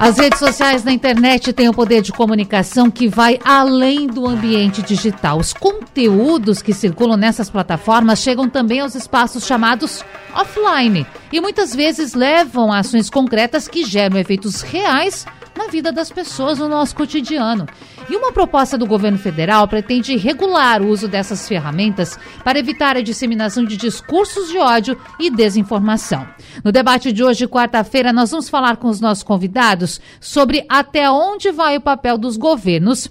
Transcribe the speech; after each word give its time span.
as 0.00 0.16
redes 0.16 0.38
sociais 0.38 0.82
na 0.82 0.92
internet 0.92 1.52
têm 1.52 1.68
o 1.68 1.74
poder 1.74 2.00
de 2.00 2.10
comunicação 2.10 2.90
que 2.90 3.06
vai 3.06 3.38
além 3.44 4.06
do 4.06 4.26
ambiente 4.26 4.80
digital. 4.80 5.38
Os 5.38 5.52
conteúdos 5.52 6.62
que 6.62 6.72
circulam 6.72 7.18
nessas 7.18 7.50
plataformas 7.50 8.18
chegam 8.20 8.48
também 8.48 8.80
aos 8.80 8.94
espaços 8.94 9.44
chamados 9.44 10.02
offline 10.34 11.06
e 11.30 11.38
muitas 11.38 11.74
vezes 11.74 12.14
levam 12.14 12.72
a 12.72 12.78
ações 12.78 13.10
concretas 13.10 13.68
que 13.68 13.84
geram 13.84 14.16
efeitos 14.16 14.62
reais 14.62 15.26
na 15.60 15.66
vida 15.66 15.92
das 15.92 16.10
pessoas 16.10 16.58
no 16.58 16.68
nosso 16.68 16.96
cotidiano. 16.96 17.66
E 18.08 18.16
uma 18.16 18.32
proposta 18.32 18.78
do 18.78 18.86
governo 18.86 19.18
federal 19.18 19.68
pretende 19.68 20.16
regular 20.16 20.80
o 20.80 20.88
uso 20.88 21.06
dessas 21.06 21.46
ferramentas 21.46 22.18
para 22.42 22.58
evitar 22.58 22.96
a 22.96 23.02
disseminação 23.02 23.64
de 23.64 23.76
discursos 23.76 24.48
de 24.48 24.56
ódio 24.56 24.98
e 25.18 25.30
desinformação. 25.30 26.26
No 26.64 26.72
debate 26.72 27.12
de 27.12 27.22
hoje, 27.22 27.46
quarta-feira, 27.46 28.10
nós 28.10 28.30
vamos 28.30 28.48
falar 28.48 28.78
com 28.78 28.88
os 28.88 29.00
nossos 29.02 29.22
convidados 29.22 30.00
sobre 30.18 30.64
até 30.66 31.10
onde 31.10 31.50
vai 31.50 31.76
o 31.76 31.80
papel 31.80 32.16
dos 32.16 32.38
governos 32.38 33.10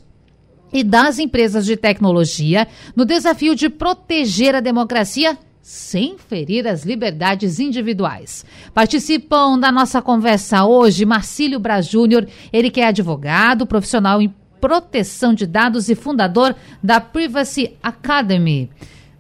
e 0.74 0.84
das 0.84 1.20
empresas 1.20 1.66
de 1.66 1.78
tecnologia 1.78 2.68
no 2.96 3.06
desafio 3.06 3.56
de 3.56 3.70
proteger 3.70 4.56
a 4.56 4.60
democracia 4.60 5.38
sem 5.70 6.18
ferir 6.18 6.68
as 6.68 6.84
liberdades 6.84 7.60
individuais. 7.60 8.44
Participam 8.74 9.56
da 9.60 9.72
nossa 9.72 10.02
conversa 10.02 10.66
hoje 10.66 11.06
Marcílio 11.06 11.60
Braz 11.60 11.86
Júnior, 11.86 12.26
ele 12.52 12.72
que 12.72 12.82
é 12.82 12.88
advogado, 12.88 13.68
profissional 13.68 14.20
em 14.20 14.34
proteção 14.60 15.32
de 15.32 15.46
dados 15.46 15.88
e 15.88 15.94
fundador 15.94 16.56
da 16.82 17.00
Privacy 17.00 17.78
Academy. 17.84 18.68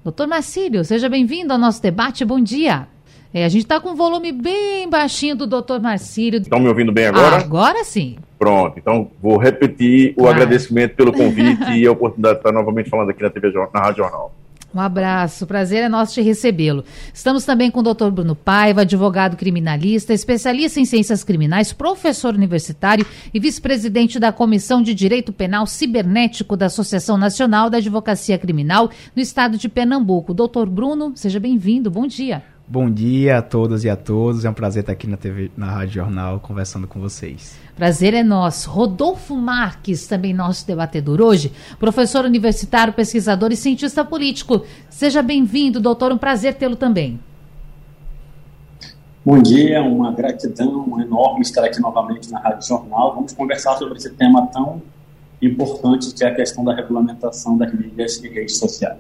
Doutor 0.04 0.26
Marcílio, 0.26 0.84
seja 0.84 1.08
bem-vindo 1.08 1.54
ao 1.54 1.60
nosso 1.60 1.84
debate. 1.84 2.26
Bom 2.26 2.40
dia. 2.40 2.88
É, 3.32 3.46
a 3.46 3.50
gente 3.50 3.62
está 3.62 3.80
com 3.80 3.92
um 3.92 3.96
volume 3.96 4.32
bem 4.32 4.90
baixinho 4.90 5.36
do 5.36 5.46
doutor 5.46 5.80
Marcílio. 5.80 6.42
Estão 6.42 6.60
me 6.60 6.68
ouvindo 6.68 6.92
bem 6.92 7.06
agora? 7.06 7.36
Ah, 7.36 7.40
agora 7.42 7.84
sim. 7.84 8.18
Pronto, 8.40 8.80
então 8.80 9.12
vou 9.22 9.38
repetir 9.38 10.16
o 10.18 10.28
agradecimento 10.28 10.96
pelo 10.96 11.14
convite 11.14 11.70
e 11.78 11.86
a 11.86 11.92
oportunidade 11.92 12.38
de 12.38 12.40
estar 12.40 12.52
novamente 12.52 12.90
falando 12.90 13.12
aqui 13.12 13.22
na 13.22 13.30
TV 13.30 13.52
na 13.72 13.80
Rádio 13.80 13.98
Jornal. 13.98 14.34
Um 14.74 14.80
abraço, 14.80 15.48
prazer 15.48 15.84
é 15.84 15.90
nosso 15.90 16.14
te 16.14 16.22
recebê-lo. 16.22 16.84
Estamos 17.14 17.44
também 17.44 17.72
com 17.72 17.80
o 17.80 17.94
Dr. 17.94 18.10
Bruno 18.12 18.36
Paiva, 18.36 18.82
advogado 18.82 19.36
criminalista, 19.36 20.14
especialista 20.14 20.80
em 20.80 20.86
ciências 20.86 21.24
criminais, 21.24 21.74
professor 21.74 22.36
universitário 22.36 23.06
e 23.34 23.40
vice-presidente 23.40 24.20
da 24.20 24.32
Comissão 24.32 24.82
de 24.84 24.94
Direito 24.94 25.34
Penal 25.34 25.66
Cibernético 25.66 26.56
da 26.56 26.68
Associação 26.68 27.18
Nacional 27.18 27.70
da 27.70 27.78
Advocacia 27.78 28.38
Criminal 28.38 28.92
no 29.16 29.22
estado 29.22 29.58
de 29.58 29.68
Pernambuco. 29.68 30.34
Doutor 30.34 30.70
Bruno, 30.70 31.14
seja 31.16 31.40
bem-vindo, 31.40 31.90
bom 31.90 32.06
dia. 32.06 32.44
Bom 32.68 32.88
dia 32.92 33.40
a 33.40 33.42
todas 33.42 33.84
e 33.84 33.90
a 33.90 33.96
todos. 33.96 34.46
É 34.46 34.50
um 34.50 34.54
prazer 34.54 34.82
estar 34.82 34.94
aqui 34.94 35.08
na 35.08 35.18
TV, 35.18 35.50
na 35.58 35.72
Rádio 35.72 35.96
Jornal, 35.96 36.40
conversando 36.40 36.88
com 36.88 37.00
vocês. 37.00 37.58
Prazer 37.80 38.14
é 38.14 38.24
nosso. 38.24 38.70
Rodolfo 38.70 39.34
Marques, 39.38 40.06
também 40.06 40.34
nosso 40.34 40.68
debatedor 40.68 41.22
hoje, 41.22 41.50
professor 41.80 42.26
universitário, 42.26 42.92
pesquisador 42.92 43.54
e 43.54 43.56
cientista 43.56 44.04
político. 44.04 44.66
Seja 44.90 45.22
bem-vindo, 45.22 45.80
doutor. 45.80 46.12
Um 46.12 46.18
prazer 46.18 46.56
tê-lo 46.56 46.76
também. 46.76 47.18
Bom 49.26 49.42
dia, 49.42 49.82
uma 49.82 50.12
gratidão 50.12 51.00
enorme 51.00 51.40
estar 51.40 51.64
aqui 51.64 51.80
novamente 51.80 52.30
na 52.30 52.40
Rádio 52.40 52.68
Jornal. 52.68 53.16
Vamos 53.16 53.32
conversar 53.32 53.78
sobre 53.78 53.98
esse 53.98 54.10
tema 54.10 54.46
tão 54.48 54.82
importante 55.42 56.14
que 56.14 56.26
é 56.26 56.28
a 56.28 56.36
questão 56.36 56.66
da 56.66 56.76
regulamentação 56.76 57.58
das 57.58 57.74
mídias 57.74 58.22
e 58.22 58.28
redes 58.28 58.58
sociais. 58.58 58.98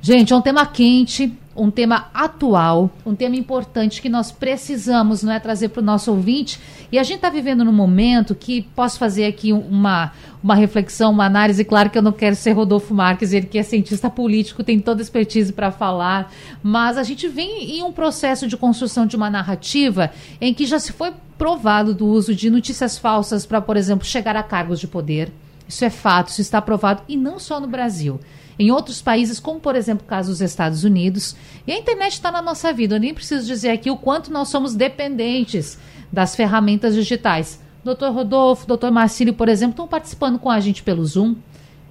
Gente, 0.00 0.32
é 0.32 0.36
um 0.36 0.42
tema 0.42 0.66
quente, 0.66 1.32
um 1.58 1.70
tema 1.70 2.06
atual, 2.14 2.90
um 3.04 3.14
tema 3.14 3.36
importante 3.36 4.00
que 4.00 4.08
nós 4.08 4.30
precisamos 4.30 5.22
não 5.22 5.32
é, 5.32 5.40
trazer 5.40 5.68
para 5.68 5.80
o 5.80 5.84
nosso 5.84 6.10
ouvinte. 6.10 6.60
E 6.90 6.98
a 6.98 7.02
gente 7.02 7.16
está 7.16 7.28
vivendo 7.28 7.64
num 7.64 7.72
momento 7.72 8.34
que 8.34 8.62
posso 8.74 8.98
fazer 8.98 9.26
aqui 9.26 9.52
uma, 9.52 10.12
uma 10.42 10.54
reflexão, 10.54 11.10
uma 11.10 11.26
análise. 11.26 11.64
Claro 11.64 11.90
que 11.90 11.98
eu 11.98 12.02
não 12.02 12.12
quero 12.12 12.36
ser 12.36 12.52
Rodolfo 12.52 12.94
Marques, 12.94 13.32
ele 13.32 13.46
que 13.46 13.58
é 13.58 13.62
cientista 13.62 14.08
político, 14.08 14.62
tem 14.62 14.78
toda 14.78 15.00
a 15.00 15.04
expertise 15.04 15.52
para 15.52 15.70
falar, 15.70 16.32
mas 16.62 16.96
a 16.96 17.02
gente 17.02 17.26
vem 17.28 17.78
em 17.78 17.82
um 17.82 17.92
processo 17.92 18.46
de 18.46 18.56
construção 18.56 19.06
de 19.06 19.16
uma 19.16 19.28
narrativa 19.28 20.10
em 20.40 20.54
que 20.54 20.64
já 20.64 20.78
se 20.78 20.92
foi 20.92 21.12
provado 21.36 21.94
do 21.94 22.06
uso 22.06 22.34
de 22.34 22.50
notícias 22.50 22.98
falsas 22.98 23.46
para, 23.46 23.60
por 23.60 23.76
exemplo, 23.76 24.04
chegar 24.04 24.36
a 24.36 24.42
cargos 24.42 24.80
de 24.80 24.86
poder. 24.86 25.32
Isso 25.68 25.84
é 25.84 25.90
fato, 25.90 26.30
isso 26.30 26.40
está 26.40 26.60
provado, 26.62 27.02
e 27.06 27.16
não 27.16 27.38
só 27.38 27.60
no 27.60 27.68
Brasil 27.68 28.18
em 28.58 28.72
outros 28.72 29.00
países, 29.00 29.38
como 29.38 29.60
por 29.60 29.76
exemplo 29.76 30.04
o 30.04 30.08
caso 30.08 30.30
dos 30.30 30.40
Estados 30.40 30.82
Unidos. 30.82 31.36
E 31.66 31.72
a 31.72 31.78
internet 31.78 32.14
está 32.14 32.32
na 32.32 32.42
nossa 32.42 32.72
vida. 32.72 32.96
Eu 32.96 33.00
nem 33.00 33.14
preciso 33.14 33.46
dizer 33.46 33.70
aqui 33.70 33.90
o 33.90 33.96
quanto 33.96 34.32
nós 34.32 34.48
somos 34.48 34.74
dependentes 34.74 35.78
das 36.12 36.34
ferramentas 36.34 36.94
digitais. 36.94 37.60
Doutor 37.84 38.12
Rodolfo, 38.12 38.66
doutor 38.66 38.90
Marcílio, 38.90 39.32
por 39.32 39.48
exemplo, 39.48 39.72
estão 39.72 39.86
participando 39.86 40.38
com 40.38 40.50
a 40.50 40.58
gente 40.58 40.82
pelo 40.82 41.04
Zoom 41.04 41.36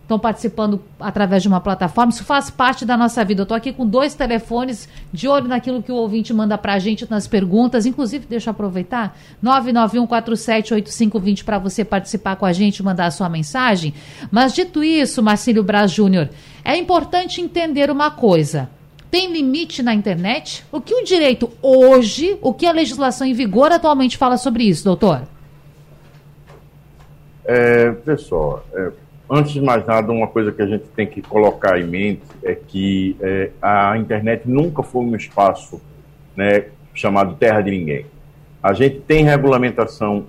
estão 0.08 0.18
participando 0.18 0.82
através 0.98 1.44
de 1.44 1.50
uma 1.50 1.60
plataforma. 1.60 2.14
Isso 2.14 2.24
faz 2.24 2.50
parte 2.50 2.86
da 2.86 2.96
nossa 2.96 3.26
vida. 3.26 3.42
Eu 3.42 3.44
estou 3.44 3.58
aqui 3.58 3.74
com 3.74 3.86
dois 3.86 4.16
telefones, 4.16 4.88
de 5.12 5.28
olho 5.28 5.50
naquilo 5.50 5.84
que 5.84 5.92
o 5.92 5.96
ouvinte 5.96 6.34
manda 6.34 6.58
para 6.58 6.76
a 6.76 6.80
gente 6.80 7.06
nas 7.12 7.28
perguntas. 7.28 7.86
Inclusive, 7.86 8.26
deixa 8.26 8.50
eu 8.50 8.52
aproveitar, 8.52 9.18
991478520 9.44 11.44
para 11.44 11.60
você 11.60 11.84
participar 11.84 12.38
com 12.38 12.46
a 12.46 12.54
gente, 12.54 12.82
mandar 12.82 13.08
a 13.08 13.12
sua 13.12 13.28
mensagem. 13.28 13.94
Mas 14.32 14.54
dito 14.54 14.82
isso, 14.82 15.22
Marcílio 15.22 15.62
Braz 15.62 15.92
Júnior, 15.92 16.30
é 16.64 16.78
importante 16.78 17.42
entender 17.42 17.92
uma 17.92 18.10
coisa. 18.10 18.70
Tem 19.12 19.30
limite 19.32 19.84
na 19.84 19.94
internet? 19.94 20.66
O 20.72 20.80
que 20.80 20.96
o 20.96 21.04
direito 21.04 21.52
hoje, 21.62 22.38
o 22.42 22.54
que 22.54 22.66
a 22.66 22.72
legislação 22.72 23.28
em 23.28 23.34
vigor 23.34 23.74
atualmente 23.74 24.18
fala 24.18 24.38
sobre 24.38 24.64
isso, 24.64 24.86
doutor? 24.86 25.24
É, 27.44 27.92
pessoal, 27.92 28.66
é, 28.74 28.92
Antes 29.30 29.52
de 29.52 29.62
mais 29.62 29.86
nada, 29.86 30.12
uma 30.12 30.28
coisa 30.28 30.52
que 30.54 30.62
a 30.62 30.66
gente 30.66 30.86
tem 30.96 31.06
que 31.06 31.22
colocar 31.22 31.78
em 31.78 31.84
mente 31.84 32.22
é 32.44 32.56
que 32.56 33.18
é, 33.20 33.50
a 33.62 33.98
internet 33.98 34.44
nunca 34.46 34.82
foi 34.82 35.02
um 35.02 35.16
espaço 35.16 35.82
né, 36.36 36.66
chamado 36.94 37.36
terra 37.36 37.62
de 37.62 37.72
ninguém. 37.72 38.06
A 38.64 38.72
gente 38.74 39.00
tem 39.02 39.26
regulamentação 39.26 40.26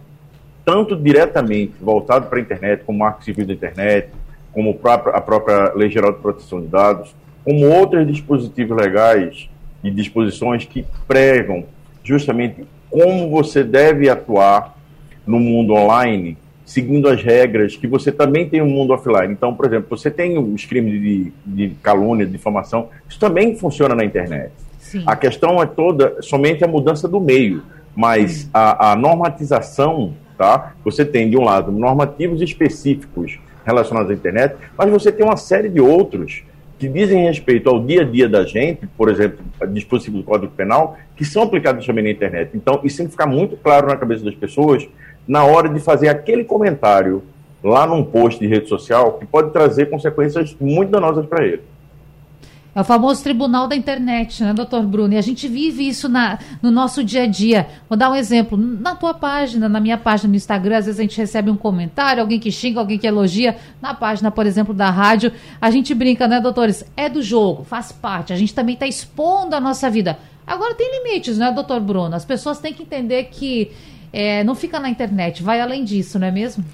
tanto 0.65 0.97
diretamente 0.97 1.75
voltado 1.81 2.27
para 2.27 2.39
a 2.39 2.43
internet, 2.43 2.83
como 2.85 2.99
o 2.99 3.01
Marco 3.01 3.25
Civil 3.25 3.47
da 3.47 3.55
Internet, 3.55 4.09
como 4.53 4.79
a 4.83 5.21
própria 5.21 5.73
Lei 5.75 5.89
Geral 5.89 6.13
de 6.13 6.19
Proteção 6.19 6.61
de 6.61 6.67
Dados, 6.67 7.15
como 7.45 7.69
outros 7.69 8.07
dispositivos 8.07 8.77
legais 8.77 9.49
e 9.83 9.91
disposições 9.91 10.65
que 10.65 10.85
pregam 11.07 11.65
justamente 12.03 12.65
como 12.91 13.31
você 13.31 13.63
deve 13.63 14.09
atuar 14.09 14.77
no 15.27 15.39
mundo 15.39 15.73
online 15.75 16.37
seguindo 16.69 17.09
as 17.09 17.23
regras 17.23 17.77
que 17.77 17.87
você 17.87 18.13
também 18.13 18.47
tem 18.47 18.61
no 18.61 18.67
mundo 18.67 18.93
offline. 18.93 19.33
Então, 19.33 19.55
por 19.55 19.65
exemplo, 19.65 19.89
você 19.89 20.11
tem 20.11 20.37
os 20.37 20.67
crimes 20.67 21.01
de, 21.01 21.33
de 21.47 21.71
calúnia, 21.83 22.27
de 22.27 22.33
difamação, 22.33 22.91
isso 23.09 23.19
também 23.19 23.57
funciona 23.57 23.95
na 23.95 24.05
internet. 24.05 24.53
Sim. 24.79 25.03
A 25.07 25.17
questão 25.17 25.63
é 25.63 25.67
toda 25.67 26.21
somente 26.21 26.63
a 26.63 26.69
mudança 26.69 27.09
do 27.09 27.19
meio, 27.19 27.63
mas 27.97 28.51
a, 28.53 28.93
a, 28.93 28.97
normatização, 28.97 30.13
tá? 30.37 30.75
Você 30.85 31.07
tem 31.07 31.31
de 31.31 31.39
um 31.39 31.43
lado 31.43 31.73
normativos 31.73 32.43
específicos 32.43 33.39
relacionados 33.65 34.11
à 34.11 34.15
internet, 34.15 34.55
mas 34.77 34.91
você 34.91 35.11
tem 35.11 35.25
uma 35.25 35.39
série 35.39 35.71
de 35.71 35.81
outros 35.81 36.43
que 36.79 36.87
dizem 36.87 37.25
respeito 37.25 37.71
ao 37.71 37.83
dia 37.83 38.03
a 38.03 38.05
dia 38.05 38.29
da 38.29 38.45
gente, 38.45 38.87
por 38.89 39.09
exemplo, 39.09 39.39
dispositivos 39.71 40.21
do 40.21 40.27
Código 40.27 40.53
Penal, 40.53 40.99
que 41.17 41.25
são 41.25 41.43
aplicados 41.43 41.87
também 41.87 42.05
na 42.05 42.11
internet. 42.11 42.51
Então, 42.55 42.81
isso 42.85 42.99
tem 42.99 43.07
que 43.07 43.13
ficar 43.13 43.27
muito 43.27 43.57
claro 43.57 43.87
na 43.87 43.97
cabeça 43.97 44.23
das 44.23 44.35
pessoas 44.35 44.87
na 45.29 45.45
hora 45.45 45.69
de 45.69 45.79
fazer 45.79 46.09
aquele 46.09 46.43
comentário 46.43 47.23
lá 47.63 47.87
num 47.87 48.03
post 48.03 48.41
de 48.41 48.47
rede 48.47 48.69
social 48.69 49.15
que 49.15 49.27
pode 49.27 49.51
trazer 49.51 49.91
consequências 49.91 50.57
muito 50.59 50.91
danosas 50.91 51.27
para 51.27 51.45
ele. 51.45 51.63
É 52.75 52.81
o 52.81 52.85
famoso 52.85 53.25
tribunal 53.25 53.67
da 53.67 53.75
internet, 53.75 54.43
né, 54.45 54.53
doutor 54.53 54.85
Bruno? 54.85 55.13
E 55.13 55.17
a 55.17 55.21
gente 55.21 55.49
vive 55.49 55.89
isso 55.89 56.09
na, 56.09 56.39
no 56.63 56.71
nosso 56.71 57.03
dia 57.03 57.25
a 57.25 57.27
dia. 57.27 57.67
Vou 57.89 57.99
dar 57.99 58.09
um 58.09 58.15
exemplo. 58.15 58.57
Na 58.57 58.95
tua 58.95 59.13
página, 59.13 59.69
na 59.69 59.81
minha 59.81 59.99
página 59.99 60.31
no 60.31 60.37
Instagram, 60.37 60.77
às 60.77 60.87
vezes 60.87 61.01
a 61.01 61.03
gente 61.03 61.19
recebe 61.19 61.51
um 61.51 61.57
comentário, 61.57 62.23
alguém 62.23 62.39
que 62.39 62.53
xinga, 62.53 62.79
alguém 62.79 62.97
que 62.97 63.07
elogia. 63.07 63.57
Na 63.83 63.95
página, 63.95 64.31
por 64.31 64.47
exemplo, 64.47 64.73
da 64.73 64.91
rádio, 64.91 65.33
a 65.61 65.71
gente 65.71 65.93
brinca, 65.93 66.29
né, 66.29 66.41
doutores? 66.41 66.85
É 66.97 67.09
do 67.09 67.21
jogo, 67.21 67.65
faz 67.65 67.91
parte. 67.91 68.33
A 68.33 68.37
gente 68.37 68.55
também 68.55 68.75
está 68.75 68.87
expondo 68.87 69.57
a 69.57 69.61
nossa 69.61 69.91
vida. 69.91 70.17
Agora 70.47 70.75
tem 70.75 71.03
limites, 71.03 71.37
né, 71.37 71.51
doutor 71.51 71.81
Bruno? 71.81 72.15
As 72.15 72.25
pessoas 72.25 72.61
têm 72.61 72.73
que 72.73 72.85
entender 72.85 73.25
que 73.25 73.73
é, 74.13 74.43
não 74.45 74.55
fica 74.55 74.79
na 74.81 74.89
internet, 74.89 75.43
vai 75.43 75.61
além 75.61 75.85
disso, 75.85 76.19
não 76.19 76.27
é 76.27 76.31
mesmo? 76.31 76.65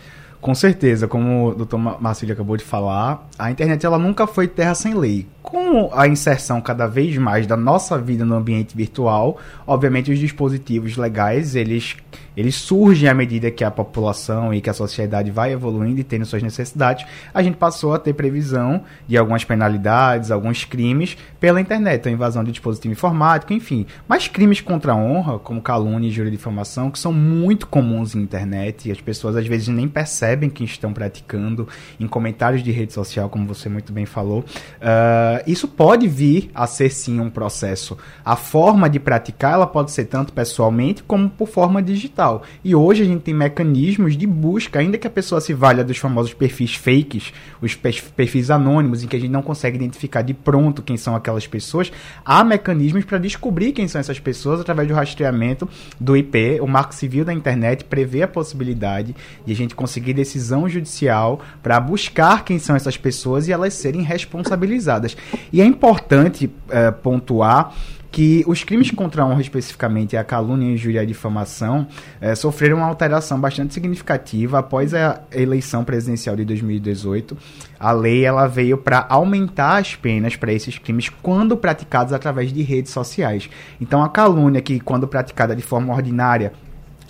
Com 0.44 0.54
certeza, 0.54 1.08
como 1.08 1.48
o 1.48 1.54
doutor 1.54 1.78
Marcílio 1.78 2.34
acabou 2.34 2.54
de 2.54 2.62
falar, 2.62 3.26
a 3.38 3.50
internet 3.50 3.86
ela 3.86 3.98
nunca 3.98 4.26
foi 4.26 4.46
terra 4.46 4.74
sem 4.74 4.92
lei. 4.92 5.26
Com 5.42 5.90
a 5.92 6.06
inserção 6.06 6.60
cada 6.60 6.86
vez 6.86 7.16
mais 7.16 7.46
da 7.46 7.56
nossa 7.56 7.98
vida 7.98 8.26
no 8.26 8.34
ambiente 8.34 8.76
virtual, 8.76 9.38
obviamente 9.66 10.12
os 10.12 10.18
dispositivos 10.18 10.98
legais, 10.98 11.54
eles, 11.54 11.96
eles 12.36 12.56
surgem 12.56 13.08
à 13.08 13.14
medida 13.14 13.50
que 13.50 13.64
a 13.64 13.70
população 13.70 14.52
e 14.52 14.60
que 14.60 14.68
a 14.68 14.74
sociedade 14.74 15.30
vai 15.30 15.52
evoluindo 15.52 16.00
e 16.00 16.04
tendo 16.04 16.26
suas 16.26 16.42
necessidades. 16.42 17.06
A 17.32 17.42
gente 17.42 17.56
passou 17.56 17.94
a 17.94 17.98
ter 17.98 18.12
previsão 18.12 18.82
de 19.06 19.16
algumas 19.16 19.44
penalidades, 19.44 20.30
alguns 20.30 20.64
crimes 20.64 21.16
pela 21.40 21.60
internet, 21.60 22.06
a 22.06 22.12
invasão 22.12 22.44
de 22.44 22.50
dispositivo 22.50 22.92
informático, 22.92 23.52
enfim. 23.52 23.86
Mas 24.06 24.28
crimes 24.28 24.60
contra 24.60 24.92
a 24.92 24.96
honra, 24.96 25.38
como 25.38 25.62
calúnia 25.62 26.08
e 26.08 26.10
júri 26.10 26.30
de 26.30 26.36
difamação, 26.36 26.90
que 26.90 26.98
são 26.98 27.12
muito 27.12 27.66
comuns 27.66 28.14
na 28.14 28.22
internet 28.22 28.88
e 28.88 28.92
as 28.92 29.00
pessoas 29.00 29.36
às 29.36 29.46
vezes 29.46 29.68
nem 29.68 29.88
percebem 29.88 30.33
que 30.50 30.64
estão 30.64 30.92
praticando 30.92 31.68
em 31.98 32.06
comentários 32.06 32.62
de 32.62 32.70
rede 32.70 32.92
social, 32.92 33.28
como 33.28 33.46
você 33.46 33.68
muito 33.68 33.92
bem 33.92 34.06
falou. 34.06 34.40
Uh, 34.40 35.42
isso 35.46 35.66
pode 35.68 36.06
vir 36.08 36.50
a 36.54 36.66
ser 36.66 36.90
sim 36.90 37.20
um 37.20 37.30
processo. 37.30 37.96
A 38.24 38.36
forma 38.36 38.88
de 38.88 38.98
praticar 38.98 39.54
ela 39.54 39.66
pode 39.66 39.90
ser 39.90 40.06
tanto 40.06 40.32
pessoalmente 40.32 41.02
como 41.02 41.28
por 41.28 41.48
forma 41.48 41.82
digital. 41.82 42.42
E 42.62 42.74
hoje 42.74 43.02
a 43.02 43.06
gente 43.06 43.22
tem 43.22 43.34
mecanismos 43.34 44.16
de 44.16 44.26
busca, 44.26 44.78
ainda 44.78 44.98
que 44.98 45.06
a 45.06 45.10
pessoa 45.10 45.40
se 45.40 45.52
valha 45.52 45.84
dos 45.84 45.98
famosos 45.98 46.34
perfis 46.34 46.74
fakes, 46.74 47.32
os 47.60 47.74
perfis 47.74 48.50
anônimos, 48.50 49.02
em 49.02 49.06
que 49.06 49.16
a 49.16 49.20
gente 49.20 49.30
não 49.30 49.42
consegue 49.42 49.76
identificar 49.76 50.22
de 50.22 50.34
pronto 50.34 50.82
quem 50.82 50.96
são 50.96 51.14
aquelas 51.14 51.46
pessoas, 51.46 51.92
há 52.24 52.42
mecanismos 52.44 53.04
para 53.04 53.18
descobrir 53.18 53.72
quem 53.72 53.88
são 53.88 54.00
essas 54.00 54.18
pessoas 54.18 54.60
através 54.60 54.88
do 54.88 54.94
rastreamento 54.94 55.68
do 56.00 56.16
IP. 56.16 56.60
O 56.60 56.66
Marco 56.66 56.94
Civil 56.94 57.24
da 57.24 57.32
Internet 57.32 57.84
prevê 57.84 58.22
a 58.22 58.28
possibilidade 58.28 59.14
de 59.44 59.52
a 59.52 59.56
gente 59.56 59.74
conseguir 59.74 60.14
decisão 60.24 60.68
judicial 60.68 61.40
para 61.62 61.78
buscar 61.78 62.44
quem 62.44 62.58
são 62.58 62.74
essas 62.74 62.96
pessoas 62.96 63.46
e 63.46 63.52
elas 63.52 63.74
serem 63.74 64.02
responsabilizadas. 64.02 65.16
E 65.52 65.60
é 65.60 65.64
importante 65.64 66.46
uh, 66.46 66.92
pontuar 67.02 67.74
que 68.14 68.44
os 68.46 68.62
crimes 68.62 68.92
contra 68.92 69.24
a 69.24 69.26
honra, 69.26 69.40
especificamente 69.40 70.16
a 70.16 70.22
calúnia, 70.22 70.72
injúria 70.72 71.02
e 71.02 71.06
difamação, 71.06 71.84
é, 72.20 72.32
sofreram 72.36 72.76
uma 72.76 72.86
alteração 72.86 73.40
bastante 73.40 73.74
significativa 73.74 74.60
após 74.60 74.94
a 74.94 75.22
eleição 75.32 75.82
presidencial 75.82 76.36
de 76.36 76.44
2018. 76.44 77.36
A 77.76 77.90
lei 77.90 78.24
ela 78.24 78.46
veio 78.46 78.78
para 78.78 79.04
aumentar 79.08 79.78
as 79.78 79.96
penas 79.96 80.36
para 80.36 80.52
esses 80.52 80.78
crimes 80.78 81.08
quando 81.08 81.56
praticados 81.56 82.12
através 82.12 82.52
de 82.52 82.62
redes 82.62 82.92
sociais. 82.92 83.50
Então, 83.80 84.00
a 84.00 84.08
calúnia, 84.08 84.62
que 84.62 84.78
quando 84.78 85.08
praticada 85.08 85.56
de 85.56 85.62
forma 85.62 85.92
ordinária 85.92 86.52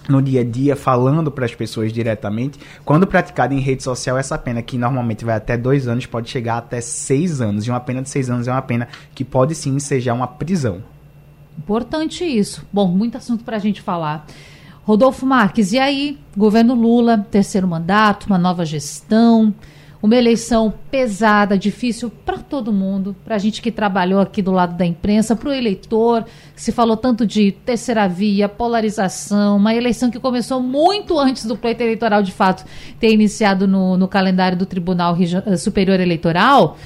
no 0.09 0.21
dia 0.21 0.41
a 0.41 0.45
dia, 0.45 0.77
falando 0.77 1.31
para 1.31 1.45
as 1.45 1.55
pessoas 1.55 1.93
diretamente. 1.93 2.59
Quando 2.85 3.06
praticada 3.06 3.55
em 3.55 3.61
rede 3.61 3.83
social, 3.83 4.19
essa 4.19 4.39
pena, 4.39 4.62
que 4.62 4.79
normalmente 4.79 5.25
vai 5.25 5.37
até 5.37 5.56
dois 5.56 5.89
anos, 5.89 6.06
pode 6.06 6.31
chegar 6.31 6.59
até 6.59 6.81
seis 6.81 7.41
anos. 7.41 7.67
E 7.67 7.71
uma 7.71 7.81
pena 7.81 8.03
de 8.03 8.09
seis 8.09 8.31
anos 8.31 8.49
é 8.49 8.53
uma 8.53 8.62
pena 8.62 8.89
que 9.15 9.25
pode 9.25 9.55
sim 9.55 9.79
ser 9.79 10.11
uma 10.12 10.27
prisão. 10.27 10.83
Importante 11.59 12.25
isso. 12.25 12.67
Bom, 12.73 12.89
muito 12.89 13.17
assunto 13.17 13.45
para 13.45 13.56
a 13.56 13.61
gente 13.61 13.81
falar. 13.81 14.27
Rodolfo 14.83 15.25
Marques, 15.25 15.73
e 15.73 15.79
aí? 15.79 16.19
Governo 16.37 16.75
Lula, 16.75 17.27
terceiro 17.31 17.67
mandato, 17.67 18.27
uma 18.27 18.37
nova 18.37 18.67
gestão, 18.67 19.55
uma 20.05 20.17
eleição 20.17 20.71
pesada, 20.91 21.56
difícil 21.56 22.11
para 22.11 22.37
todo 22.37 22.71
mundo, 22.71 23.17
para 23.25 23.37
a 23.37 23.39
gente 23.39 23.62
que 23.62 23.73
trabalhou 23.73 24.21
aqui 24.21 24.43
do 24.43 24.53
lado 24.53 24.77
da 24.77 24.85
imprensa, 24.85 25.35
para 25.35 25.49
o 25.49 25.53
eleitor, 25.53 26.27
se 26.55 26.71
falou 26.71 26.95
tanto 26.95 27.27
de 27.27 27.53
terceira 27.53 28.06
via, 28.06 28.47
polarização, 28.47 29.56
uma 29.56 29.75
eleição 29.75 30.11
que 30.11 30.21
começou 30.21 30.61
muito 30.61 31.19
antes 31.19 31.47
do 31.47 31.56
pleito 31.56 31.83
eleitoral 31.83 32.23
de 32.23 32.33
fato 32.33 32.67
ter 33.01 33.15
iniciado 33.15 33.67
no, 33.67 33.97
no 33.97 34.06
calendário 34.06 34.59
do 34.59 34.67
Tribunal 34.67 35.17
Superior 35.56 35.99
Eleitoral. 35.99 36.77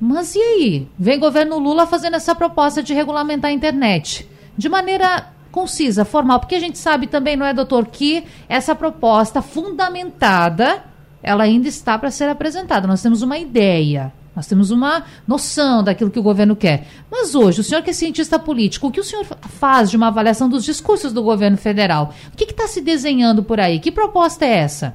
Mas 0.00 0.34
e 0.34 0.40
aí? 0.40 0.88
Vem 0.98 1.18
governo 1.18 1.58
Lula 1.58 1.86
fazendo 1.86 2.14
essa 2.16 2.34
proposta 2.34 2.82
de 2.82 2.94
regulamentar 2.94 3.50
a 3.50 3.52
internet 3.52 4.26
de 4.56 4.70
maneira 4.70 5.34
concisa, 5.52 6.02
formal, 6.02 6.40
porque 6.40 6.54
a 6.54 6.60
gente 6.60 6.78
sabe 6.78 7.08
também, 7.08 7.36
não 7.36 7.44
é, 7.44 7.52
doutor, 7.52 7.88
que 7.88 8.24
essa 8.48 8.74
proposta 8.74 9.42
fundamentada, 9.42 10.82
ela 11.22 11.44
ainda 11.44 11.68
está 11.68 11.98
para 11.98 12.10
ser 12.10 12.28
apresentada. 12.28 12.86
Nós 12.86 13.02
temos 13.02 13.22
uma 13.22 13.38
ideia, 13.38 14.12
nós 14.34 14.46
temos 14.46 14.70
uma 14.70 15.04
noção 15.26 15.82
daquilo 15.82 16.10
que 16.10 16.18
o 16.18 16.22
governo 16.22 16.54
quer. 16.54 16.86
Mas 17.10 17.34
hoje, 17.34 17.60
o 17.60 17.64
senhor 17.64 17.82
que 17.82 17.90
é 17.90 17.92
cientista 17.92 18.38
político, 18.38 18.86
o 18.86 18.90
que 18.90 19.00
o 19.00 19.04
senhor 19.04 19.24
faz 19.24 19.90
de 19.90 19.96
uma 19.96 20.08
avaliação 20.08 20.48
dos 20.48 20.64
discursos 20.64 21.12
do 21.12 21.22
governo 21.22 21.56
federal? 21.56 22.14
O 22.32 22.36
que 22.36 22.44
está 22.44 22.68
se 22.68 22.80
desenhando 22.80 23.42
por 23.42 23.58
aí? 23.58 23.80
Que 23.80 23.90
proposta 23.90 24.44
é 24.44 24.58
essa? 24.58 24.94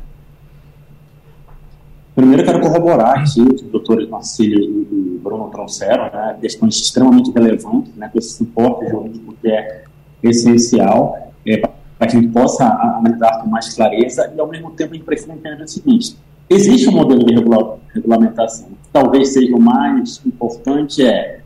Primeiro, 2.15 2.43
eu 2.43 2.45
quero 2.45 2.61
corroborar 2.61 3.23
o 3.23 3.25
que 3.25 3.41
o 3.41 3.69
doutor 3.69 4.07
Marcílio 4.07 4.63
e 4.63 5.19
Bruno 5.21 5.49
trouxeram, 5.49 6.03
né, 6.03 6.37
questões 6.39 6.75
extremamente 6.75 7.31
relevantes, 7.31 7.93
né, 7.95 8.07
com 8.07 8.19
esse 8.19 8.37
suporte 8.37 8.87
jurídico 8.87 9.35
que 9.41 9.49
é 9.49 9.83
essencial 10.21 11.33
é, 11.45 11.61
para 11.97 12.07
que 12.07 12.17
a 12.17 12.21
gente 12.21 12.31
possa 12.31 12.65
analisar 12.65 13.41
com 13.41 13.49
mais 13.49 13.73
clareza 13.73 14.31
e, 14.35 14.39
ao 14.39 14.47
mesmo 14.47 14.71
tempo, 14.71 14.97
precisa 14.99 15.33
entender 15.33 15.63
o 15.63 15.67
seguinte: 15.67 16.17
existe 16.49 16.89
um 16.89 16.93
modelo 16.93 17.25
de 17.25 17.33
regula 17.33 17.79
regulamentação. 17.93 18.69
Talvez 18.91 19.33
seja 19.33 19.55
o 19.55 19.61
mais 19.61 20.21
importante 20.25 21.05
é 21.05 21.41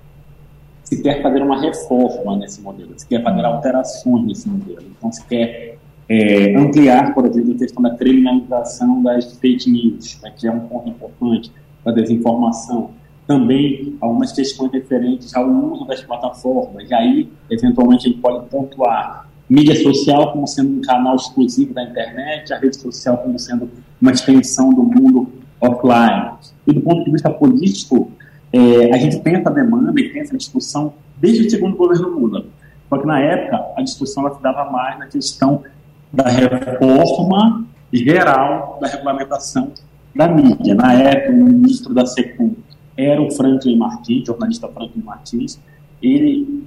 se 0.83 1.01
quer 1.01 1.21
fazer 1.21 1.41
uma 1.41 1.59
reforma 1.59 2.37
nesse 2.37 2.61
modelo, 2.61 2.93
se 2.95 3.05
quer 3.05 3.21
fazer 3.21 3.43
alterações 3.43 4.25
nesse 4.25 4.47
modelo. 4.47 4.83
Então, 4.97 5.11
se 5.11 5.25
quer 5.27 5.77
é, 6.07 6.55
ampliar, 6.55 7.13
por 7.13 7.25
exemplo, 7.25 7.53
a 7.53 7.57
questão 7.57 7.83
da 7.83 7.95
criminalização 7.95 9.03
das 9.03 9.33
fake 9.33 9.69
news, 9.69 10.17
né, 10.23 10.31
que 10.35 10.47
é 10.47 10.51
um 10.51 10.61
ponto 10.61 10.87
importante 10.87 11.51
da 11.83 11.91
desinformação. 11.91 12.91
Também 13.25 13.97
algumas 13.99 14.31
questões 14.31 14.71
referentes 14.71 15.35
ao 15.35 15.49
uso 15.49 15.85
das 15.85 16.01
plataformas. 16.01 16.89
E 16.89 16.93
aí, 16.93 17.29
eventualmente, 17.49 18.07
a 18.07 18.09
gente 18.09 18.21
pode 18.21 18.47
pontuar 18.47 19.26
mídia 19.49 19.75
social 19.81 20.31
como 20.33 20.47
sendo 20.47 20.77
um 20.77 20.81
canal 20.81 21.15
exclusivo 21.15 21.73
da 21.73 21.83
internet, 21.83 22.53
a 22.53 22.59
rede 22.59 22.77
social 22.77 23.17
como 23.17 23.37
sendo 23.39 23.69
uma 24.01 24.11
extensão 24.11 24.69
do 24.69 24.83
mundo 24.83 25.31
offline. 25.61 26.31
E 26.65 26.73
do 26.73 26.81
ponto 26.81 27.03
de 27.03 27.11
vista 27.11 27.29
político, 27.29 28.11
é, 28.51 28.93
a 28.93 28.97
gente 28.97 29.19
tem 29.19 29.35
essa 29.35 29.49
demanda 29.49 29.99
e 29.99 30.09
tem 30.09 30.21
essa 30.21 30.37
discussão 30.37 30.93
desde 31.17 31.47
o 31.47 31.49
segundo 31.49 31.75
governo 31.75 32.09
Lula. 32.09 32.45
Só 32.89 32.97
que 32.97 33.05
na 33.05 33.19
época 33.19 33.73
a 33.75 33.81
discussão 33.81 34.25
ela 34.25 34.35
se 34.35 34.41
dava 34.41 34.69
mais 34.71 34.99
na 34.99 35.07
questão 35.07 35.63
da 36.11 36.27
reforma 36.29 37.65
geral 37.91 38.77
da 38.81 38.87
regulamentação 38.87 39.71
da 40.15 40.27
mídia. 40.27 40.75
Na 40.75 40.93
época, 40.93 41.31
o 41.31 41.43
ministro 41.43 41.93
da 41.93 42.05
SECUM 42.05 42.55
era 42.95 43.21
o 43.21 43.29
Franklin 43.31 43.77
Martins, 43.77 44.25
jornalista 44.25 44.67
Franklin 44.67 45.03
Martins. 45.03 45.59
Ele, 46.01 46.63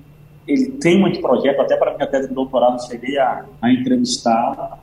ele 0.53 0.71
tem 0.73 1.05
um 1.05 1.21
projeto, 1.21 1.61
até 1.61 1.77
para 1.77 1.95
minha 1.95 2.07
tese 2.07 2.29
de 2.29 2.35
doutorado 2.35 2.85
cheguei 2.87 3.19
a, 3.19 3.45
a 3.61 3.73
entrevistá-lo, 3.73 4.79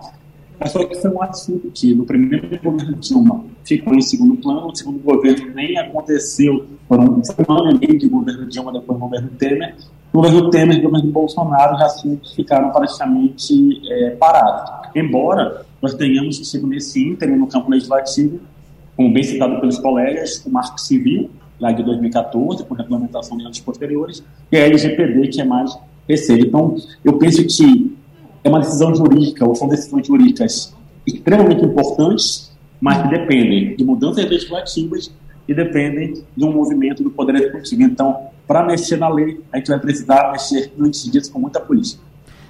mas 0.59 0.71
só 0.71 0.83
que 0.83 0.95
foi 0.95 1.11
um 1.11 1.21
assunto 1.21 1.69
que 1.71 1.93
no 1.93 2.05
primeiro 2.05 2.47
governo 2.61 2.95
Dilma 2.95 3.45
ficou 3.63 3.93
em 3.93 4.01
segundo 4.01 4.37
plano, 4.37 4.67
no 4.67 4.75
segundo 4.75 4.99
governo 4.99 5.53
nem 5.53 5.77
aconteceu, 5.77 6.65
foram 6.87 7.03
um 7.03 7.53
ano 7.53 7.71
e 7.71 7.87
meio 7.87 7.99
de 7.99 8.07
governo 8.07 8.47
Dilma, 8.47 8.71
depois 8.71 8.97
do 8.97 9.05
governo 9.05 9.29
Temer, 9.37 9.75
no 10.13 10.21
governo 10.21 10.49
Temer 10.49 10.77
e 10.77 10.81
no 10.81 10.89
governo 10.89 11.11
Bolsonaro, 11.11 11.75
os 11.75 11.81
assuntos 11.81 12.33
ficaram 12.33 12.71
praticamente 12.71 13.53
é, 13.91 14.09
parados. 14.11 14.89
Embora 14.95 15.65
nós 15.81 15.93
tenhamos 15.93 16.37
sido 16.49 16.65
nesse 16.65 17.03
ínterim 17.07 17.35
no 17.35 17.47
campo 17.47 17.69
legislativo, 17.69 18.39
como 18.95 19.13
bem 19.13 19.21
citado 19.21 19.59
pelos 19.59 19.77
colegas, 19.77 20.43
o 20.43 20.49
Marco 20.49 20.79
Civil, 20.81 21.29
lá 21.59 21.71
de 21.71 21.83
2014, 21.83 22.63
com 22.65 22.73
regulamentação 22.73 23.37
de 23.37 23.43
anos 23.43 23.59
posteriores, 23.59 24.23
e 24.51 24.57
a 24.57 24.61
LGPD, 24.61 25.27
que 25.29 25.41
é 25.41 25.45
mais 25.45 25.77
recente. 26.07 26.47
Então, 26.47 26.75
eu 27.03 27.17
penso 27.17 27.45
que 27.45 27.95
é 28.43 28.49
uma 28.49 28.59
decisão 28.59 28.95
jurídica, 28.95 29.45
ou 29.45 29.55
são 29.55 29.67
decisões 29.67 30.07
jurídicas 30.07 30.75
extremamente 31.05 31.65
importantes, 31.65 32.51
mas 32.79 33.01
que 33.01 33.09
dependem 33.09 33.75
de 33.75 33.83
mudanças 33.83 34.25
legislativas 34.29 35.11
e 35.47 35.53
dependem 35.53 36.13
de 36.35 36.45
um 36.45 36.51
movimento 36.51 37.03
do 37.03 37.09
Poder 37.09 37.35
Executivo. 37.35 37.83
Então, 37.83 38.27
para 38.47 38.65
mexer 38.65 38.97
na 38.97 39.09
lei, 39.09 39.41
a 39.51 39.57
gente 39.57 39.67
vai 39.67 39.79
precisar 39.79 40.31
mexer 40.31 40.71
antes 40.79 41.09
disso 41.09 41.31
com 41.31 41.39
muita 41.39 41.59
polícia. 41.59 41.99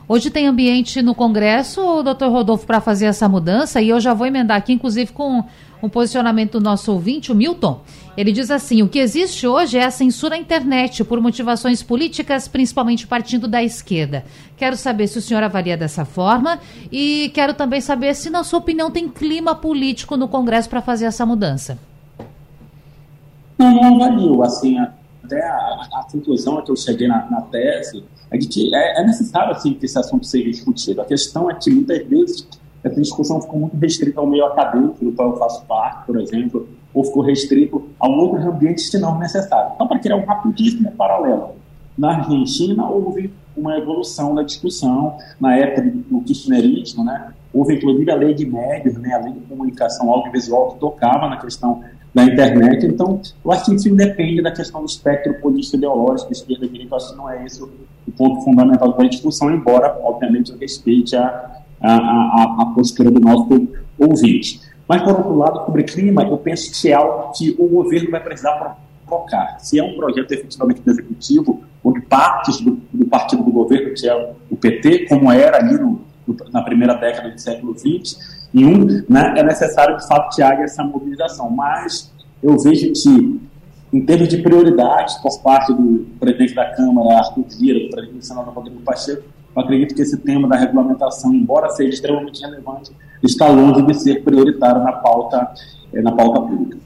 Hoje 0.09 0.29
tem 0.29 0.47
ambiente 0.47 1.01
no 1.01 1.13
Congresso, 1.13 2.01
doutor 2.01 2.31
Rodolfo, 2.31 2.65
para 2.65 2.79
fazer 2.79 3.07
essa 3.07 3.27
mudança, 3.27 3.81
e 3.81 3.89
eu 3.89 3.99
já 3.99 4.13
vou 4.13 4.25
emendar 4.25 4.55
aqui, 4.55 4.71
inclusive, 4.71 5.11
com 5.11 5.43
um 5.83 5.89
posicionamento 5.89 6.53
do 6.53 6.61
nosso 6.61 6.93
ouvinte, 6.93 7.29
o 7.29 7.35
Milton. 7.35 7.81
Ele 8.15 8.31
diz 8.31 8.49
assim: 8.49 8.81
o 8.81 8.87
que 8.87 8.99
existe 8.99 9.45
hoje 9.45 9.77
é 9.77 9.83
a 9.83 9.91
censura 9.91 10.35
à 10.35 10.37
internet 10.37 11.03
por 11.03 11.19
motivações 11.19 11.83
políticas, 11.83 12.47
principalmente 12.47 13.05
partindo 13.05 13.49
da 13.49 13.61
esquerda. 13.61 14.23
Quero 14.55 14.77
saber 14.77 15.07
se 15.07 15.17
o 15.17 15.21
senhor 15.21 15.43
avalia 15.43 15.75
dessa 15.75 16.05
forma 16.05 16.57
e 16.89 17.29
quero 17.33 17.53
também 17.53 17.81
saber 17.81 18.15
se, 18.15 18.29
na 18.29 18.45
sua 18.45 18.59
opinião, 18.59 18.89
tem 18.89 19.09
clima 19.09 19.55
político 19.55 20.15
no 20.15 20.29
Congresso 20.29 20.69
para 20.69 20.81
fazer 20.81 21.03
essa 21.03 21.25
mudança. 21.25 21.77
Não, 23.57 23.73
não 23.73 23.95
avalio. 23.95 24.41
Assim, 24.41 24.77
até 24.79 25.43
a, 25.45 25.85
a 25.95 26.07
conclusão 26.09 26.59
a 26.59 26.61
que 26.61 26.71
eu 26.71 26.77
cheguei 26.77 27.09
na, 27.09 27.29
na 27.29 27.41
tese 27.41 28.05
é 28.31 29.01
é, 29.01 29.05
necessário 29.05 29.51
assim, 29.51 29.73
que 29.73 29.85
esse 29.85 29.97
assunto 29.97 30.25
seja 30.25 30.49
discutido. 30.49 31.01
A 31.01 31.05
questão 31.05 31.49
é 31.49 31.55
que 31.55 31.69
muitas 31.69 32.05
vezes 32.05 32.47
essa 32.83 33.01
discussão 33.01 33.41
ficou 33.41 33.59
muito 33.59 33.77
restrita 33.77 34.19
ao 34.19 34.27
meio 34.27 34.45
acadêmico, 34.45 35.03
do 35.03 35.11
qual 35.11 35.31
eu 35.31 35.37
faço 35.37 35.65
parte, 35.65 36.05
por 36.05 36.19
exemplo, 36.19 36.67
ou 36.93 37.03
ficou 37.03 37.23
restrito 37.23 37.89
a 37.99 38.07
outros 38.07 38.45
ambientes 38.45 38.89
que 38.89 38.97
não 38.97 39.17
necessários. 39.17 39.73
Então, 39.75 39.87
para 39.87 39.99
criar 39.99 40.15
um 40.15 40.25
rapidíssimo 40.25 40.91
paralelo, 40.91 41.55
na 41.97 42.17
Argentina 42.17 42.87
houve 42.87 43.33
uma 43.55 43.77
evolução 43.77 44.35
da 44.35 44.43
discussão 44.43 45.17
na 45.39 45.55
época 45.55 45.81
do 45.81 46.21
kirchnerismo, 46.21 47.03
né? 47.03 47.33
Houve 47.51 47.75
inclusive 47.75 48.11
a 48.11 48.15
lei 48.15 48.33
de 48.33 48.45
médios, 48.45 48.95
né? 48.97 49.13
a 49.13 49.17
lei 49.19 49.33
de 49.33 49.39
comunicação 49.41 50.11
audiovisual 50.11 50.73
que 50.73 50.79
tocava 50.79 51.27
na 51.27 51.37
questão 51.37 51.83
da 52.17 52.23
internet. 52.23 52.87
Então, 52.87 53.21
eu 53.45 53.51
acho 53.51 53.65
que 53.65 53.75
isso 53.75 53.89
independe 53.89 54.41
da 54.41 54.51
questão 54.51 54.81
do 54.81 54.87
espectro 54.87 55.35
político 55.35 55.77
ideológico, 55.77 56.31
esquerda 56.31 56.65
e 56.65 56.69
direita. 56.69 56.95
Acho 56.95 57.11
que 57.11 57.15
não 57.15 57.29
é 57.29 57.45
esse 57.45 57.61
o, 57.61 57.69
o 58.07 58.11
ponto 58.11 58.43
fundamental 58.43 58.91
da 58.91 59.03
discussão, 59.03 59.51
embora, 59.51 59.95
obviamente, 60.01 60.51
eu 60.51 60.57
respeite 60.57 61.15
a, 61.15 61.61
a, 61.79 61.93
a, 61.93 62.55
a 62.59 62.65
postura 62.73 63.11
do 63.11 63.19
nosso 63.19 63.67
ouvinte. 63.99 64.59
Mas, 64.87 65.03
por 65.03 65.15
outro 65.15 65.35
lado, 65.35 65.65
sobre 65.65 65.83
clima, 65.83 66.23
eu 66.23 66.37
penso 66.37 66.71
que 66.81 66.89
é 66.89 66.93
algo 66.93 67.31
que 67.33 67.55
o 67.59 67.67
governo 67.67 68.09
vai 68.09 68.23
precisar 68.23 68.77
provocar. 69.05 69.59
Se 69.59 69.77
é 69.77 69.83
um 69.83 69.95
projeto 69.95 70.31
efetivamente 70.31 70.81
do 70.81 70.89
executivo, 70.89 71.61
onde 71.83 72.01
partes 72.01 72.59
do, 72.61 72.79
do 72.91 73.05
partido 73.05 73.43
do 73.43 73.51
governo, 73.51 73.93
que 73.93 74.09
é 74.09 74.33
o 74.49 74.55
PT, 74.55 75.05
como 75.07 75.31
era 75.31 75.57
ali 75.57 75.77
no, 75.77 76.01
no, 76.25 76.35
na 76.51 76.63
primeira 76.63 76.95
década 76.95 77.29
do 77.29 77.39
século 77.39 77.77
XX, 77.77 78.36
e 78.53 78.65
um, 78.65 78.85
né, 79.09 79.33
é 79.37 79.43
necessário 79.43 79.97
de 79.97 80.07
fato 80.07 80.41
haja 80.41 80.63
essa 80.63 80.83
mobilização. 80.83 81.49
Mas 81.49 82.11
eu 82.41 82.57
vejo 82.57 82.91
que, 82.93 83.41
em 83.91 84.05
termos 84.05 84.27
de 84.27 84.37
prioridades 84.37 85.15
por 85.15 85.41
parte 85.41 85.73
do 85.73 86.05
presidente 86.19 86.55
da 86.55 86.65
Câmara, 86.73 87.19
Arthur 87.19 87.45
Vieira, 87.59 87.79
do 87.85 87.89
presidente 87.89 88.19
do 88.19 88.25
Senado, 88.25 88.51
Rodrigo 88.51 88.79
Pacheco, 88.81 89.23
eu 89.55 89.61
acredito 89.61 89.95
que 89.95 90.01
esse 90.01 90.17
tema 90.17 90.47
da 90.47 90.55
regulamentação, 90.55 91.33
embora 91.33 91.69
seja 91.69 91.89
extremamente 91.89 92.41
relevante, 92.41 92.91
está 93.23 93.47
longe 93.47 93.81
de 93.81 93.93
ser 93.95 94.23
prioritário 94.23 94.83
na 94.83 94.93
pauta, 94.93 95.51
eh, 95.93 96.01
na 96.01 96.11
pauta 96.11 96.41
pública. 96.41 96.77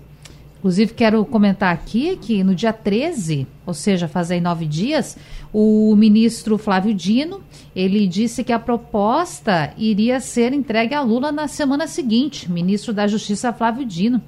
Inclusive, 0.61 0.93
quero 0.93 1.25
comentar 1.25 1.73
aqui 1.73 2.15
que 2.17 2.43
no 2.43 2.53
dia 2.53 2.71
13, 2.71 3.47
ou 3.65 3.73
seja, 3.73 4.07
fazem 4.07 4.39
nove 4.39 4.67
dias, 4.67 5.17
o 5.51 5.95
ministro 5.95 6.55
Flávio 6.55 6.93
Dino, 6.93 7.41
ele 7.75 8.05
disse 8.05 8.43
que 8.43 8.53
a 8.53 8.59
proposta 8.59 9.73
iria 9.75 10.19
ser 10.19 10.53
entregue 10.53 10.93
a 10.93 11.01
Lula 11.01 11.31
na 11.31 11.47
semana 11.47 11.87
seguinte, 11.87 12.49
ministro 12.49 12.93
da 12.93 13.07
Justiça 13.07 13.51
Flávio 13.51 13.83
Dino. 13.83 14.21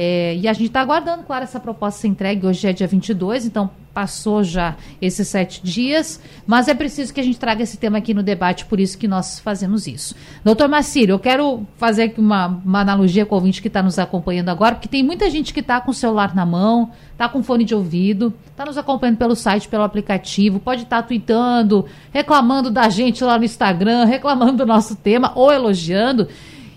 É, 0.00 0.36
e 0.36 0.46
a 0.46 0.52
gente 0.52 0.66
está 0.66 0.80
aguardando, 0.80 1.24
claro, 1.24 1.42
essa 1.42 1.58
proposta 1.58 2.02
ser 2.02 2.06
entregue. 2.06 2.46
Hoje 2.46 2.68
é 2.68 2.72
dia 2.72 2.86
22, 2.86 3.46
então 3.46 3.68
passou 3.92 4.44
já 4.44 4.76
esses 5.02 5.26
sete 5.26 5.60
dias, 5.60 6.20
mas 6.46 6.68
é 6.68 6.74
preciso 6.74 7.12
que 7.12 7.18
a 7.18 7.22
gente 7.24 7.36
traga 7.36 7.64
esse 7.64 7.76
tema 7.76 7.98
aqui 7.98 8.14
no 8.14 8.22
debate, 8.22 8.64
por 8.66 8.78
isso 8.78 8.96
que 8.96 9.08
nós 9.08 9.40
fazemos 9.40 9.88
isso. 9.88 10.14
Doutor 10.44 10.68
Macírio, 10.68 11.14
eu 11.14 11.18
quero 11.18 11.66
fazer 11.76 12.04
aqui 12.04 12.20
uma, 12.20 12.46
uma 12.64 12.82
analogia 12.82 13.26
com 13.26 13.34
o 13.34 13.38
ouvinte 13.38 13.60
que 13.60 13.66
está 13.66 13.82
nos 13.82 13.98
acompanhando 13.98 14.50
agora, 14.50 14.76
porque 14.76 14.86
tem 14.86 15.02
muita 15.02 15.28
gente 15.28 15.52
que 15.52 15.58
está 15.58 15.80
com 15.80 15.90
o 15.90 15.94
celular 15.94 16.32
na 16.32 16.46
mão, 16.46 16.92
está 17.10 17.28
com 17.28 17.42
fone 17.42 17.64
de 17.64 17.74
ouvido, 17.74 18.32
está 18.52 18.64
nos 18.64 18.78
acompanhando 18.78 19.16
pelo 19.16 19.34
site, 19.34 19.66
pelo 19.66 19.82
aplicativo, 19.82 20.60
pode 20.60 20.84
estar 20.84 21.02
tá 21.02 21.08
tweetando, 21.08 21.86
reclamando 22.12 22.70
da 22.70 22.88
gente 22.88 23.24
lá 23.24 23.36
no 23.36 23.44
Instagram, 23.44 24.04
reclamando 24.06 24.58
do 24.58 24.66
nosso 24.66 24.94
tema 24.94 25.32
ou 25.34 25.52
elogiando 25.52 26.28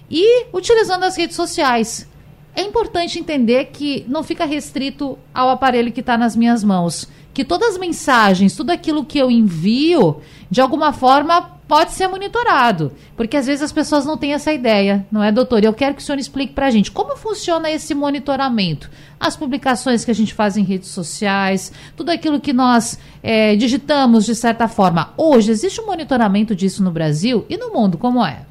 e 0.10 0.48
utilizando 0.52 1.04
as 1.04 1.16
redes 1.16 1.36
sociais. 1.36 2.10
É 2.56 2.62
importante 2.62 3.20
entender 3.20 3.66
que 3.66 4.06
não 4.08 4.24
fica 4.24 4.46
restrito 4.46 5.18
ao 5.34 5.50
aparelho 5.50 5.92
que 5.92 6.02
está 6.02 6.18
nas 6.18 6.36
minhas 6.36 6.64
mãos. 6.64 7.08
Que 7.34 7.46
todas 7.46 7.70
as 7.70 7.78
mensagens, 7.78 8.56
tudo 8.56 8.72
aquilo 8.72 9.06
que 9.06 9.18
eu 9.18 9.32
envio, 9.32 10.18
de 10.50 10.60
alguma 10.60 10.92
forma 10.92 11.60
pode 11.66 11.94
ser 11.94 12.10
monitorado. 12.10 12.92
Porque 13.16 13.38
às 13.38 13.46
vezes 13.46 13.64
as 13.64 13.72
pessoas 13.72 14.06
não 14.06 14.18
têm 14.18 14.34
essa 14.34 14.52
ideia, 14.52 15.06
não 15.10 15.24
é, 15.24 15.32
doutor? 15.32 15.64
Eu 15.64 15.74
quero 15.74 15.96
que 15.96 16.02
o 16.02 16.06
senhor 16.06 16.20
explique 16.20 16.52
para 16.52 16.68
a 16.68 16.70
gente 16.70 16.92
como 16.92 17.16
funciona 17.16 17.72
esse 17.72 17.96
monitoramento. 17.96 18.90
As 19.18 19.38
publicações 19.38 20.04
que 20.04 20.12
a 20.12 20.14
gente 20.14 20.34
faz 20.34 20.58
em 20.58 20.64
redes 20.64 20.90
sociais, 20.90 21.72
tudo 21.96 22.10
aquilo 22.10 22.42
que 22.42 22.52
nós 22.52 23.00
é, 23.24 23.56
digitamos 23.56 24.26
de 24.26 24.36
certa 24.36 24.68
forma. 24.68 25.14
Hoje, 25.16 25.52
existe 25.52 25.80
um 25.80 25.86
monitoramento 25.86 26.54
disso 26.54 26.84
no 26.84 26.92
Brasil 26.92 27.46
e 27.48 27.56
no 27.56 27.72
mundo, 27.72 27.98
como 27.98 28.26
é? 28.26 28.42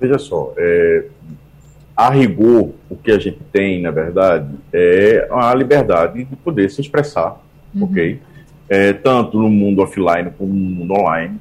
Veja 0.00 0.18
só, 0.18 0.54
é, 0.56 1.04
a 2.00 2.08
rigor, 2.08 2.70
o 2.88 2.96
que 2.96 3.10
a 3.10 3.18
gente 3.18 3.40
tem, 3.52 3.82
na 3.82 3.90
verdade, 3.90 4.54
é 4.72 5.28
a 5.30 5.54
liberdade 5.54 6.24
de 6.24 6.34
poder 6.34 6.70
se 6.70 6.80
expressar, 6.80 7.38
uhum. 7.74 7.84
ok? 7.84 8.18
É, 8.70 8.94
tanto 8.94 9.38
no 9.38 9.50
mundo 9.50 9.82
offline 9.82 10.30
como 10.38 10.50
no 10.50 10.70
mundo 10.70 10.94
online. 10.94 11.38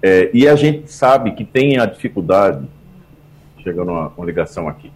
É, 0.00 0.30
e 0.32 0.46
a 0.46 0.54
gente 0.54 0.92
sabe 0.92 1.32
que 1.32 1.44
tem 1.44 1.80
a 1.80 1.84
dificuldade, 1.84 2.64
chegando 3.60 3.90
uma, 3.90 4.12
uma 4.16 4.24
ligação 4.24 4.68
aqui, 4.68 4.88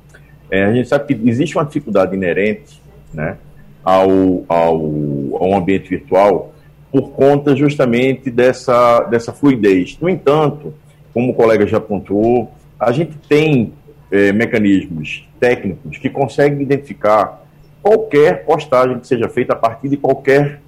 é, 0.48 0.62
a 0.66 0.72
gente 0.72 0.88
sabe 0.88 1.12
que 1.12 1.28
existe 1.28 1.56
uma 1.56 1.64
dificuldade 1.64 2.14
inerente 2.14 2.80
né, 3.12 3.38
ao, 3.82 4.44
ao, 4.48 4.76
ao 5.34 5.54
ambiente 5.54 5.88
virtual 5.90 6.54
por 6.92 7.10
conta 7.10 7.56
justamente 7.56 8.30
dessa, 8.30 9.00
dessa 9.00 9.32
fluidez. 9.32 9.98
No 10.00 10.08
entanto, 10.08 10.72
como 11.12 11.32
o 11.32 11.34
colega 11.34 11.66
já 11.66 11.80
pontuou, 11.80 12.52
a 12.78 12.92
gente 12.92 13.16
tem 13.28 13.72
é, 14.12 14.30
mecanismos 14.30 15.26
técnicos 15.40 15.96
que 15.96 16.10
conseguem 16.10 16.60
identificar 16.60 17.42
qualquer 17.82 18.44
postagem 18.44 18.98
que 18.98 19.06
seja 19.06 19.26
feita 19.26 19.54
a 19.54 19.56
partir 19.56 19.88
de 19.88 19.96
qualquer 19.96 20.60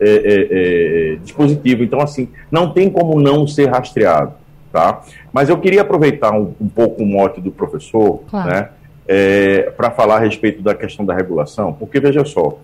é, 0.00 0.06
é, 0.06 1.16
dispositivo. 1.16 1.82
Então, 1.82 2.00
assim, 2.00 2.28
não 2.52 2.72
tem 2.72 2.88
como 2.88 3.20
não 3.20 3.48
ser 3.48 3.68
rastreado, 3.68 4.32
tá? 4.72 5.02
Mas 5.32 5.48
eu 5.48 5.58
queria 5.58 5.82
aproveitar 5.82 6.32
um, 6.32 6.54
um 6.60 6.68
pouco 6.68 7.02
o 7.02 7.06
mote 7.06 7.40
do 7.40 7.50
professor, 7.50 8.22
claro. 8.30 8.48
né, 8.48 8.68
para 9.76 9.90
falar 9.90 10.18
a 10.18 10.20
respeito 10.20 10.62
da 10.62 10.74
questão 10.74 11.04
da 11.04 11.14
regulação, 11.14 11.72
porque, 11.72 11.98
veja 11.98 12.24
só, 12.24 12.60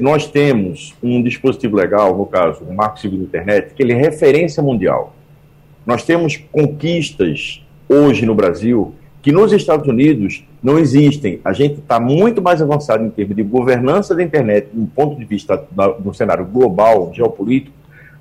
nós 0.00 0.26
temos 0.26 0.94
um 1.02 1.22
dispositivo 1.22 1.76
legal, 1.76 2.16
no 2.18 2.26
caso, 2.26 2.64
o 2.64 2.74
Marco 2.74 2.98
Civil 2.98 3.20
da 3.20 3.24
Internet, 3.24 3.74
que 3.74 3.82
ele 3.82 3.92
é 3.92 3.96
referência 3.96 4.62
mundial. 4.62 5.14
Nós 5.86 6.02
temos 6.02 6.36
conquistas 6.36 7.64
hoje 7.88 8.26
no 8.26 8.34
Brasil 8.34 8.94
que 9.20 9.32
nos 9.32 9.52
Estados 9.52 9.88
Unidos 9.88 10.44
não 10.62 10.78
existem. 10.78 11.40
A 11.44 11.52
gente 11.52 11.80
está 11.80 11.98
muito 11.98 12.40
mais 12.40 12.62
avançado 12.62 13.04
em 13.04 13.10
termos 13.10 13.36
de 13.36 13.42
governança 13.42 14.14
da 14.14 14.22
internet, 14.22 14.68
do 14.72 14.86
ponto 14.86 15.16
de 15.18 15.24
vista 15.24 15.62
do 15.98 16.14
cenário 16.14 16.44
global, 16.44 17.10
geopolítico, 17.12 17.76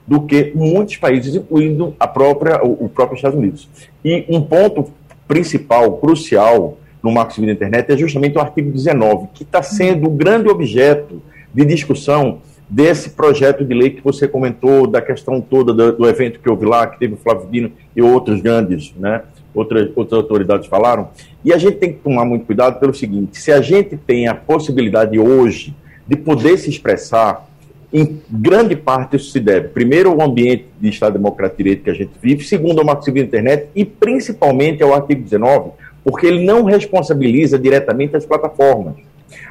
do 0.07 0.21
que 0.21 0.51
muitos 0.55 0.97
países, 0.97 1.35
incluindo 1.35 1.95
a 1.99 2.07
própria, 2.07 2.63
o, 2.63 2.85
o 2.85 2.89
próprio 2.89 3.15
Estados 3.15 3.37
Unidos. 3.37 3.69
E 4.03 4.25
um 4.29 4.41
ponto 4.41 4.91
principal, 5.27 5.97
crucial, 5.97 6.77
no 7.03 7.11
Marco 7.11 7.33
Civil 7.33 7.47
da 7.47 7.53
Internet 7.53 7.91
é 7.91 7.97
justamente 7.97 8.37
o 8.37 8.41
artigo 8.41 8.71
19, 8.71 9.27
que 9.33 9.43
está 9.43 9.61
sendo 9.61 10.07
o 10.07 10.11
grande 10.11 10.49
objeto 10.49 11.21
de 11.53 11.65
discussão 11.65 12.39
desse 12.69 13.11
projeto 13.11 13.63
de 13.63 13.73
lei 13.73 13.91
que 13.91 14.03
você 14.03 14.27
comentou, 14.27 14.87
da 14.87 15.01
questão 15.01 15.39
toda 15.39 15.73
do, 15.73 15.97
do 15.97 16.07
evento 16.07 16.39
que 16.39 16.49
houve 16.49 16.65
lá, 16.65 16.85
que 16.85 16.99
teve 16.99 17.13
o 17.13 17.17
Flávio 17.17 17.47
Dino 17.49 17.71
e 17.95 18.01
outros 18.01 18.41
grandes, 18.41 18.93
né? 18.97 19.21
Outras, 19.57 19.89
outras 19.95 20.21
autoridades 20.21 20.67
falaram. 20.67 21.09
E 21.43 21.51
a 21.51 21.57
gente 21.57 21.77
tem 21.77 21.93
que 21.93 21.99
tomar 21.99 22.25
muito 22.25 22.45
cuidado 22.45 22.79
pelo 22.79 22.93
seguinte: 22.93 23.39
se 23.39 23.51
a 23.51 23.61
gente 23.61 23.97
tem 23.97 24.27
a 24.27 24.35
possibilidade 24.35 25.19
hoje 25.19 25.75
de 26.07 26.15
poder 26.15 26.57
se 26.57 26.69
expressar, 26.69 27.47
em 27.91 28.21
grande 28.29 28.75
parte 28.75 29.15
isso 29.15 29.31
se 29.31 29.39
deve, 29.39 29.69
primeiro, 29.69 30.11
ao 30.11 30.21
ambiente 30.21 30.65
de 30.79 30.89
Estado 30.89 31.13
Democrático 31.13 31.61
e 31.61 31.63
Direito 31.63 31.83
que 31.83 31.89
a 31.89 31.93
gente 31.93 32.11
vive, 32.21 32.43
segundo, 32.43 32.79
ao 32.79 32.85
Marco 32.85 33.03
Civil 33.03 33.23
da 33.23 33.27
Internet 33.27 33.67
e 33.75 33.85
principalmente 33.85 34.83
ao 34.83 34.93
artigo 34.93 35.21
19, 35.21 35.71
porque 36.03 36.27
ele 36.27 36.45
não 36.45 36.63
responsabiliza 36.63 37.57
diretamente 37.57 38.15
as 38.15 38.25
plataformas. 38.25 38.95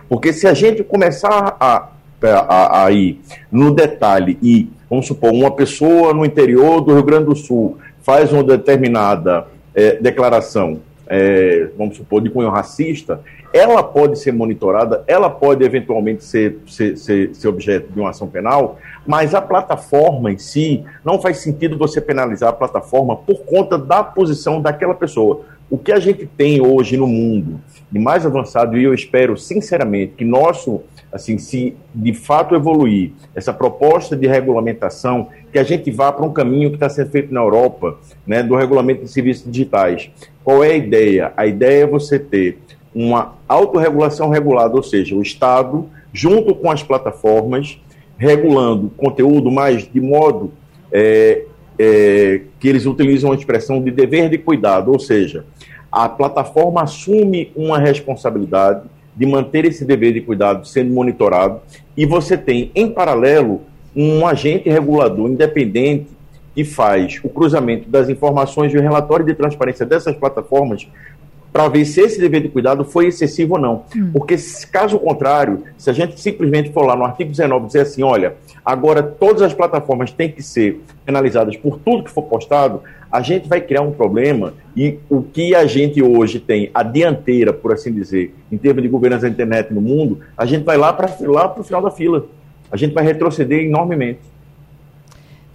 Porque 0.09 0.33
se 0.33 0.47
a 0.47 0.55
gente 0.55 0.83
começar 0.85 1.57
a, 1.59 1.89
a, 2.23 2.85
a 2.85 2.91
ir 2.91 3.21
no 3.51 3.75
detalhe 3.75 4.39
e, 4.43 4.69
vamos 4.89 5.07
supor, 5.07 5.33
uma 5.33 5.51
pessoa 5.51 6.15
no 6.15 6.25
interior 6.25 6.81
do 6.81 6.95
Rio 6.95 7.03
Grande 7.03 7.27
do 7.27 7.37
Sul 7.37 7.79
faz 8.03 8.33
uma 8.33 8.45
determinada 8.45 9.47
é, 9.77 9.97
declaração, 10.01 10.81
é, 11.07 11.69
vamos 11.77 11.99
supor, 11.99 12.23
de 12.23 12.31
cunho 12.31 12.49
racista, 12.49 13.21
ela 13.53 13.83
pode 13.83 14.19
ser 14.19 14.33
monitorada, 14.33 15.05
ela 15.07 15.31
pode 15.31 15.65
eventualmente 15.65 16.25
ser, 16.25 16.59
ser, 16.67 16.97
ser, 16.97 17.35
ser, 17.35 17.49
objeto 17.49 17.93
de 17.93 18.01
uma 18.01 18.11
ação 18.11 18.27
penal, 18.27 18.79
mas 19.07 19.35
a 19.35 19.41
plataforma 19.41 20.33
em 20.33 20.39
si, 20.39 20.85
não 21.05 21.21
faz 21.21 21.39
sentido 21.39 21.79
você 21.79 22.01
penalizar 22.01 22.49
a 22.49 22.53
plataforma 22.53 23.17
por 23.17 23.45
conta 23.45 23.79
da 23.79 24.03
posição 24.03 24.61
daquela 24.61 24.95
pessoa. 24.95 25.43
O 25.69 25.77
que 25.77 25.91
a 25.91 25.99
gente 25.99 26.27
tem 26.27 26.65
hoje 26.65 26.97
no 26.97 27.09
mundo 27.09 27.61
de 27.91 27.99
mais 27.99 28.25
avançado, 28.25 28.79
e 28.79 28.85
eu 28.85 28.95
espero 28.95 29.37
sinceramente 29.37 30.13
que 30.17 30.25
nosso, 30.25 30.83
assim, 31.13 31.39
se 31.39 31.75
de 31.95 32.13
fato 32.13 32.55
evoluir 32.55 33.11
essa 33.35 33.53
proposta 33.53 34.17
de 34.17 34.27
regulamentação, 34.29 35.29
que 35.53 35.59
a 35.59 35.65
gente 35.65 35.91
vá 35.91 36.13
para 36.13 36.25
um 36.25 36.33
caminho 36.33 36.71
que 36.71 36.77
está 36.77 36.89
sendo 36.89 37.11
feito 37.11 37.35
na 37.35 37.41
Europa, 37.41 37.99
né, 38.27 38.43
do 38.43 38.55
regulamento 38.55 39.05
de 39.05 39.11
serviços 39.11 39.51
digitais. 39.51 40.11
Qual 40.45 40.63
é 40.63 40.73
a 40.73 40.77
ideia? 40.77 41.33
A 41.37 41.47
ideia 41.47 41.83
é 41.83 41.87
você 41.87 42.19
ter 42.19 42.59
uma 42.95 43.35
autorregulação 43.49 44.29
regulada, 44.31 44.77
ou 44.77 44.83
seja, 44.83 45.17
o 45.17 45.23
Estado, 45.23 45.89
junto 46.13 46.55
com 46.55 46.71
as 46.71 46.83
plataformas, 46.83 47.81
regulando 48.17 48.91
conteúdo, 48.97 49.51
mas 49.51 49.89
de 49.91 50.01
modo 50.01 50.53
é, 50.93 51.45
é, 51.79 52.41
que 52.59 52.69
eles 52.69 52.87
utilizam 52.87 53.33
a 53.33 53.35
expressão 53.35 53.83
de 53.83 53.91
dever 53.91 54.31
de 54.31 54.39
cuidado, 54.39 54.93
ou 54.93 54.99
seja, 54.99 55.45
a 55.97 56.11
plataforma 56.11 56.83
assume 56.83 57.51
uma 57.57 57.79
responsabilidade 57.79 58.83
de 59.17 59.25
manter 59.25 59.65
esse 59.65 59.83
dever 59.83 60.13
de 60.13 60.21
cuidado 60.21 60.69
sendo 60.69 60.93
monitorado 60.93 61.63
e 61.97 62.05
você 62.05 62.37
tem, 62.37 62.71
em 62.75 62.91
paralelo, 62.91 63.63
um 63.97 64.27
agente 64.27 64.69
regulador 64.69 65.31
independente 65.31 66.09
que 66.55 66.65
faz 66.65 67.19
o 67.25 67.31
cruzamento 67.31 67.89
das 67.89 68.11
informações 68.11 68.75
e 68.75 68.77
o 68.77 68.83
relatório 68.83 69.25
de 69.25 69.33
transparência 69.33 69.87
dessas 69.87 70.15
plataformas 70.15 70.87
para 71.57 71.69
ver 71.69 71.87
se 71.87 72.03
esse 72.03 72.21
dever 72.21 72.43
de 72.43 72.51
cuidado 72.51 72.85
foi 72.85 73.07
excessivo 73.07 73.55
ou 73.55 73.59
não. 73.59 73.85
Hum. 73.97 74.11
Porque, 74.13 74.37
caso 74.71 74.99
contrário, 74.99 75.63
se 75.79 75.89
a 75.89 75.93
gente 75.95 76.21
simplesmente 76.21 76.71
for 76.71 76.85
lá 76.85 76.95
no 76.95 77.03
artigo 77.03 77.31
19 77.31 77.69
dizer 77.69 77.81
assim, 77.81 78.03
olha, 78.03 78.35
agora 78.63 79.03
todas 79.03 79.41
as 79.41 79.55
plataformas 79.55 80.13
têm 80.13 80.31
que 80.31 80.43
ser 80.43 80.83
penalizadas 81.07 81.57
por 81.57 81.79
tudo 81.79 82.05
que 82.05 82.11
for 82.11 82.25
postado, 82.25 82.83
a 83.11 83.23
gente 83.23 83.49
vai 83.49 83.63
criar 83.63 83.81
um 83.81 83.91
problema 83.91 84.53
e 84.77 84.99
o 85.09 85.23
que 85.23 85.55
a 85.55 85.65
gente 85.65 86.03
hoje 86.03 86.41
tem, 86.41 86.71
a 86.75 86.83
dianteira, 86.83 87.55
por 87.55 87.73
assim 87.73 87.91
dizer, 87.91 88.35
em 88.53 88.59
termos 88.59 88.83
de 88.83 88.89
governança 88.91 89.23
da 89.23 89.31
internet 89.31 89.73
no 89.73 89.81
mundo, 89.81 90.21
a 90.37 90.45
gente 90.45 90.63
vai 90.63 90.77
lá 90.77 90.93
para 90.93 91.09
lá 91.21 91.55
o 91.59 91.65
final 91.65 91.81
da 91.81 91.91
fila. 91.91 92.27
A 92.71 92.77
gente 92.77 92.93
vai 92.93 93.03
retroceder 93.03 93.65
enormemente. 93.65 94.21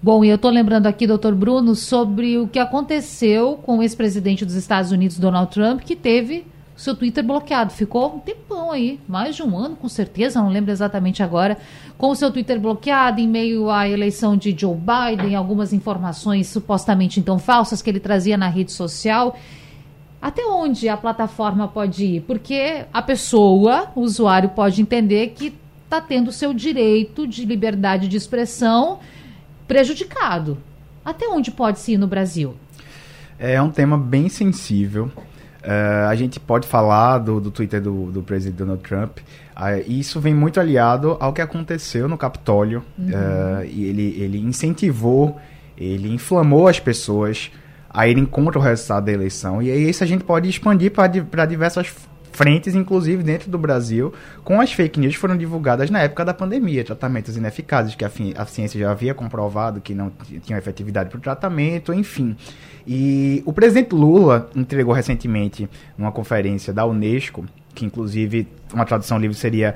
Bom, 0.03 0.25
e 0.25 0.29
eu 0.29 0.35
estou 0.35 0.49
lembrando 0.49 0.87
aqui, 0.87 1.05
doutor 1.05 1.35
Bruno, 1.35 1.75
sobre 1.75 2.35
o 2.39 2.47
que 2.47 2.57
aconteceu 2.57 3.59
com 3.61 3.77
o 3.77 3.83
ex-presidente 3.83 4.43
dos 4.43 4.55
Estados 4.55 4.91
Unidos, 4.91 5.19
Donald 5.19 5.51
Trump, 5.51 5.81
que 5.81 5.95
teve 5.95 6.43
seu 6.75 6.95
Twitter 6.95 7.23
bloqueado. 7.23 7.71
Ficou 7.71 8.15
um 8.15 8.19
tempão 8.19 8.71
aí, 8.71 8.99
mais 9.07 9.35
de 9.35 9.43
um 9.43 9.55
ano, 9.55 9.75
com 9.75 9.87
certeza, 9.87 10.41
não 10.41 10.49
lembro 10.49 10.71
exatamente 10.71 11.21
agora, 11.21 11.55
com 11.99 12.09
o 12.09 12.15
seu 12.15 12.31
Twitter 12.31 12.59
bloqueado 12.59 13.21
em 13.21 13.27
meio 13.27 13.69
à 13.69 13.87
eleição 13.87 14.35
de 14.35 14.57
Joe 14.57 14.75
Biden, 14.75 15.35
algumas 15.35 15.71
informações 15.71 16.47
supostamente 16.47 17.19
então 17.19 17.37
falsas 17.37 17.79
que 17.79 17.87
ele 17.91 17.99
trazia 17.99 18.35
na 18.35 18.47
rede 18.47 18.71
social. 18.71 19.37
Até 20.19 20.43
onde 20.47 20.89
a 20.89 20.97
plataforma 20.97 21.67
pode 21.67 22.03
ir? 22.03 22.21
Porque 22.21 22.85
a 22.91 23.03
pessoa, 23.03 23.91
o 23.93 24.01
usuário, 24.01 24.49
pode 24.49 24.81
entender 24.81 25.33
que 25.35 25.53
está 25.83 26.01
tendo 26.01 26.31
seu 26.31 26.55
direito 26.55 27.27
de 27.27 27.45
liberdade 27.45 28.07
de 28.07 28.17
expressão 28.17 28.97
prejudicado. 29.71 30.57
Até 31.03 31.29
onde 31.29 31.49
pode 31.49 31.79
se 31.79 31.93
ir 31.93 31.97
no 31.97 32.05
Brasil? 32.05 32.55
É 33.39 33.61
um 33.61 33.71
tema 33.71 33.97
bem 33.97 34.27
sensível. 34.27 35.05
Uh, 35.05 36.09
a 36.09 36.15
gente 36.15 36.41
pode 36.41 36.67
falar 36.67 37.19
do, 37.19 37.39
do 37.39 37.49
Twitter 37.49 37.81
do, 37.81 38.11
do 38.11 38.21
presidente 38.21 38.57
Donald 38.57 38.83
Trump. 38.83 39.19
Uh, 39.19 39.89
isso 39.89 40.19
vem 40.19 40.33
muito 40.33 40.59
aliado 40.59 41.15
ao 41.21 41.31
que 41.31 41.41
aconteceu 41.41 42.09
no 42.09 42.17
Capitólio. 42.17 42.83
Uhum. 42.99 43.05
Uh, 43.05 43.65
e 43.65 43.85
ele, 43.85 44.21
ele 44.21 44.39
incentivou, 44.39 45.39
ele 45.77 46.13
inflamou 46.13 46.67
as 46.67 46.81
pessoas 46.81 47.49
a 47.89 48.05
irem 48.05 48.25
contra 48.25 48.59
o 48.59 48.61
resultado 48.61 49.05
da 49.05 49.13
eleição. 49.13 49.61
E 49.61 49.71
aí 49.71 49.89
isso 49.89 50.03
a 50.03 50.07
gente 50.07 50.25
pode 50.25 50.49
expandir 50.49 50.91
para 50.91 51.45
diversas 51.45 51.87
frentes, 52.31 52.75
inclusive 52.75 53.23
dentro 53.23 53.49
do 53.49 53.57
Brasil, 53.57 54.13
com 54.43 54.59
as 54.59 54.71
fake 54.71 54.99
news 54.99 55.13
que 55.13 55.19
foram 55.19 55.37
divulgadas 55.37 55.89
na 55.89 56.01
época 56.01 56.25
da 56.25 56.33
pandemia, 56.33 56.83
tratamentos 56.83 57.35
ineficazes, 57.35 57.95
que 57.95 58.05
a, 58.05 58.11
a 58.37 58.45
ciência 58.45 58.79
já 58.79 58.91
havia 58.91 59.13
comprovado 59.13 59.81
que 59.81 59.93
não 59.93 60.11
tinham 60.43 60.57
efetividade 60.57 61.09
para 61.09 61.17
o 61.17 61.21
tratamento, 61.21 61.93
enfim. 61.93 62.35
E 62.85 63.43
o 63.45 63.53
presidente 63.53 63.93
Lula 63.93 64.49
entregou 64.55 64.93
recentemente, 64.93 65.69
numa 65.97 66.11
conferência 66.11 66.73
da 66.73 66.85
Unesco, 66.85 67.45
que 67.73 67.85
inclusive 67.85 68.47
uma 68.73 68.85
tradução 68.85 69.17
livre 69.17 69.35
seria 69.35 69.75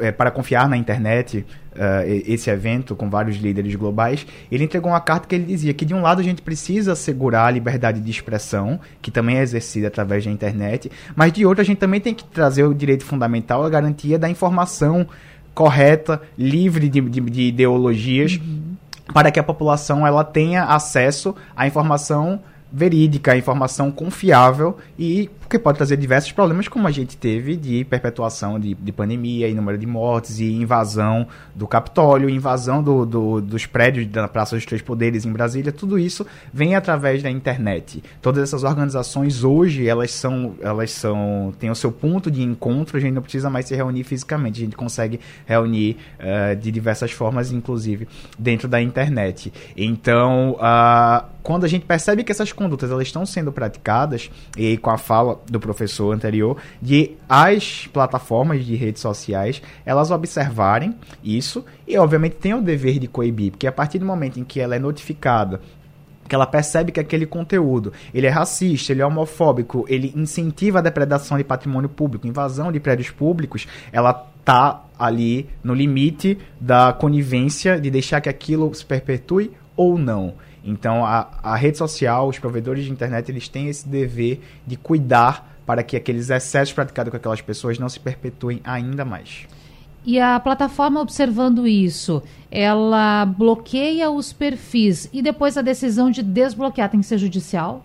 é, 0.00 0.12
para 0.12 0.30
confiar 0.30 0.68
na 0.68 0.76
internet, 0.76 1.44
uh, 1.72 2.22
esse 2.26 2.50
evento 2.50 2.94
com 2.94 3.10
vários 3.10 3.36
líderes 3.36 3.74
globais, 3.74 4.26
ele 4.50 4.64
entregou 4.64 4.90
uma 4.90 5.00
carta 5.00 5.26
que 5.26 5.34
ele 5.34 5.44
dizia 5.44 5.74
que 5.74 5.84
de 5.84 5.94
um 5.94 6.00
lado 6.00 6.20
a 6.20 6.24
gente 6.24 6.42
precisa 6.42 6.92
assegurar 6.92 7.46
a 7.46 7.50
liberdade 7.50 8.00
de 8.00 8.10
expressão, 8.10 8.80
que 9.02 9.10
também 9.10 9.38
é 9.38 9.42
exercida 9.42 9.88
através 9.88 10.24
da 10.24 10.30
internet, 10.30 10.90
mas 11.14 11.32
de 11.32 11.44
outro 11.44 11.62
a 11.62 11.64
gente 11.64 11.78
também 11.78 12.00
tem 12.00 12.14
que 12.14 12.24
trazer 12.24 12.64
o 12.64 12.74
direito 12.74 13.04
fundamental, 13.04 13.64
a 13.64 13.70
garantia 13.70 14.18
da 14.18 14.28
informação 14.28 15.06
correta, 15.54 16.20
livre 16.36 16.88
de, 16.88 17.00
de, 17.00 17.20
de 17.20 17.42
ideologias, 17.42 18.36
uhum. 18.36 18.76
para 19.12 19.30
que 19.30 19.40
a 19.40 19.42
população 19.42 20.06
ela 20.06 20.22
tenha 20.22 20.64
acesso 20.64 21.34
à 21.56 21.66
informação 21.66 22.40
verídica, 22.70 23.36
informação 23.36 23.90
confiável 23.90 24.76
e 24.98 25.30
porque 25.46 25.60
pode 25.60 25.76
trazer 25.76 25.96
diversos 25.96 26.32
problemas, 26.32 26.66
como 26.66 26.88
a 26.88 26.90
gente 26.90 27.16
teve 27.16 27.56
de 27.56 27.84
perpetuação 27.84 28.58
de, 28.58 28.74
de 28.74 28.92
pandemia, 28.92 29.46
e 29.46 29.54
número 29.54 29.78
de 29.78 29.86
mortes 29.86 30.40
e 30.40 30.52
invasão 30.52 31.28
do 31.54 31.68
Capitólio, 31.68 32.28
invasão 32.28 32.82
do, 32.82 33.06
do, 33.06 33.40
dos 33.40 33.64
prédios 33.64 34.08
da 34.08 34.26
Praça 34.26 34.56
dos 34.56 34.66
Três 34.66 34.82
Poderes 34.82 35.24
em 35.24 35.32
Brasília. 35.32 35.70
Tudo 35.70 36.00
isso 36.00 36.26
vem 36.52 36.74
através 36.74 37.22
da 37.22 37.30
internet. 37.30 38.02
Todas 38.20 38.42
essas 38.42 38.64
organizações 38.64 39.44
hoje 39.44 39.86
elas 39.86 40.10
são 40.10 40.56
elas 40.60 40.90
são 40.90 41.54
têm 41.60 41.70
o 41.70 41.76
seu 41.76 41.92
ponto 41.92 42.28
de 42.28 42.42
encontro. 42.42 42.96
A 42.96 43.00
gente 43.00 43.14
não 43.14 43.22
precisa 43.22 43.48
mais 43.48 43.66
se 43.66 43.76
reunir 43.76 44.02
fisicamente. 44.02 44.60
A 44.60 44.64
gente 44.64 44.76
consegue 44.76 45.20
reunir 45.46 45.96
uh, 46.18 46.56
de 46.56 46.72
diversas 46.72 47.12
formas, 47.12 47.52
inclusive 47.52 48.08
dentro 48.36 48.66
da 48.66 48.82
internet. 48.82 49.52
Então, 49.76 50.56
uh, 50.58 51.24
quando 51.46 51.62
a 51.62 51.68
gente 51.68 51.86
percebe 51.86 52.24
que 52.24 52.32
essas 52.32 52.50
condutas 52.50 52.90
elas 52.90 53.06
estão 53.06 53.24
sendo 53.24 53.52
praticadas 53.52 54.28
e 54.56 54.76
com 54.78 54.90
a 54.90 54.98
fala 54.98 55.35
do 55.48 55.60
professor 55.60 56.14
anterior, 56.14 56.56
de 56.80 57.12
as 57.28 57.86
plataformas 57.92 58.64
de 58.64 58.74
redes 58.74 59.02
sociais 59.02 59.62
elas 59.84 60.10
observarem 60.10 60.94
isso 61.22 61.64
e, 61.86 61.96
obviamente, 61.98 62.36
tem 62.36 62.54
o 62.54 62.62
dever 62.62 62.98
de 62.98 63.06
coibir, 63.06 63.52
porque 63.52 63.66
a 63.66 63.72
partir 63.72 63.98
do 63.98 64.06
momento 64.06 64.38
em 64.38 64.44
que 64.44 64.60
ela 64.60 64.76
é 64.76 64.78
notificada 64.78 65.60
que 66.28 66.34
ela 66.34 66.46
percebe 66.46 66.92
que 66.92 67.00
aquele 67.00 67.24
conteúdo 67.24 67.92
ele 68.12 68.26
é 68.26 68.30
racista, 68.30 68.92
ele 68.92 69.02
é 69.02 69.06
homofóbico, 69.06 69.84
ele 69.88 70.12
incentiva 70.16 70.80
a 70.80 70.82
depredação 70.82 71.38
de 71.38 71.44
patrimônio 71.44 71.88
público, 71.88 72.26
invasão 72.26 72.72
de 72.72 72.80
prédios 72.80 73.10
públicos, 73.10 73.66
ela 73.92 74.12
tá 74.44 74.84
ali 74.98 75.48
no 75.62 75.74
limite 75.74 76.38
da 76.60 76.92
conivência 76.92 77.80
de 77.80 77.90
deixar 77.90 78.20
que 78.20 78.28
aquilo 78.28 78.72
se 78.74 78.84
perpetue 78.84 79.52
ou 79.76 79.98
não. 79.98 80.34
Então, 80.66 81.04
a, 81.06 81.28
a 81.42 81.56
rede 81.56 81.78
social, 81.78 82.28
os 82.28 82.38
provedores 82.38 82.84
de 82.84 82.90
internet, 82.90 83.30
eles 83.30 83.48
têm 83.48 83.68
esse 83.68 83.88
dever 83.88 84.40
de 84.66 84.76
cuidar 84.76 85.56
para 85.64 85.82
que 85.82 85.96
aqueles 85.96 86.28
excessos 86.28 86.74
praticados 86.74 87.10
com 87.10 87.16
aquelas 87.16 87.40
pessoas 87.40 87.78
não 87.78 87.88
se 87.88 88.00
perpetuem 88.00 88.60
ainda 88.64 89.04
mais. 89.04 89.46
E 90.04 90.20
a 90.20 90.38
plataforma 90.38 91.00
observando 91.00 91.66
isso, 91.66 92.22
ela 92.50 93.24
bloqueia 93.26 94.10
os 94.10 94.32
perfis 94.32 95.08
e 95.12 95.20
depois 95.20 95.56
a 95.56 95.62
decisão 95.62 96.10
de 96.10 96.22
desbloquear 96.22 96.88
tem 96.88 97.00
que 97.00 97.06
ser 97.06 97.18
judicial? 97.18 97.84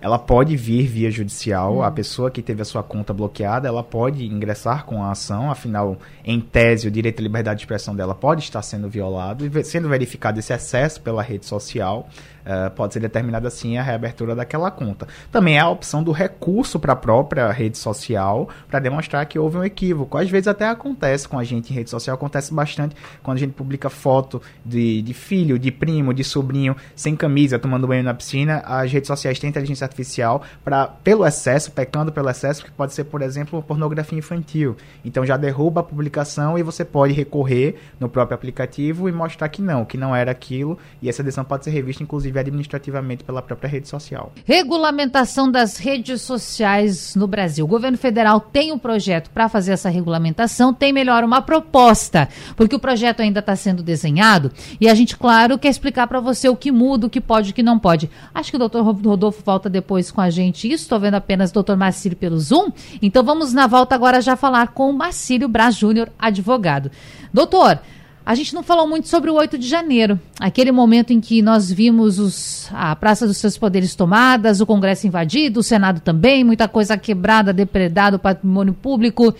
Ela 0.00 0.18
pode 0.18 0.56
vir 0.56 0.86
via 0.86 1.10
judicial. 1.10 1.76
Uhum. 1.76 1.82
A 1.82 1.90
pessoa 1.90 2.30
que 2.30 2.40
teve 2.40 2.62
a 2.62 2.64
sua 2.64 2.82
conta 2.82 3.12
bloqueada, 3.12 3.68
ela 3.68 3.82
pode 3.82 4.24
ingressar 4.24 4.84
com 4.84 5.02
a 5.02 5.10
ação. 5.10 5.50
Afinal, 5.50 5.98
em 6.24 6.40
tese, 6.40 6.88
o 6.88 6.90
direito 6.90 7.20
à 7.20 7.22
liberdade 7.22 7.58
de 7.58 7.64
expressão 7.64 7.94
dela 7.94 8.14
pode 8.14 8.42
estar 8.42 8.62
sendo 8.62 8.88
violado 8.88 9.46
e 9.46 9.64
sendo 9.64 9.88
verificado 9.88 10.38
esse 10.38 10.52
excesso 10.52 11.00
pela 11.00 11.22
rede 11.22 11.44
social. 11.46 12.08
Uh, 12.40 12.70
pode 12.70 12.94
ser 12.94 13.00
determinada 13.00 13.48
assim 13.48 13.76
a 13.76 13.82
reabertura 13.82 14.34
daquela 14.34 14.70
conta. 14.70 15.06
Também 15.30 15.58
há 15.58 15.64
a 15.64 15.68
opção 15.70 16.02
do 16.02 16.12
recurso 16.12 16.78
para 16.78 16.92
a 16.94 16.96
própria 16.96 17.50
rede 17.50 17.78
social 17.78 18.48
para 18.68 18.80
demonstrar 18.80 19.26
que 19.26 19.38
houve 19.38 19.58
um 19.58 19.64
equívoco. 19.64 20.16
Às 20.16 20.30
vezes 20.30 20.48
até 20.48 20.68
acontece 20.68 21.28
com 21.28 21.38
a 21.38 21.44
gente 21.44 21.72
em 21.72 21.76
rede 21.76 21.90
social, 21.90 22.14
acontece 22.14 22.52
bastante 22.52 22.96
quando 23.22 23.36
a 23.36 23.40
gente 23.40 23.52
publica 23.52 23.90
foto 23.90 24.40
de, 24.64 25.02
de 25.02 25.14
filho, 25.14 25.58
de 25.58 25.70
primo, 25.70 26.14
de 26.14 26.24
sobrinho 26.24 26.74
sem 26.94 27.14
camisa, 27.14 27.58
tomando 27.58 27.86
banho 27.86 28.02
na 28.02 28.14
piscina. 28.14 28.62
As 28.64 28.90
redes 28.90 29.08
sociais 29.08 29.38
têm 29.38 29.50
inteligência 29.50 29.84
artificial 29.84 30.42
para, 30.64 30.86
pelo 30.86 31.26
excesso, 31.26 31.70
pecando 31.72 32.12
pelo 32.12 32.28
excesso, 32.28 32.64
que 32.64 32.70
pode 32.70 32.94
ser, 32.94 33.04
por 33.04 33.22
exemplo, 33.22 33.62
pornografia 33.62 34.18
infantil. 34.18 34.76
Então 35.04 35.24
já 35.26 35.36
derruba 35.36 35.80
a 35.80 35.84
publicação 35.84 36.58
e 36.58 36.62
você 36.62 36.84
pode 36.84 37.12
recorrer 37.12 37.76
no 37.98 38.08
próprio 38.08 38.34
aplicativo 38.34 39.08
e 39.08 39.12
mostrar 39.12 39.48
que 39.48 39.62
não, 39.62 39.84
que 39.84 39.96
não 39.96 40.14
era 40.14 40.30
aquilo. 40.30 40.78
E 41.02 41.08
essa 41.08 41.22
decisão 41.22 41.44
pode 41.44 41.64
ser 41.64 41.70
revista, 41.70 42.02
inclusive, 42.30 42.38
administrativamente 42.38 43.24
pela 43.24 43.42
própria 43.42 43.68
rede 43.68 43.88
social. 43.88 44.32
Regulamentação 44.44 45.50
das 45.50 45.76
redes 45.76 46.22
sociais 46.22 47.14
no 47.14 47.26
Brasil. 47.26 47.64
O 47.64 47.68
governo 47.68 47.98
federal 47.98 48.40
tem 48.40 48.72
um 48.72 48.78
projeto 48.78 49.30
para 49.30 49.48
fazer 49.48 49.72
essa 49.72 49.88
regulamentação, 49.88 50.72
tem 50.72 50.92
melhor 50.92 51.24
uma 51.24 51.42
proposta, 51.42 52.28
porque 52.56 52.74
o 52.74 52.78
projeto 52.78 53.20
ainda 53.20 53.40
está 53.40 53.54
sendo 53.56 53.82
desenhado 53.82 54.50
e 54.80 54.88
a 54.88 54.94
gente, 54.94 55.16
claro, 55.16 55.58
quer 55.58 55.68
explicar 55.68 56.06
para 56.06 56.20
você 56.20 56.48
o 56.48 56.56
que 56.56 56.70
muda, 56.70 57.06
o 57.06 57.10
que 57.10 57.20
pode, 57.20 57.50
o 57.50 57.54
que 57.54 57.62
não 57.62 57.78
pode. 57.78 58.08
Acho 58.34 58.50
que 58.50 58.56
o 58.56 58.58
doutor 58.58 58.82
Rodolfo 58.82 59.42
volta 59.44 59.68
depois 59.68 60.10
com 60.10 60.20
a 60.20 60.30
gente. 60.30 60.70
Isso, 60.70 60.84
estou 60.84 61.00
vendo 61.00 61.14
apenas 61.14 61.50
o 61.50 61.54
doutor 61.54 61.76
Marcílio 61.76 62.16
pelo 62.16 62.38
Zoom. 62.38 62.70
Então 63.02 63.22
vamos 63.24 63.52
na 63.52 63.66
volta 63.66 63.94
agora 63.94 64.20
já 64.20 64.36
falar 64.36 64.68
com 64.68 64.90
o 64.90 64.96
Marcílio 64.96 65.48
Braz 65.48 65.74
Júnior, 65.74 66.10
advogado. 66.18 66.90
Doutor, 67.32 67.80
a 68.24 68.34
gente 68.34 68.54
não 68.54 68.62
falou 68.62 68.86
muito 68.86 69.08
sobre 69.08 69.30
o 69.30 69.34
8 69.34 69.56
de 69.56 69.66
janeiro, 69.66 70.20
aquele 70.38 70.70
momento 70.70 71.12
em 71.12 71.20
que 71.20 71.40
nós 71.40 71.70
vimos 71.72 72.18
os, 72.18 72.68
a 72.72 72.94
Praça 72.94 73.26
dos 73.26 73.38
Seus 73.38 73.56
Poderes 73.56 73.94
tomadas, 73.94 74.60
o 74.60 74.66
Congresso 74.66 75.06
invadido, 75.06 75.60
o 75.60 75.62
Senado 75.62 76.00
também, 76.00 76.44
muita 76.44 76.68
coisa 76.68 76.96
quebrada, 76.96 77.52
depredada, 77.52 78.16
o 78.16 78.20
patrimônio 78.20 78.74
público 78.74 79.34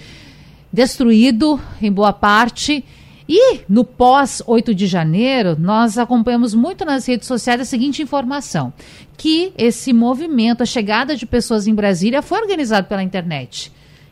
destruído 0.72 1.60
em 1.80 1.92
boa 1.92 2.12
parte. 2.12 2.84
E 3.28 3.60
no 3.68 3.84
pós 3.84 4.42
8 4.44 4.74
de 4.74 4.88
janeiro, 4.88 5.56
nós 5.56 5.96
acompanhamos 5.96 6.52
muito 6.52 6.84
nas 6.84 7.06
redes 7.06 7.28
sociais 7.28 7.60
a 7.60 7.64
seguinte 7.64 8.02
informação: 8.02 8.72
que 9.16 9.52
esse 9.56 9.92
movimento, 9.92 10.62
a 10.62 10.66
chegada 10.66 11.14
de 11.14 11.26
pessoas 11.26 11.68
em 11.68 11.74
Brasília, 11.74 12.22
foi 12.22 12.40
organizado 12.40 12.88
pela 12.88 13.02
internet. 13.02 13.70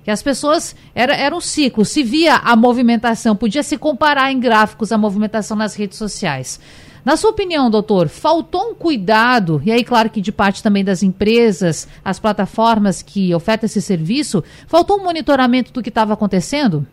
Que 0.08 0.12
as 0.12 0.22
pessoas. 0.22 0.74
Era, 0.94 1.14
era 1.14 1.36
um 1.36 1.40
ciclo, 1.40 1.84
se 1.84 2.02
via 2.02 2.36
a 2.36 2.56
movimentação, 2.56 3.36
podia 3.36 3.62
se 3.62 3.76
comparar 3.76 4.32
em 4.32 4.40
gráficos 4.40 4.90
a 4.90 4.96
movimentação 4.96 5.54
nas 5.54 5.74
redes 5.74 5.98
sociais. 5.98 6.58
Na 7.04 7.14
sua 7.14 7.28
opinião, 7.28 7.70
doutor, 7.70 8.08
faltou 8.08 8.70
um 8.70 8.74
cuidado, 8.74 9.60
e 9.66 9.70
aí, 9.70 9.84
claro 9.84 10.08
que 10.08 10.22
de 10.22 10.32
parte 10.32 10.62
também 10.62 10.82
das 10.82 11.02
empresas, 11.02 11.86
as 12.02 12.18
plataformas 12.18 13.02
que 13.02 13.34
ofertam 13.34 13.66
esse 13.66 13.82
serviço, 13.82 14.42
faltou 14.66 14.98
um 14.98 15.04
monitoramento 15.04 15.74
do 15.74 15.82
que 15.82 15.90
estava 15.90 16.14
acontecendo? 16.14 16.86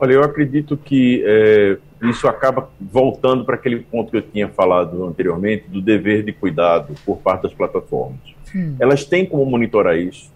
Olha, 0.00 0.14
eu 0.14 0.24
acredito 0.24 0.76
que 0.76 1.22
é, 1.24 1.78
isso 2.08 2.26
acaba 2.26 2.70
voltando 2.80 3.44
para 3.44 3.54
aquele 3.54 3.78
ponto 3.78 4.10
que 4.10 4.16
eu 4.16 4.22
tinha 4.22 4.48
falado 4.48 5.04
anteriormente, 5.04 5.66
do 5.68 5.80
dever 5.80 6.24
de 6.24 6.32
cuidado 6.32 6.92
por 7.06 7.18
parte 7.18 7.44
das 7.44 7.54
plataformas. 7.54 8.18
Hum. 8.52 8.74
Elas 8.80 9.04
têm 9.04 9.24
como 9.24 9.46
monitorar 9.46 9.96
isso, 9.96 10.28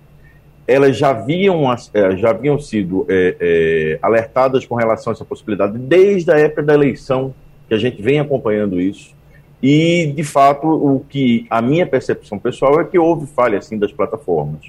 elas 0.67 0.97
já 0.97 1.11
haviam, 1.11 1.65
é, 1.93 2.17
já 2.17 2.31
haviam 2.31 2.59
sido 2.59 3.07
é, 3.09 3.37
é, 3.39 3.99
alertadas 4.01 4.65
com 4.65 4.75
relação 4.75 5.13
a 5.13 5.15
essa 5.15 5.25
possibilidade 5.25 5.79
desde 5.79 6.31
a 6.31 6.39
época 6.39 6.63
da 6.63 6.75
eleição 6.75 7.35
que 7.69 7.75
a 7.75 7.79
gente 7.79 8.01
vem 8.01 8.19
acompanhando 8.21 8.81
isso. 8.81 9.15
E, 9.63 10.13
de 10.15 10.23
fato, 10.23 10.67
o 10.67 11.05
que 11.09 11.47
a 11.49 11.63
minha 11.63 11.87
percepção 11.87 12.39
pessoal 12.39 12.81
é 12.81 12.85
que 12.85 12.99
houve 12.99 13.27
falha, 13.27 13.59
assim, 13.59 13.79
das 13.79 13.93
plataformas. 13.93 14.61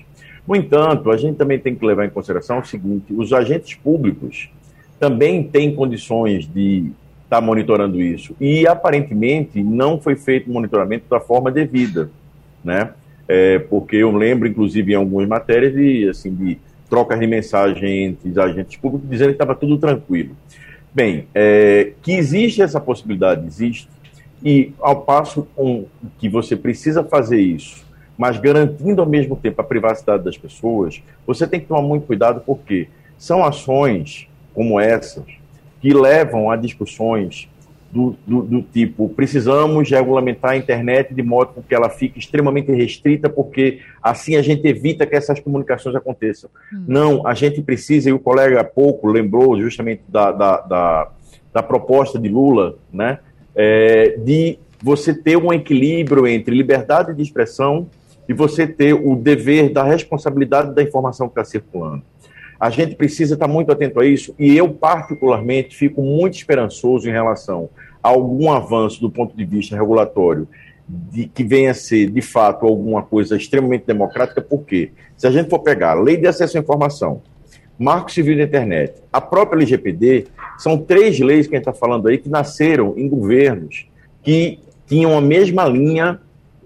No 0.48 0.56
entanto, 0.56 1.12
a 1.12 1.18
gente 1.18 1.36
também 1.36 1.60
tem 1.60 1.76
que 1.76 1.86
levar 1.86 2.06
em 2.06 2.10
consideração 2.10 2.60
o 2.60 2.66
seguinte, 2.66 3.14
os 3.14 3.34
agentes 3.34 3.74
públicos 3.76 4.50
também 5.00 5.44
têm 5.44 5.76
condições 5.76 6.48
de 6.48 6.92
estar 7.24 7.38
tá 7.38 7.42
monitorando 7.42 8.02
isso. 8.02 8.36
E, 8.40 8.66
aparentemente, 8.68 9.62
não 9.62 10.00
foi 10.00 10.16
feito 10.16 10.50
monitoramento 10.50 11.06
da 11.10 11.20
forma 11.20 11.52
devida, 11.52 12.10
né? 12.64 12.92
É, 13.28 13.60
porque 13.60 13.98
eu 13.98 14.12
lembro, 14.12 14.48
inclusive, 14.48 14.94
em 14.94 14.96
algumas 14.96 15.28
matérias, 15.28 15.74
de, 15.74 16.10
assim, 16.10 16.34
de 16.34 16.58
trocas 16.90 17.20
de 17.20 17.28
mensagem 17.28 18.06
entre 18.06 18.40
agentes 18.40 18.78
públicos 18.78 19.10
dizendo 19.10 19.30
que 19.30 19.36
estava 19.36 19.56
tudo 19.56 19.78
tranquilo. 19.78 20.36
Bem, 20.94 21.28
é, 21.34 21.92
que 22.02 22.14
existe 22.14 22.62
essa 22.62 22.80
possibilidade, 22.80 23.46
existe. 23.46 23.90
E 24.44 24.74
ao 24.80 25.02
passo 25.02 25.48
um, 25.58 25.86
que 26.20 26.30
você 26.30 26.56
precisa 26.56 27.04
fazer 27.04 27.40
isso, 27.40 27.86
mas 28.18 28.38
garantindo 28.38 29.02
ao 29.02 29.08
mesmo 29.08 29.36
tempo 29.36 29.60
a 29.60 29.64
privacidade 29.64 30.24
das 30.24 30.38
pessoas, 30.38 31.02
você 31.26 31.48
tem 31.48 31.60
que 31.60 31.66
tomar 31.66 31.82
muito 31.82 32.06
cuidado 32.06 32.42
porque 32.46 32.88
são 33.18 33.44
ações 33.44 34.28
como 34.54 34.80
essas 34.80 35.26
que 35.82 35.94
levam 35.94 36.50
a 36.50 36.56
discussões 36.56 37.50
do, 37.91 38.15
do, 38.28 38.41
do, 38.41 38.62
tipo, 38.62 39.08
precisamos 39.10 39.89
regulamentar 39.89 40.52
a 40.52 40.58
internet 40.58 41.13
de 41.13 41.24
modo 41.24 41.63
que 41.67 41.74
ela 41.74 41.89
fique 41.89 42.19
extremamente 42.19 42.71
restrita, 42.71 43.30
porque 43.30 43.80
assim 44.04 44.36
a 44.36 44.41
gente 44.41 44.67
evita 44.67 45.06
que 45.06 45.15
essas 45.15 45.39
comunicações 45.39 45.95
aconteçam. 45.95 46.50
Hum. 46.74 46.84
Não, 46.88 47.28
a 47.28 47.34
gente 47.34 47.62
precisa, 47.62 48.10
e 48.10 48.13
o 48.13 48.19
colega 48.19 48.62
há 48.62 48.63
pouco 48.63 49.08
lembrou 49.08 49.60
justamente 49.62 50.02
da, 50.08 50.32
da, 50.32 50.62
da, 50.62 51.12
da 51.54 51.63
proposta 51.63 52.19
de 52.19 52.28
Lula, 52.28 52.78
né, 52.91 53.19
é, 53.56 54.17
de 54.17 54.60
você 54.82 55.13
ter 55.13 55.38
um 55.38 55.54
equilíbrio 55.54 56.28
entre 56.28 56.56
liberdade 56.56 57.13
de 57.13 57.21
expressão 57.21 57.88
e 58.28 58.34
você 58.34 58.67
ter 58.67 58.93
o 58.93 59.15
dever 59.15 59.71
da 59.71 59.84
responsabilidade 59.84 60.74
da 60.74 60.84
informação 60.84 61.28
que 61.28 61.39
está 61.39 61.45
circulando. 61.45 62.04
A 62.60 62.70
gente 62.70 62.96
precisa 62.96 63.34
estar 63.34 63.48
muito 63.48 63.72
atento 63.72 64.00
a 64.00 64.06
isso 64.06 64.34
e 64.39 64.56
eu, 64.56 64.70
particularmente, 64.70 65.76
fico 65.76 66.02
muito 66.02 66.36
esperançoso 66.36 67.08
em 67.10 67.12
relação 67.12 67.70
algum 68.02 68.52
avanço 68.52 69.02
do 69.02 69.10
ponto 69.10 69.36
de 69.36 69.44
vista 69.44 69.76
regulatório 69.76 70.48
de, 70.88 71.26
que 71.28 71.44
venha 71.44 71.72
a 71.72 71.74
ser, 71.74 72.12
de 72.12 72.22
fato, 72.22 72.65
alguma 72.65 73.02
coisa 73.02 73.36
extremamente 73.36 73.86
democrática, 73.86 74.41
porque 74.41 74.91
se 75.18 75.26
a 75.26 75.32
gente 75.32 75.50
for 75.50 75.60
pegar 75.60 75.91
a 75.91 76.02
Lei 76.02 76.18
de 76.18 76.28
Acesso 76.28 76.58
à 76.58 76.62
Informação, 76.62 77.22
Marco 77.78 78.12
Civil 78.12 78.38
da 78.38 78.44
Internet, 78.44 79.02
a 79.12 79.20
própria 79.20 79.58
LGPD, 79.58 80.28
são 80.58 80.78
três 80.78 81.20
leis 81.20 81.48
que 81.48 81.56
a 81.56 81.58
gente 81.58 81.68
está 81.68 81.74
falando 81.74 82.08
aí 82.08 82.18
que 82.18 82.30
nasceram 82.30 82.94
em 82.96 83.10
governos 83.10 83.88
que 84.24 84.60
tinham 84.88 85.18
a 85.18 85.22
mesma 85.22 85.65
linha 85.65 86.20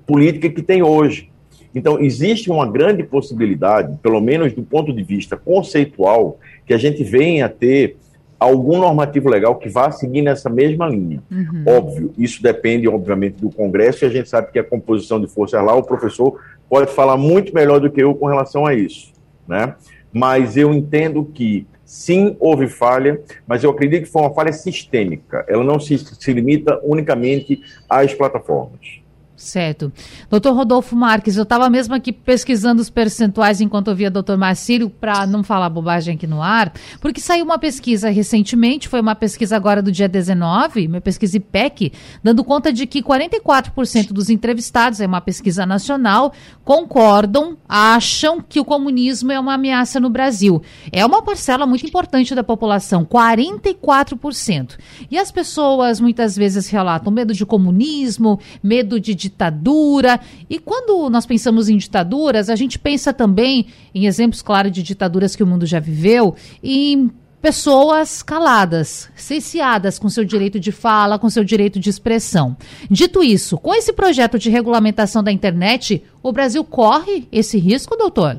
política 0.06 0.50
que 0.50 0.62
tem 0.62 0.84
hoje. 0.84 1.29
Então, 1.74 2.00
existe 2.00 2.50
uma 2.50 2.70
grande 2.70 3.04
possibilidade, 3.04 3.98
pelo 4.02 4.20
menos 4.20 4.54
do 4.54 4.64
ponto 4.64 4.92
de 4.92 5.04
vista 5.04 5.38
conceitual, 5.38 6.40
que 6.66 6.74
a 6.74 6.78
gente 6.78 7.04
venha 7.04 7.46
a 7.46 7.50
ter 7.50 7.98
algum 8.40 8.80
normativo 8.80 9.30
legal 9.30 9.56
que 9.56 9.68
vá 9.68 9.92
seguir 9.92 10.22
nessa 10.22 10.50
mesma 10.50 10.88
linha. 10.88 11.22
Uhum. 11.30 11.64
Óbvio, 11.68 12.14
isso 12.18 12.42
depende, 12.42 12.88
obviamente, 12.88 13.42
do 13.42 13.50
Congresso, 13.50 14.06
e 14.06 14.08
a 14.08 14.10
gente 14.10 14.30
sabe 14.30 14.52
que 14.52 14.58
a 14.58 14.64
composição 14.64 15.20
de 15.20 15.28
forças 15.28 15.64
lá, 15.64 15.76
o 15.76 15.84
professor 15.84 16.40
pode 16.70 16.92
falar 16.92 17.18
muito 17.18 17.54
melhor 17.54 17.80
do 17.80 17.92
que 17.92 18.02
eu 18.02 18.16
com 18.16 18.28
relação 18.28 18.66
a 18.66 18.74
isso, 18.74 19.12
né? 19.48 19.76
Mas 20.12 20.56
eu 20.56 20.74
entendo 20.74 21.26
que, 21.26 21.68
sim, 21.84 22.36
houve 22.40 22.68
falha, 22.68 23.22
mas 23.46 23.64
eu 23.64 23.72
acredito 23.72 24.04
que 24.04 24.10
foi 24.10 24.22
uma 24.22 24.34
falha 24.34 24.54
sistêmica. 24.54 25.46
Ela 25.48 25.64
não 25.64 25.80
se, 25.80 25.98
se 25.98 26.34
limita 26.34 26.80
unicamente 26.84 27.62
às 27.90 28.14
plataformas. 28.14 28.99
Certo. 29.40 29.90
Doutor 30.30 30.54
Rodolfo 30.54 30.98
Marques, 30.98 31.38
eu 31.38 31.44
estava 31.44 31.70
mesmo 31.70 31.96
aqui 31.96 32.12
pesquisando 32.12 32.82
os 32.82 32.90
percentuais 32.90 33.62
enquanto 33.62 33.88
ouvia 33.88 34.12
doutor 34.12 34.38
Marcílio, 34.38 34.90
para 34.90 35.26
não 35.26 35.44
falar 35.44 35.70
bobagem 35.70 36.16
aqui 36.16 36.28
no 36.28 36.42
ar, 36.42 36.74
porque 37.00 37.22
saiu 37.22 37.46
uma 37.46 37.58
pesquisa 37.58 38.10
recentemente, 38.10 38.90
foi 38.90 39.00
uma 39.00 39.16
pesquisa 39.16 39.56
agora 39.56 39.82
do 39.82 39.94
dia 39.94 40.10
19, 40.10 40.88
uma 40.88 41.00
pesquisa 41.00 41.38
IPEC, 41.38 41.94
dando 42.22 42.44
conta 42.44 42.74
de 42.74 42.86
que 42.86 43.02
44% 43.02 44.12
dos 44.12 44.30
entrevistados, 44.30 45.00
é 45.00 45.08
uma 45.08 45.22
pesquisa 45.22 45.66
nacional, 45.66 46.34
concordam, 46.66 47.58
acham 47.68 48.42
que 48.42 48.60
o 48.60 48.66
comunismo 48.66 49.32
é 49.32 49.40
uma 49.40 49.54
ameaça 49.54 50.02
no 50.02 50.10
Brasil. 50.10 50.62
É 50.92 51.06
uma 51.06 51.22
parcela 51.22 51.66
muito 51.66 51.86
importante 51.86 52.36
da 52.36 52.44
população, 52.44 53.06
44%. 53.06 54.78
E 55.10 55.18
as 55.18 55.32
pessoas 55.32 56.02
muitas 56.02 56.36
vezes 56.36 56.68
relatam 56.68 57.10
medo 57.10 57.34
de 57.34 57.46
comunismo, 57.46 58.38
medo 58.62 59.00
de 59.00 59.29
ditadura. 59.30 60.20
E 60.50 60.60
quando 60.60 61.10
nós 61.10 61.26
pensamos 61.26 61.70
em 61.70 61.78
ditaduras, 61.78 62.50
a 62.50 62.56
gente 62.56 62.78
pensa 62.78 63.14
também 63.14 63.68
em 63.94 64.06
exemplos, 64.06 64.42
claro, 64.42 64.70
de 64.70 64.84
ditaduras 64.84 65.36
que 65.36 65.44
o 65.44 65.48
mundo 65.48 65.66
já 65.66 65.80
viveu, 65.80 66.36
em 66.62 67.10
pessoas 67.42 68.22
caladas, 68.22 69.10
cerceadas 69.16 69.98
com 69.98 70.10
seu 70.10 70.26
direito 70.26 70.60
de 70.60 70.72
fala, 70.72 71.18
com 71.18 71.30
seu 71.30 71.44
direito 71.44 71.80
de 71.80 71.90
expressão. 71.90 72.56
Dito 72.90 73.24
isso, 73.24 73.58
com 73.58 73.74
esse 73.74 73.94
projeto 73.94 74.38
de 74.38 74.50
regulamentação 74.50 75.24
da 75.24 75.32
internet, 75.32 76.04
o 76.22 76.32
Brasil 76.32 76.64
corre 76.64 77.28
esse 77.32 77.58
risco, 77.58 77.96
doutor? 77.96 78.38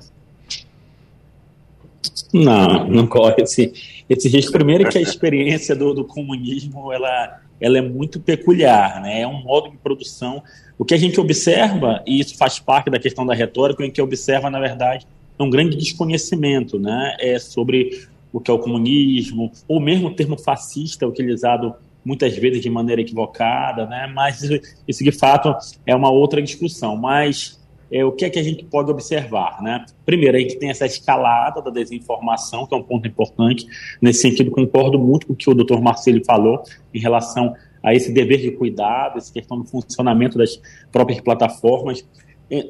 Não, 2.33 2.89
não 2.89 3.07
corre 3.07 3.43
esse, 3.43 3.73
esse 4.09 4.29
risco. 4.29 4.53
Primeiro 4.53 4.89
que 4.89 4.99
a 4.99 5.01
experiência 5.01 5.75
do, 5.75 5.95
do 5.95 6.05
comunismo 6.05 6.93
ela, 6.93 7.41
ela 7.61 7.79
é 7.79 7.83
muito 7.83 8.21
peculiar, 8.21 9.01
né? 9.01 9.23
É 9.23 9.27
um 9.27 9.43
modo 9.43 9.71
de 9.71 9.77
produção 9.79 10.43
o 10.81 10.85
que 10.87 10.95
a 10.95 10.97
gente 10.97 11.21
observa, 11.21 12.03
e 12.07 12.21
isso 12.21 12.39
faz 12.39 12.59
parte 12.59 12.89
da 12.89 12.99
questão 12.99 13.27
da 13.27 13.35
retórica, 13.35 13.85
em 13.85 13.91
que 13.91 14.01
observa, 14.01 14.49
na 14.49 14.59
verdade, 14.59 15.07
um 15.39 15.51
grande 15.51 15.77
desconhecimento 15.77 16.79
né, 16.79 17.17
é 17.21 17.39
sobre 17.39 18.09
o 18.33 18.41
que 18.41 18.51
é 18.51 18.55
o 18.55 18.59
comunismo, 18.59 19.53
ou 19.69 19.79
mesmo 19.79 20.09
o 20.09 20.15
termo 20.15 20.39
fascista 20.39 21.07
utilizado 21.07 21.75
muitas 22.03 22.35
vezes 22.35 22.63
de 22.63 22.71
maneira 22.71 23.03
equivocada, 23.03 23.85
né? 23.85 24.11
mas 24.15 24.41
isso, 24.89 25.05
de 25.05 25.13
fato 25.13 25.55
é 25.85 25.95
uma 25.95 26.11
outra 26.11 26.41
discussão. 26.41 26.97
Mas 26.97 27.61
é, 27.93 28.03
o 28.03 28.13
que 28.13 28.25
é 28.25 28.31
que 28.31 28.39
a 28.39 28.43
gente 28.43 28.65
pode 28.65 28.91
observar? 28.91 29.63
Né? 29.63 29.85
Primeiro, 30.07 30.39
a 30.39 30.41
gente 30.41 30.59
tem 30.59 30.71
essa 30.71 30.87
escalada 30.87 31.61
da 31.61 31.71
desinformação, 31.71 32.67
que 32.67 32.75
é 32.75 32.79
um 32.79 32.83
ponto 32.83 33.07
importante. 33.07 33.67
Nesse 34.01 34.23
sentido, 34.23 34.51
concordo 34.51 34.99
muito 34.99 35.27
com 35.27 35.35
o 35.35 35.37
que 35.37 35.51
o 35.51 35.55
doutor 35.55 35.83
Marcelo 35.83 36.25
falou 36.25 36.63
em 36.95 37.01
relação 37.01 37.55
a 37.83 37.95
esse 37.95 38.13
dever 38.13 38.41
de 38.41 38.51
cuidado, 38.53 39.19
essa 39.19 39.33
questão 39.33 39.59
do 39.59 39.65
funcionamento 39.65 40.39
das 40.39 40.61
próprias 40.91 41.21
plataformas. 41.21 42.07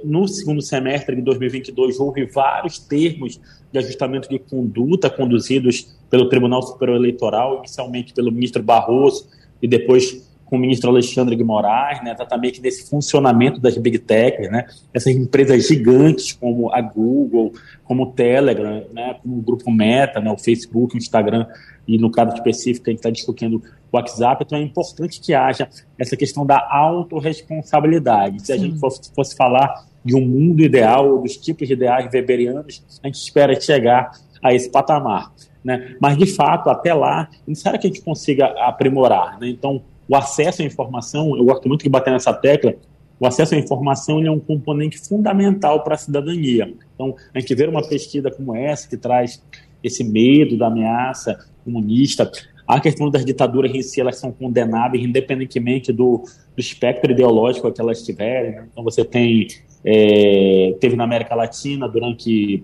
No 0.04 0.28
segundo 0.28 0.60
semestre 0.60 1.16
de 1.16 1.22
2022, 1.22 1.98
houve 1.98 2.26
vários 2.26 2.78
termos 2.78 3.40
de 3.72 3.78
ajustamento 3.78 4.28
de 4.28 4.38
conduta 4.38 5.08
conduzidos 5.08 5.96
pelo 6.10 6.28
Tribunal 6.28 6.62
Superior 6.62 6.96
Eleitoral, 6.96 7.58
inicialmente 7.58 8.12
pelo 8.12 8.30
ministro 8.30 8.62
Barroso 8.62 9.28
e 9.62 9.66
depois 9.66 10.28
com 10.50 10.56
o 10.56 10.58
ministro 10.58 10.90
Alexandre 10.90 11.36
de 11.36 11.44
Moraes, 11.44 12.02
né, 12.02 12.12
exatamente 12.12 12.60
nesse 12.60 12.90
funcionamento 12.90 13.60
das 13.60 13.78
big 13.78 14.00
techs, 14.00 14.50
né, 14.50 14.66
essas 14.92 15.14
empresas 15.14 15.68
gigantes 15.68 16.32
como 16.32 16.74
a 16.74 16.80
Google, 16.80 17.52
como 17.84 18.02
o 18.02 18.06
Telegram, 18.12 18.84
né, 18.92 19.14
como 19.22 19.38
o 19.38 19.42
grupo 19.42 19.70
Meta, 19.70 20.20
né, 20.20 20.30
o 20.30 20.36
Facebook, 20.36 20.96
o 20.96 20.98
Instagram, 20.98 21.46
e 21.94 21.98
no 21.98 22.10
caso 22.10 22.34
específico 22.34 22.88
a 22.88 22.90
gente 22.90 22.98
está 22.98 23.10
discutindo 23.10 23.56
o 23.56 23.96
WhatsApp, 23.96 24.44
então 24.44 24.56
é 24.56 24.62
importante 24.62 25.20
que 25.20 25.34
haja 25.34 25.68
essa 25.98 26.16
questão 26.16 26.46
da 26.46 26.64
autorresponsabilidade. 26.70 28.46
Se 28.46 28.52
a 28.52 28.56
gente 28.56 28.78
fosse, 28.78 29.12
fosse 29.12 29.34
falar 29.34 29.84
de 30.04 30.14
um 30.14 30.20
mundo 30.20 30.62
ideal, 30.62 31.10
ou 31.10 31.22
dos 31.22 31.36
tipos 31.36 31.66
de 31.66 31.74
ideais 31.74 32.08
weberianos, 32.12 33.00
a 33.02 33.08
gente 33.08 33.16
espera 33.16 33.60
chegar 33.60 34.12
a 34.42 34.54
esse 34.54 34.70
patamar. 34.70 35.32
Né? 35.64 35.96
Mas, 36.00 36.16
de 36.16 36.26
fato, 36.26 36.70
até 36.70 36.94
lá, 36.94 37.28
necessário 37.46 37.78
que 37.78 37.86
a 37.86 37.90
gente 37.90 38.02
consiga 38.02 38.46
aprimorar. 38.64 39.38
Né? 39.40 39.48
Então, 39.48 39.82
o 40.08 40.16
acesso 40.16 40.62
à 40.62 40.64
informação, 40.64 41.36
eu 41.36 41.44
gosto 41.44 41.68
muito 41.68 41.82
de 41.82 41.88
bater 41.88 42.12
nessa 42.12 42.32
tecla, 42.32 42.74
o 43.18 43.26
acesso 43.26 43.54
à 43.54 43.58
informação 43.58 44.24
é 44.24 44.30
um 44.30 44.40
componente 44.40 44.98
fundamental 44.98 45.82
para 45.82 45.94
a 45.94 45.98
cidadania. 45.98 46.72
Então, 46.94 47.14
a 47.34 47.40
gente 47.40 47.54
vê 47.54 47.66
uma 47.66 47.86
pesquisa 47.86 48.30
como 48.30 48.56
essa, 48.56 48.88
que 48.88 48.96
traz 48.96 49.42
esse 49.82 50.04
medo 50.04 50.56
da 50.56 50.68
ameaça 50.68 51.38
comunista, 51.64 52.30
a 52.66 52.78
questão 52.78 53.10
das 53.10 53.24
ditaduras 53.24 53.74
em 53.74 53.82
si, 53.82 54.00
elas 54.00 54.16
são 54.16 54.30
condenáveis 54.30 55.02
independentemente 55.02 55.92
do, 55.92 56.22
do 56.54 56.60
espectro 56.60 57.10
ideológico 57.10 57.70
que 57.72 57.80
elas 57.80 58.02
tiverem. 58.02 58.52
Né? 58.52 58.68
Então, 58.70 58.84
você 58.84 59.04
tem, 59.04 59.48
é, 59.84 60.76
teve 60.80 60.94
na 60.94 61.04
América 61.04 61.34
Latina 61.34 61.88
durante 61.88 62.62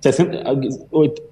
60, 0.00 0.42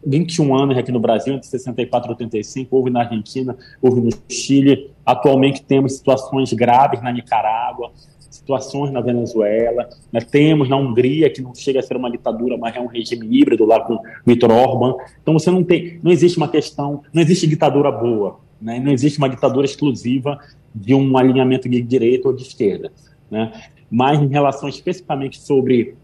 21 0.06 0.54
anos 0.56 0.78
aqui 0.78 0.90
no 0.90 1.00
Brasil, 1.00 1.34
entre 1.34 1.46
64 1.46 2.08
e 2.08 2.12
85, 2.12 2.76
houve 2.76 2.90
na 2.90 3.00
Argentina, 3.00 3.56
houve 3.82 4.00
no 4.00 4.10
Chile. 4.30 4.90
Atualmente 5.04 5.62
temos 5.62 5.94
situações 5.96 6.52
graves 6.52 7.02
na 7.02 7.12
Nicarágua, 7.12 7.92
situações 8.32 8.90
na 8.90 9.00
Venezuela, 9.00 9.88
né? 10.10 10.20
temos 10.20 10.68
na 10.68 10.76
Hungria, 10.76 11.30
que 11.30 11.42
não 11.42 11.54
chega 11.54 11.80
a 11.80 11.82
ser 11.82 11.96
uma 11.96 12.10
ditadura, 12.10 12.56
mas 12.56 12.74
é 12.74 12.80
um 12.80 12.86
regime 12.86 13.26
híbrido 13.30 13.64
lá 13.66 13.80
com 13.80 13.98
Viktor 14.26 14.50
Orban. 14.50 14.96
Então 15.20 15.34
você 15.34 15.50
não 15.50 15.62
tem, 15.62 16.00
não 16.02 16.10
existe 16.10 16.38
uma 16.38 16.48
questão, 16.48 17.02
não 17.12 17.22
existe 17.22 17.46
ditadura 17.46 17.92
boa, 17.92 18.40
né? 18.60 18.80
não 18.80 18.90
existe 18.90 19.18
uma 19.18 19.28
ditadura 19.28 19.66
exclusiva 19.66 20.38
de 20.74 20.94
um 20.94 21.16
alinhamento 21.16 21.68
de 21.68 21.80
direita 21.82 22.28
ou 22.28 22.34
de 22.34 22.42
esquerda. 22.42 22.90
Né? 23.30 23.52
Mas 23.90 24.20
em 24.20 24.28
relação 24.28 24.68
especificamente 24.68 25.38
sobre 25.38 25.94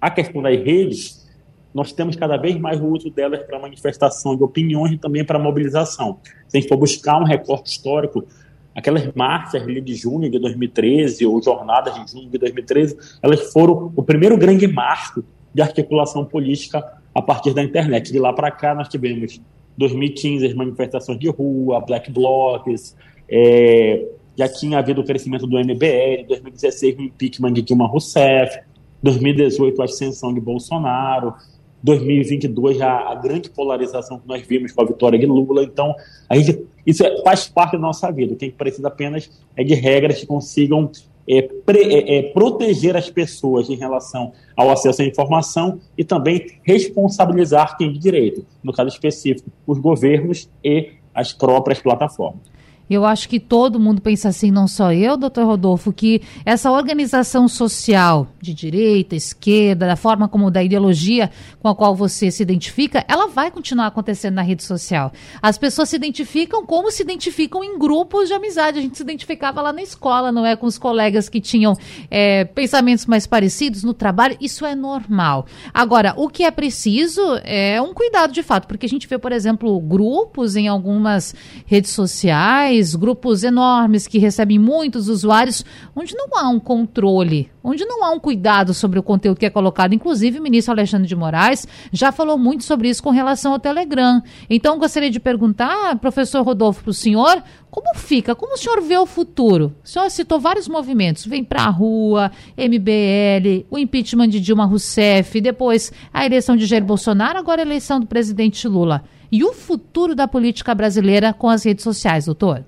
a 0.00 0.10
questão 0.10 0.42
das 0.42 0.56
redes, 0.62 1.26
nós 1.72 1.92
temos 1.92 2.16
cada 2.16 2.36
vez 2.36 2.58
mais 2.58 2.80
o 2.80 2.86
uso 2.86 3.10
delas 3.10 3.42
para 3.44 3.58
manifestação 3.58 4.36
de 4.36 4.42
opiniões 4.42 4.92
e 4.92 4.98
também 4.98 5.24
para 5.24 5.38
mobilização. 5.38 6.18
Se 6.48 6.56
a 6.56 6.60
gente 6.60 6.68
for 6.68 6.76
buscar 6.76 7.18
um 7.20 7.24
recorte 7.24 7.70
histórico, 7.70 8.26
aquelas 8.74 9.12
marchas 9.14 9.62
ali 9.62 9.80
de 9.80 9.94
junho 9.94 10.30
de 10.30 10.38
2013 10.38 11.26
ou 11.26 11.42
jornadas 11.42 11.94
de 11.94 12.10
junho 12.10 12.30
de 12.30 12.38
2013, 12.38 12.96
elas 13.22 13.52
foram 13.52 13.92
o 13.96 14.02
primeiro 14.02 14.36
grande 14.36 14.66
marco 14.66 15.24
de 15.52 15.62
articulação 15.62 16.24
política 16.24 16.84
a 17.14 17.20
partir 17.20 17.52
da 17.52 17.62
internet. 17.62 18.12
De 18.12 18.18
lá 18.18 18.32
para 18.32 18.50
cá 18.50 18.74
nós 18.74 18.88
tivemos 18.88 19.40
2015 19.76 20.46
as 20.46 20.54
manifestações 20.54 21.18
de 21.18 21.28
rua, 21.28 21.80
black 21.80 22.10
blocs, 22.10 22.96
é, 23.28 24.06
já 24.36 24.48
tinha 24.48 24.78
havido 24.78 25.00
o 25.00 25.04
crescimento 25.04 25.46
do 25.46 25.58
MBL, 25.58 26.26
2016 26.28 26.98
o 26.98 27.02
impeachment 27.02 27.52
de 27.52 27.62
Dilma 27.62 27.86
Rousseff, 27.86 28.60
2018 29.02 29.80
a 29.80 29.84
ascensão 29.84 30.32
de 30.32 30.40
Bolsonaro, 30.40 31.34
2022 31.82 32.80
a, 32.80 33.14
grande 33.14 33.50
polarização 33.50 34.18
que 34.18 34.28
nós 34.28 34.46
vimos 34.46 34.72
com 34.72 34.82
a 34.82 34.84
vitória 34.84 35.18
de 35.18 35.26
Lula. 35.26 35.62
Então, 35.62 35.94
a 36.28 36.36
gente, 36.36 36.64
isso 36.86 37.04
é, 37.04 37.22
faz 37.22 37.48
parte 37.48 37.72
da 37.72 37.78
nossa 37.78 38.10
vida. 38.10 38.34
O 38.34 38.36
que 38.36 38.44
a 38.44 38.48
gente 38.48 38.56
precisa 38.56 38.88
apenas 38.88 39.30
é 39.56 39.64
de 39.64 39.74
regras 39.74 40.20
que 40.20 40.26
consigam 40.26 40.90
é, 41.28 41.42
pre, 41.42 41.82
é, 41.82 42.18
é, 42.18 42.22
proteger 42.32 42.96
as 42.96 43.08
pessoas 43.08 43.70
em 43.70 43.76
relação 43.76 44.32
ao 44.56 44.70
acesso 44.70 45.02
à 45.02 45.04
informação 45.04 45.80
e 45.96 46.04
também 46.04 46.58
responsabilizar 46.62 47.76
quem 47.76 47.92
de 47.92 47.98
direito, 47.98 48.44
no 48.62 48.72
caso 48.72 48.88
específico, 48.88 49.50
os 49.66 49.78
governos 49.78 50.50
e 50.62 50.90
as 51.14 51.32
próprias 51.32 51.80
plataformas. 51.80 52.50
Eu 52.90 53.04
acho 53.04 53.28
que 53.28 53.38
todo 53.38 53.78
mundo 53.78 54.02
pensa 54.02 54.28
assim, 54.28 54.50
não 54.50 54.66
só 54.66 54.92
eu, 54.92 55.16
doutor 55.16 55.46
Rodolfo, 55.46 55.92
que 55.92 56.20
essa 56.44 56.72
organização 56.72 57.46
social 57.46 58.26
de 58.42 58.52
direita, 58.52 59.14
esquerda, 59.14 59.86
da 59.86 59.94
forma 59.94 60.28
como 60.28 60.50
da 60.50 60.60
ideologia 60.60 61.30
com 61.60 61.68
a 61.68 61.74
qual 61.74 61.94
você 61.94 62.32
se 62.32 62.42
identifica, 62.42 63.04
ela 63.06 63.28
vai 63.28 63.48
continuar 63.48 63.86
acontecendo 63.86 64.34
na 64.34 64.42
rede 64.42 64.64
social. 64.64 65.12
As 65.40 65.56
pessoas 65.56 65.88
se 65.88 65.94
identificam 65.94 66.66
como 66.66 66.90
se 66.90 67.04
identificam 67.04 67.62
em 67.62 67.78
grupos 67.78 68.26
de 68.26 68.34
amizade. 68.34 68.80
A 68.80 68.82
gente 68.82 68.96
se 68.96 69.04
identificava 69.04 69.62
lá 69.62 69.72
na 69.72 69.82
escola, 69.82 70.32
não 70.32 70.44
é? 70.44 70.56
Com 70.56 70.66
os 70.66 70.76
colegas 70.76 71.28
que 71.28 71.40
tinham 71.40 71.76
é, 72.10 72.44
pensamentos 72.44 73.06
mais 73.06 73.24
parecidos 73.24 73.84
no 73.84 73.94
trabalho. 73.94 74.36
Isso 74.40 74.66
é 74.66 74.74
normal. 74.74 75.46
Agora, 75.72 76.12
o 76.16 76.28
que 76.28 76.42
é 76.42 76.50
preciso 76.50 77.22
é 77.44 77.80
um 77.80 77.94
cuidado 77.94 78.32
de 78.32 78.42
fato, 78.42 78.66
porque 78.66 78.86
a 78.86 78.88
gente 78.88 79.06
vê, 79.06 79.16
por 79.16 79.30
exemplo, 79.30 79.78
grupos 79.78 80.56
em 80.56 80.66
algumas 80.66 81.36
redes 81.66 81.92
sociais 81.92 82.79
grupos 82.94 83.44
enormes 83.44 84.06
que 84.06 84.18
recebem 84.18 84.58
muitos 84.58 85.08
usuários, 85.08 85.64
onde 85.94 86.14
não 86.14 86.28
há 86.34 86.48
um 86.48 86.58
controle, 86.58 87.50
onde 87.62 87.84
não 87.84 88.04
há 88.04 88.10
um 88.10 88.18
cuidado 88.18 88.72
sobre 88.72 88.98
o 88.98 89.02
conteúdo 89.02 89.38
que 89.38 89.46
é 89.46 89.50
colocado. 89.50 89.92
Inclusive, 89.92 90.38
o 90.38 90.42
ministro 90.42 90.72
Alexandre 90.72 91.06
de 91.06 91.14
Moraes 91.14 91.66
já 91.92 92.10
falou 92.10 92.38
muito 92.38 92.64
sobre 92.64 92.88
isso 92.88 93.02
com 93.02 93.10
relação 93.10 93.52
ao 93.52 93.58
Telegram. 93.58 94.22
Então, 94.48 94.78
gostaria 94.78 95.10
de 95.10 95.20
perguntar, 95.20 95.98
professor 95.98 96.42
Rodolfo, 96.42 96.82
para 96.82 96.90
o 96.90 96.94
senhor, 96.94 97.42
como 97.70 97.94
fica? 97.94 98.34
Como 98.34 98.54
o 98.54 98.56
senhor 98.56 98.80
vê 98.80 98.96
o 98.96 99.06
futuro? 99.06 99.74
O 99.84 99.88
senhor 99.88 100.10
citou 100.10 100.40
vários 100.40 100.66
movimentos. 100.66 101.24
Vem 101.24 101.44
para 101.44 101.62
a 101.62 101.70
rua, 101.70 102.32
MBL, 102.56 103.66
o 103.70 103.78
impeachment 103.78 104.28
de 104.28 104.40
Dilma 104.40 104.64
Rousseff, 104.64 105.40
depois 105.40 105.92
a 106.12 106.26
eleição 106.26 106.56
de 106.56 106.66
Jair 106.66 106.84
Bolsonaro, 106.84 107.38
agora 107.38 107.62
a 107.62 107.64
eleição 107.64 108.00
do 108.00 108.06
presidente 108.06 108.66
Lula. 108.66 109.04
E 109.32 109.44
o 109.44 109.52
futuro 109.52 110.14
da 110.14 110.26
política 110.26 110.74
brasileira 110.74 111.32
com 111.32 111.48
as 111.48 111.64
redes 111.64 111.84
sociais, 111.84 112.26
doutor? 112.26 112.64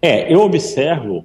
É, 0.00 0.32
eu 0.32 0.40
observo, 0.40 1.24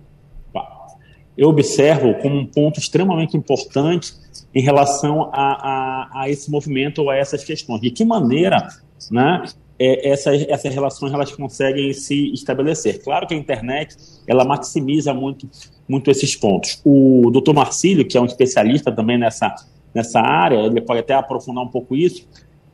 eu 1.38 1.50
observo 1.50 2.14
como 2.16 2.38
um 2.38 2.46
ponto 2.46 2.80
extremamente 2.80 3.36
importante 3.36 4.14
em 4.54 4.62
relação 4.62 5.30
a, 5.34 6.12
a, 6.14 6.22
a 6.22 6.30
esse 6.30 6.50
movimento 6.50 7.00
ou 7.00 7.10
a 7.10 7.16
essas 7.16 7.44
questões. 7.44 7.82
De 7.82 7.92
que 7.92 8.04
maneira 8.04 8.68
né, 9.10 9.44
é, 9.80 10.10
essas, 10.10 10.46
essas 10.48 10.74
relações 10.74 11.14
elas 11.14 11.32
conseguem 11.32 11.94
se 11.94 12.32
estabelecer. 12.34 13.02
Claro 13.04 13.28
que 13.28 13.34
a 13.34 13.38
internet 13.38 13.96
ela 14.28 14.44
maximiza 14.44 15.14
muito, 15.14 15.50
muito 15.88 16.12
esses 16.12 16.36
pontos. 16.36 16.82
O 16.86 17.30
doutor 17.32 17.54
Marcílio, 17.54 18.06
que 18.06 18.18
é 18.18 18.22
um 18.22 18.26
especialista 18.26 18.92
também 18.92 19.18
nessa, 19.18 19.54
nessa 19.94 20.20
área, 20.20 20.58
ele 20.58 20.82
pode 20.82 21.00
até 21.00 21.14
aprofundar 21.14 21.64
um 21.64 21.70
pouco 21.70 21.96
isso, 21.96 22.28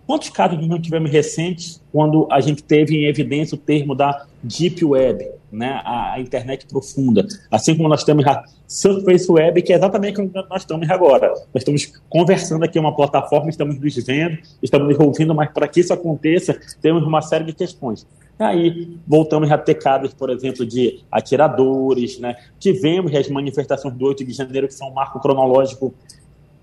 Quantos 0.08 0.30
casos 0.30 0.66
nós 0.66 0.80
tivemos 0.80 1.12
recentes 1.12 1.84
quando 1.92 2.30
a 2.32 2.40
gente 2.40 2.64
teve 2.64 2.96
em 2.96 3.08
evidência 3.08 3.56
o 3.56 3.58
termo 3.58 3.94
da 3.94 4.26
Deep 4.42 4.84
Web, 4.86 5.28
né, 5.52 5.82
a, 5.84 6.14
a 6.14 6.20
internet 6.20 6.66
profunda? 6.68 7.26
Assim 7.52 7.76
como 7.76 7.90
nós 7.90 8.04
temos 8.04 8.26
a 8.26 8.44
Surface 8.68 9.32
Web, 9.32 9.62
que 9.62 9.74
é 9.74 9.76
exatamente 9.76 10.20
o 10.20 10.30
que 10.30 10.36
nós 10.50 10.62
estamos 10.62 10.90
agora. 10.90 11.30
Nós 11.30 11.48
estamos 11.56 11.92
conversando 12.10 12.64
aqui 12.64 12.78
uma 12.78 12.96
plataforma, 12.96 13.50
estamos 13.50 13.80
nos 13.80 13.96
vendo, 14.06 14.38
estamos 14.62 14.88
nos 14.90 15.00
ouvindo, 15.00 15.34
mas 15.34 15.52
para 15.52 15.68
que 15.68 15.80
isso 15.80 15.94
aconteça, 15.94 16.60
temos 16.82 17.04
uma 17.04 17.22
série 17.22 17.46
de 17.46 17.54
questões. 17.54 18.06
Aí 18.40 19.00
voltamos 19.08 19.52
a 19.52 19.58
ter 19.58 19.76
casos, 19.76 20.14
por 20.14 20.30
exemplo, 20.30 20.64
de 20.66 21.00
atiradores, 21.12 22.20
né? 22.20 22.36
Tivemos 22.60 23.14
as 23.16 23.28
manifestações 23.30 23.96
do 23.96 24.06
8 24.06 24.24
de 24.24 24.32
janeiro, 24.32 24.68
que 24.68 24.76
são 24.76 24.90
um 24.90 24.94
marco 24.94 25.20
cronológico 25.20 25.94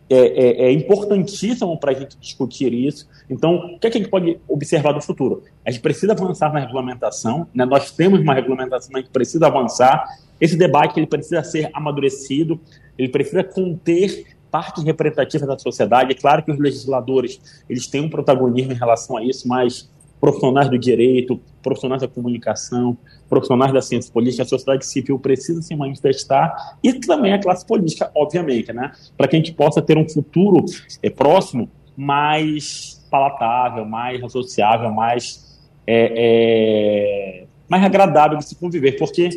é, 0.09 0.17
é, 0.17 0.67
é 0.67 0.73
importantíssimo 0.73 1.79
para 1.79 1.93
a 1.93 1.95
gente 1.95 2.17
discutir 2.19 2.73
isso. 2.73 3.09
Então, 3.29 3.55
o 3.57 3.79
que, 3.79 3.87
é 3.87 3.90
que 3.90 3.99
a 3.99 4.01
gente 4.01 4.11
pode 4.11 4.38
observar 4.47 4.93
do 4.93 5.01
futuro? 5.01 5.43
A 5.64 5.71
gente 5.71 5.81
precisa 5.81 6.12
avançar 6.12 6.53
na 6.53 6.61
regulamentação, 6.61 7.47
né? 7.55 7.64
nós 7.64 7.90
temos 7.90 8.21
uma 8.21 8.35
regulamentação, 8.35 8.90
mas 8.93 9.01
a 9.01 9.05
gente 9.05 9.12
precisa 9.12 9.47
avançar. 9.47 10.05
Esse 10.40 10.57
debate 10.57 10.99
ele 10.99 11.07
precisa 11.07 11.43
ser 11.43 11.71
amadurecido, 11.73 12.61
ele 12.99 13.09
precisa 13.09 13.43
conter 13.43 14.27
partes 14.51 14.85
representativas 14.85 15.49
da 15.49 15.59
sociedade. 15.59 16.12
É 16.12 16.14
claro 16.14 16.43
que 16.43 16.53
os 16.53 16.59
legisladores 16.59 17.40
eles 17.69 17.87
têm 17.87 18.03
um 18.03 18.11
protagonismo 18.11 18.73
em 18.73 18.77
relação 18.77 19.17
a 19.17 19.25
isso, 19.25 19.49
mas 19.49 19.90
profissionais 20.24 20.70
do 20.70 20.78
direito, 20.78 21.38
profissionais 21.62 22.00
da 22.00 22.08
comunicação, 22.08 22.96
profissionais 23.28 23.74
da 23.74 23.82
ciência 23.82 24.10
política, 24.10 24.42
a 24.42 24.46
sociedade 24.46 24.87
civil 24.87 25.18
precisa 25.18 25.60
se 25.60 25.76
manifestar 25.76 26.78
e 26.82 26.94
também 26.94 27.34
a 27.34 27.38
classe 27.38 27.66
política, 27.66 28.10
obviamente, 28.14 28.72
né? 28.72 28.90
Para 29.18 29.28
que 29.28 29.37
a 29.37 29.38
gente 29.38 29.52
possa 29.52 29.82
ter 29.82 29.98
um 29.98 30.08
futuro 30.08 30.64
é, 31.02 31.10
próximo 31.10 31.68
mais 31.94 33.06
palatável, 33.10 33.84
mais 33.84 34.24
associável, 34.24 34.90
mais, 34.90 35.60
é, 35.87 36.12
é, 36.16 37.44
mais 37.68 37.84
agradável 37.84 38.38
de 38.38 38.46
se 38.46 38.56
conviver, 38.56 38.92
porque 38.92 39.28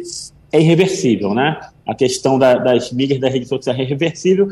é 0.54 0.62
irreversível, 0.62 1.34
né? 1.34 1.60
A 1.86 1.94
questão 1.94 2.40
da, 2.40 2.60
das 2.60 2.94
mídias 2.94 3.20
das 3.20 3.34
redes 3.34 3.50
sociais 3.50 3.78
é 3.78 3.84
irreversível 3.84 4.48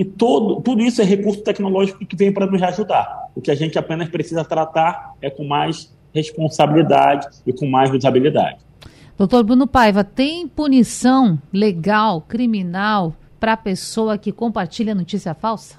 e 0.00 0.04
todo, 0.06 0.62
tudo 0.62 0.80
isso 0.80 1.02
é 1.02 1.04
recurso 1.04 1.42
tecnológico 1.42 2.06
que 2.06 2.16
vem 2.16 2.32
para 2.32 2.46
nos 2.46 2.62
ajudar. 2.62 3.28
O 3.34 3.40
que 3.42 3.50
a 3.50 3.54
gente 3.54 3.78
apenas 3.78 4.08
precisa 4.08 4.42
tratar 4.42 5.12
é 5.20 5.28
com 5.28 5.46
mais 5.46 5.94
responsabilidade 6.14 7.28
e 7.46 7.52
com 7.52 7.66
mais 7.66 7.90
usabilidade. 7.90 8.60
Doutor 9.18 9.44
Bruno 9.44 9.66
Paiva, 9.66 10.02
tem 10.02 10.48
punição 10.48 11.38
legal, 11.52 12.22
criminal, 12.22 13.14
para 13.38 13.52
a 13.52 13.56
pessoa 13.58 14.16
que 14.16 14.32
compartilha 14.32 14.94
notícia 14.94 15.34
falsa? 15.34 15.76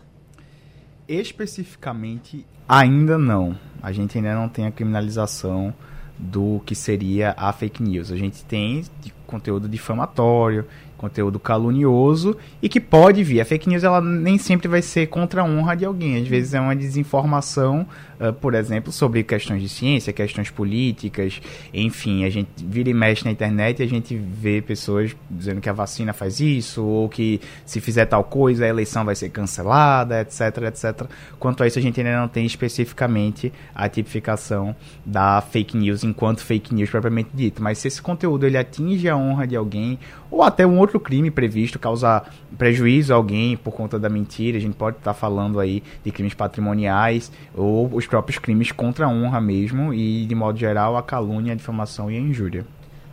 Especificamente, 1.07 2.45
ainda 2.69 3.17
não. 3.17 3.57
A 3.81 3.91
gente 3.91 4.19
ainda 4.19 4.35
não 4.35 4.47
tem 4.47 4.67
a 4.67 4.71
criminalização 4.71 5.73
do 6.15 6.61
que 6.63 6.75
seria 6.75 7.33
a 7.35 7.51
fake 7.51 7.81
news. 7.81 8.11
A 8.11 8.15
gente 8.15 8.45
tem 8.45 8.83
conteúdo 9.25 9.67
difamatório, 9.67 10.67
conteúdo 11.01 11.39
calunioso 11.39 12.37
e 12.61 12.69
que 12.69 12.79
pode 12.79 13.23
vir. 13.23 13.41
A 13.41 13.45
fake 13.45 13.67
news 13.67 13.83
ela 13.83 13.99
nem 13.99 14.37
sempre 14.37 14.67
vai 14.67 14.83
ser 14.83 15.07
contra 15.07 15.41
a 15.41 15.43
honra 15.43 15.75
de 15.75 15.83
alguém, 15.83 16.21
às 16.21 16.27
vezes 16.27 16.53
é 16.53 16.61
uma 16.61 16.75
desinformação 16.75 17.87
uh, 18.21 18.31
por 18.33 18.53
exemplo, 18.53 18.91
sobre 18.91 19.23
questões 19.23 19.61
de 19.61 19.67
ciência, 19.67 20.13
questões 20.13 20.51
políticas, 20.51 21.41
enfim, 21.73 22.23
a 22.23 22.29
gente 22.29 22.49
vira 22.57 22.89
e 22.89 22.93
mexe 22.93 23.25
na 23.25 23.31
internet 23.31 23.79
e 23.79 23.83
a 23.83 23.87
gente 23.87 24.15
vê 24.15 24.61
pessoas 24.61 25.15
dizendo 25.29 25.59
que 25.59 25.69
a 25.69 25.73
vacina 25.73 26.13
faz 26.13 26.39
isso, 26.39 26.83
ou 26.83 27.09
que 27.09 27.41
se 27.65 27.81
fizer 27.81 28.05
tal 28.05 28.23
coisa 28.23 28.65
a 28.65 28.67
eleição 28.67 29.03
vai 29.03 29.15
ser 29.15 29.29
cancelada, 29.29 30.21
etc, 30.21 30.39
etc. 30.67 31.07
Quanto 31.39 31.63
a 31.63 31.67
isso, 31.67 31.79
a 31.79 31.81
gente 31.81 31.99
ainda 31.99 32.19
não 32.19 32.27
tem 32.27 32.45
especificamente 32.45 33.51
a 33.73 33.89
tipificação 33.89 34.75
da 35.03 35.41
fake 35.41 35.75
news 35.75 36.03
enquanto 36.03 36.41
fake 36.41 36.73
news 36.75 36.89
propriamente 36.89 37.31
dito, 37.33 37.63
mas 37.63 37.79
se 37.79 37.87
esse 37.87 38.01
conteúdo 38.01 38.45
ele 38.45 38.57
atinge 38.57 39.09
a 39.09 39.17
honra 39.17 39.47
de 39.47 39.55
alguém, 39.55 39.97
ou 40.31 40.41
até 40.41 40.65
um 40.65 40.79
outro 40.79 40.99
crime 40.99 41.29
previsto, 41.29 41.77
causar 41.77 42.33
prejuízo 42.57 43.11
a 43.11 43.17
alguém 43.17 43.57
por 43.57 43.73
conta 43.73 43.99
da 43.99 44.09
mentira, 44.09 44.57
a 44.57 44.61
gente 44.61 44.75
pode 44.75 44.97
estar 44.97 45.13
falando 45.13 45.59
aí 45.59 45.83
de 46.03 46.11
crimes 46.11 46.33
patrimoniais, 46.33 47.29
ou 47.53 47.93
os 47.93 48.07
próprios 48.07 48.39
crimes 48.39 48.71
contra 48.71 49.05
a 49.05 49.09
honra 49.09 49.41
mesmo 49.41 49.93
e, 49.93 50.25
de 50.25 50.33
modo 50.33 50.57
geral, 50.57 50.95
a 50.95 51.03
calúnia, 51.03 51.51
a 51.51 51.55
difamação 51.55 52.09
e 52.09 52.15
a 52.15 52.19
injúria. 52.19 52.65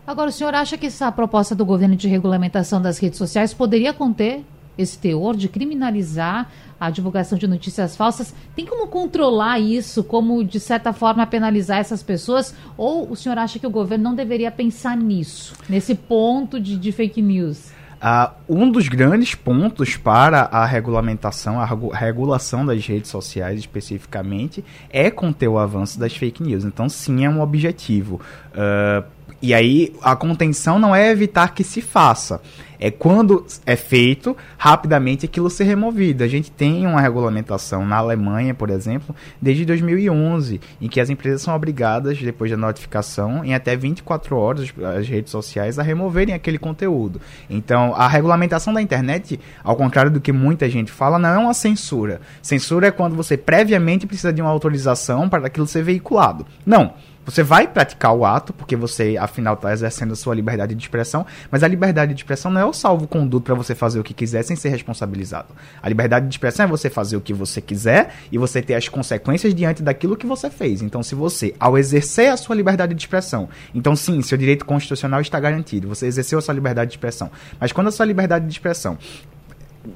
Agora, 0.07 0.31
o 0.31 0.33
senhor 0.33 0.55
acha 0.55 0.79
que 0.79 0.87
essa 0.87 1.11
proposta 1.13 1.55
do 1.55 1.67
governo 1.67 1.97
de 1.97 2.09
regulamentação 2.09 2.81
das 2.81 2.99
redes 2.99 3.19
sociais 3.19 3.53
poderia 3.53 3.93
conter 3.93 4.43
esse 4.79 4.97
teor 4.97 5.37
de 5.37 5.49
criminalizar 5.49 6.49
a 6.81 6.89
divulgação 6.89 7.37
de 7.37 7.47
notícias 7.47 7.97
falsas? 7.97 8.33
Tem 8.55 8.65
como 8.65 8.87
controlar 8.87 9.59
isso, 9.59 10.05
como 10.05 10.45
de 10.45 10.61
certa 10.61 10.93
forma 10.93 11.27
penalizar 11.27 11.79
essas 11.79 12.03
pessoas? 12.03 12.55
Ou 12.77 13.11
o 13.11 13.17
senhor 13.17 13.37
acha 13.37 13.59
que 13.59 13.67
o 13.67 13.71
governo 13.71 14.05
não 14.05 14.15
deveria 14.15 14.51
pensar 14.51 14.97
nisso, 14.97 15.55
nesse 15.69 15.95
ponto 15.95 16.61
de, 16.61 16.77
de 16.79 16.93
fake 16.93 17.21
news? 17.21 17.77
Uh, 17.99 18.31
um 18.49 18.71
dos 18.71 18.87
grandes 18.87 19.35
pontos 19.35 19.97
para 19.97 20.43
a 20.43 20.65
regulamentação, 20.65 21.61
a 21.61 21.97
regulação 21.97 22.65
das 22.65 22.87
redes 22.87 23.11
sociais 23.11 23.59
especificamente, 23.59 24.65
é 24.89 25.11
conter 25.11 25.49
o 25.49 25.59
avanço 25.59 25.99
das 25.99 26.17
fake 26.17 26.41
news. 26.41 26.65
Então, 26.65 26.89
sim, 26.89 27.25
é 27.25 27.29
um 27.29 27.41
objetivo. 27.41 28.21
Uh, 28.53 29.05
e 29.41 29.55
aí, 29.55 29.95
a 30.03 30.17
contenção 30.17 30.79
não 30.79 30.95
é 30.95 31.11
evitar 31.11 31.55
que 31.55 31.63
se 31.63 31.81
faça, 31.81 32.41
é 32.81 32.91
quando 32.91 33.45
é 33.67 33.77
feito, 33.77 34.37
rapidamente 34.57 35.27
aquilo 35.27 35.51
ser 35.51 35.65
removido. 35.65 36.23
A 36.23 36.29
gente 36.29 36.51
tem 36.51 36.87
uma 36.87 37.01
regulamentação 37.01 37.85
na 37.85 37.97
Alemanha, 37.97 38.55
por 38.55 38.71
exemplo, 38.71 39.15
desde 39.41 39.65
2011, 39.65 40.61
em 40.81 40.89
que 40.89 41.01
as 41.01 41.11
empresas 41.11 41.43
são 41.43 41.55
obrigadas, 41.55 42.19
depois 42.19 42.51
da 42.51 42.57
notificação, 42.57 43.45
em 43.45 43.55
até 43.55 43.77
24 43.77 44.37
horas, 44.37 44.73
as 44.97 45.09
redes 45.09 45.31
sociais, 45.31 45.79
a 45.79 45.83
removerem 45.83 46.35
aquele 46.35 46.59
conteúdo. 46.59 47.21
Então, 47.51 47.95
a 47.95 48.07
regulamentação 48.07 48.73
da 48.73 48.83
internet, 48.83 49.41
ao 49.63 49.77
contrário 49.77 50.11
do 50.11 50.21
que 50.21 50.33
muita 50.33 50.69
gente 50.69 50.93
fala, 50.93 51.19
não 51.19 51.29
é 51.29 51.39
uma 51.39 51.55
censura. 51.55 52.21
Censura 52.43 52.89
é 52.89 52.91
quando 52.91 53.17
você 53.17 53.37
previamente 53.37 54.07
precisa 54.07 54.33
de 54.33 54.41
uma 54.41 54.51
autorização 54.51 55.29
para 55.29 55.47
aquilo 55.47 55.67
ser 55.67 55.83
veiculado. 55.83 56.47
Não. 56.65 56.95
Você 57.29 57.43
vai 57.43 57.69
praticar 57.69 58.15
o 58.15 58.25
ato, 58.25 58.55
porque 58.55 58.75
você, 58.75 59.19
afinal, 59.19 59.53
está 59.53 59.71
exercendo 59.71 60.13
a 60.13 60.17
sua 60.17 60.35
liberdade 60.35 60.75
de 60.75 60.83
expressão, 60.83 61.27
mas 61.51 61.63
a 61.63 61.69
liberdade 61.69 62.15
de 62.15 62.21
expressão 62.21 62.51
não 62.51 62.59
é 62.59 62.65
o 62.65 62.73
salvo-conduto 62.73 63.45
para 63.45 63.55
você 63.55 63.75
fazer 63.75 64.01
o 64.01 64.03
que 64.03 64.15
quiser 64.15 64.43
sem 64.43 64.57
ser 64.57 64.71
responsabilizado. 64.71 65.49
A 65.83 65.89
liberdade 65.91 66.27
de 66.27 66.33
expressão 66.33 66.65
é 66.65 66.67
você 66.67 66.89
fazer 66.89 67.19
o 67.19 67.21
que 67.21 67.35
você 67.35 67.61
quiser 67.61 68.15
e 68.33 68.39
você 68.39 68.63
ter 68.63 68.77
as 68.77 68.89
consequências 68.89 69.55
diante 69.55 69.83
daquilo 69.83 70.17
que 70.17 70.25
você 70.27 70.49
fez. 70.49 70.81
Então, 70.81 71.03
se 71.03 71.15
você, 71.15 71.55
ao 71.61 71.77
exercer 71.77 72.33
a 72.33 72.37
sua 72.39 72.57
liberdade 72.57 72.95
de 72.95 73.03
expressão, 73.03 73.51
então 73.75 73.95
sim, 73.95 74.23
seu 74.23 74.39
direito 74.39 74.65
constitucional 74.65 75.21
está 75.21 75.39
garantido, 75.39 75.87
você 75.87 76.07
exerceu 76.07 76.39
a 76.39 76.43
sua 76.43 76.55
liberdade 76.55 76.93
de 76.93 76.97
expressão. 76.97 77.31
Mas 77.61 77.73
quando 77.73 77.89
a 77.89 77.93
sua 77.93 78.07
liberdade 78.07 78.47
de 78.47 78.53
expressão 78.53 78.97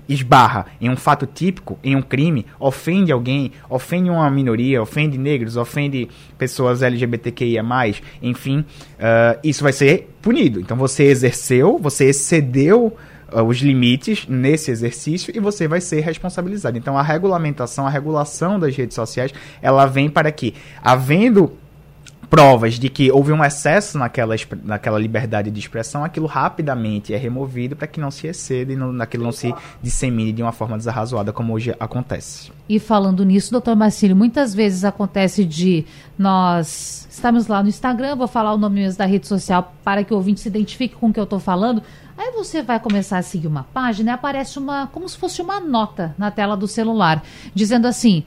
esbarra 0.09 0.67
em 0.81 0.91
um 0.91 0.97
fato 0.97 1.27
típico, 1.27 1.79
em 1.83 1.97
um 1.97 2.03
crime, 2.03 2.47
ofende 2.59 3.13
alguém, 3.13 3.53
ofende 3.69 4.11
uma 4.11 4.31
minoria, 4.31 4.83
ofende 4.83 5.19
negros, 5.19 5.57
ofende 5.57 6.09
pessoas 6.37 6.83
LGBTQIA, 6.83 7.63
enfim, 8.21 8.61
uh, 8.61 9.39
isso 9.43 9.63
vai 9.63 9.73
ser 9.73 10.11
punido. 10.21 10.61
Então 10.61 10.77
você 10.77 11.05
exerceu, 11.05 11.79
você 11.79 12.07
excedeu 12.07 12.97
uh, 13.33 13.43
os 13.43 13.59
limites 13.59 14.27
nesse 14.29 14.71
exercício 14.71 15.33
e 15.35 15.41
você 15.41 15.67
vai 15.67 15.81
ser 15.81 16.01
responsabilizado. 16.01 16.77
Então 16.79 16.97
a 16.97 17.03
regulamentação, 17.03 17.87
a 17.87 17.91
regulação 17.91 18.59
das 18.59 18.77
redes 18.77 18.95
sociais, 18.95 19.33
ela 19.61 19.87
vem 19.87 20.09
para 20.09 20.31
que, 20.31 20.55
havendo 20.83 21.53
provas 22.33 22.79
de 22.79 22.89
que 22.89 23.13
houve 23.13 23.31
um 23.31 23.45
excesso 23.45 23.99
naquela, 23.99 24.35
naquela 24.65 24.99
liberdade 24.99 25.51
de 25.51 25.61
expressão, 25.61 26.03
aquilo 26.03 26.27
rapidamente 26.27 27.13
é 27.13 27.17
removido 27.19 27.77
para 27.77 27.87
que 27.87 28.01
não 28.01 28.11
se 28.11 28.27
exceda 28.27 28.73
e 28.73 28.77
não, 28.77 29.03
aquilo 29.03 29.25
não 29.25 29.33
se 29.33 29.55
dissemine 29.83 30.33
de 30.33 30.43
uma 30.43 30.51
forma 30.51 30.79
desarrazoada, 30.79 31.31
como 31.31 31.53
hoje 31.53 31.75
acontece. 31.79 32.51
E 32.67 32.79
falando 32.79 33.23
nisso, 33.23 33.53
doutor 33.53 33.77
Marcílio, 33.77 34.17
muitas 34.17 34.55
vezes 34.55 34.83
acontece 34.83 35.45
de 35.45 35.85
nós 36.19 37.07
estamos 37.11 37.49
lá 37.49 37.63
no 37.63 37.69
Instagram, 37.69 38.17
vou 38.17 38.27
falar 38.27 38.55
o 38.55 38.59
nome 38.59 38.77
mesmo 38.77 38.97
da 38.97 39.05
rede 39.05 39.27
social 39.27 39.75
para 39.85 40.03
que 40.03 40.15
o 40.15 40.17
ouvinte 40.17 40.41
se 40.41 40.49
identifique 40.49 40.95
com 40.95 41.11
o 41.11 41.13
que 41.13 41.21
eu 41.21 41.25
estou 41.25 41.39
falando. 41.39 41.83
Aí 42.17 42.31
você 42.33 42.63
vai 42.63 42.81
começar 42.81 43.19
a 43.19 43.23
seguir 43.23 43.47
uma 43.47 43.65
página 43.65 44.13
e 44.13 44.15
aparece 44.15 44.59
uma, 44.59 44.87
como 44.87 45.07
se 45.07 45.19
fosse 45.19 45.43
uma 45.43 45.61
nota 45.61 46.15
na 46.17 46.31
tela 46.31 46.57
do 46.57 46.67
celular, 46.67 47.23
dizendo 47.55 47.87
assim: 47.87 48.25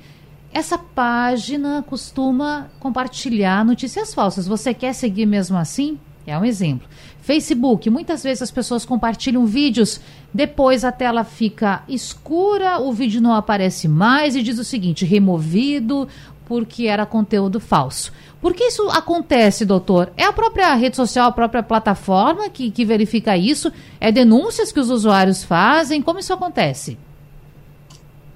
essa 0.55 0.77
página 0.77 1.83
costuma 1.85 2.69
compartilhar 2.79 3.65
notícias 3.65 4.13
falsas. 4.13 4.47
Você 4.47 4.73
quer 4.73 4.93
seguir 4.93 5.25
mesmo 5.25 5.57
assim? 5.57 5.99
É 6.25 6.39
um 6.39 6.45
exemplo. 6.45 6.87
Facebook, 7.21 7.89
muitas 7.89 8.23
vezes 8.23 8.43
as 8.43 8.51
pessoas 8.51 8.85
compartilham 8.85 9.45
vídeos, 9.45 9.99
depois 10.33 10.85
a 10.85 10.93
tela 10.93 11.25
fica 11.25 11.83
escura, 11.89 12.79
o 12.79 12.93
vídeo 12.93 13.21
não 13.21 13.35
aparece 13.35 13.89
mais 13.89 14.33
e 14.33 14.41
diz 14.41 14.57
o 14.57 14.63
seguinte: 14.63 15.03
removido 15.03 16.07
porque 16.45 16.85
era 16.85 17.05
conteúdo 17.05 17.59
falso. 17.59 18.13
Por 18.39 18.53
que 18.53 18.63
isso 18.63 18.89
acontece, 18.91 19.65
doutor? 19.65 20.13
É 20.15 20.23
a 20.23 20.31
própria 20.31 20.73
rede 20.75 20.95
social, 20.95 21.27
a 21.27 21.33
própria 21.33 21.63
plataforma 21.63 22.49
que, 22.49 22.71
que 22.71 22.85
verifica 22.85 23.35
isso? 23.35 23.73
É 23.99 24.09
denúncias 24.09 24.71
que 24.71 24.79
os 24.79 24.89
usuários 24.89 25.43
fazem? 25.43 26.01
Como 26.01 26.19
isso 26.19 26.31
acontece? 26.31 26.97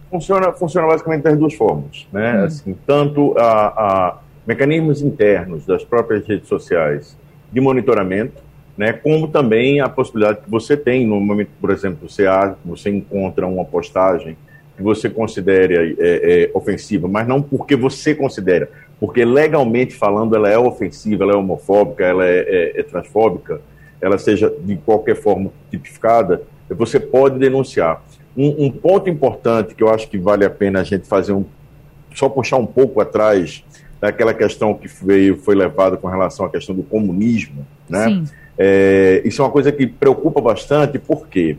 Funciona, 0.10 0.52
funciona 0.54 0.88
basicamente 0.88 1.24
das 1.24 1.38
duas 1.38 1.54
formas, 1.54 2.08
né? 2.12 2.41
Hum. 2.41 2.43
Assim, 2.45 2.78
tanto 2.86 3.36
a, 3.38 3.67
a, 3.67 4.17
mecanismos 4.45 5.02
internos 5.02 5.65
das 5.65 5.84
próprias 5.84 6.28
redes 6.28 6.48
sociais 6.48 7.17
de 7.52 7.62
monitoramento, 7.62 8.41
né? 8.78 8.93
Como 8.93 9.28
também 9.28 9.80
a 9.80 9.89
possibilidade 9.89 10.41
que 10.41 10.50
você 10.50 10.76
tem 10.76 11.06
no 11.06 11.19
momento, 11.19 11.50
por 11.60 11.69
exemplo, 11.69 12.10
você, 12.10 12.26
você 12.65 12.89
encontra 12.89 13.45
uma 13.45 13.65
postagem 13.65 14.38
que 14.76 14.84
você 14.84 15.10
considera 15.10 15.86
é, 15.86 15.95
é, 16.00 16.52
ofensiva, 16.54 17.08
mas 17.08 17.28
não 17.28 17.41
porque 17.41 17.76
você 17.76 18.15
considera, 18.15 18.69
porque 18.98 19.26
legalmente 19.26 19.93
falando 19.93 20.36
ela 20.36 20.50
é 20.50 20.58
ofensiva, 20.58 21.26
ela 21.26 21.34
é 21.34 21.36
homofóbica, 21.36 22.06
ela 22.06 22.26
é, 22.26 22.39
é, 22.39 22.80
é 22.80 22.84
transfóbica, 22.84 23.62
ela 24.02 24.17
seja 24.17 24.54
de 24.62 24.78
qualquer 24.78 25.17
forma 25.17 25.52
tipificada, 25.69 26.43
você 26.69 26.98
pode 26.98 27.38
denunciar. 27.38 28.02
Um, 28.38 28.65
um, 28.65 28.72
ponto 28.72 29.10
importante 29.10 29.76
que 29.76 29.84
eu 29.84 29.89
acho 29.89 30.08
que 30.08 30.18
vale 30.18 30.46
a 30.46 30.50
pena 30.50 30.82
a 30.82 30.84
gente 30.84 31.08
fazer 31.08 31.34
um. 31.34 31.46
Só 32.13 32.30
puxar 32.30 32.58
um 32.58 32.65
pouco 32.65 33.02
atrás 33.02 33.63
daquela 34.02 34.34
questão 34.34 34.74
que 34.74 34.88
veio, 34.88 35.38
foi 35.38 35.56
levada 35.56 35.98
com 35.98 36.08
relação 36.08 36.46
à 36.46 36.50
questão 36.50 36.74
do 36.74 36.84
comunismo, 36.84 37.65
né? 37.88 38.24
É, 38.58 39.22
isso 39.26 39.42
é 39.42 39.46
uma 39.46 39.52
coisa 39.52 39.72
que 39.72 39.86
preocupa 39.88 40.42
bastante, 40.42 40.98
porque 41.00 41.58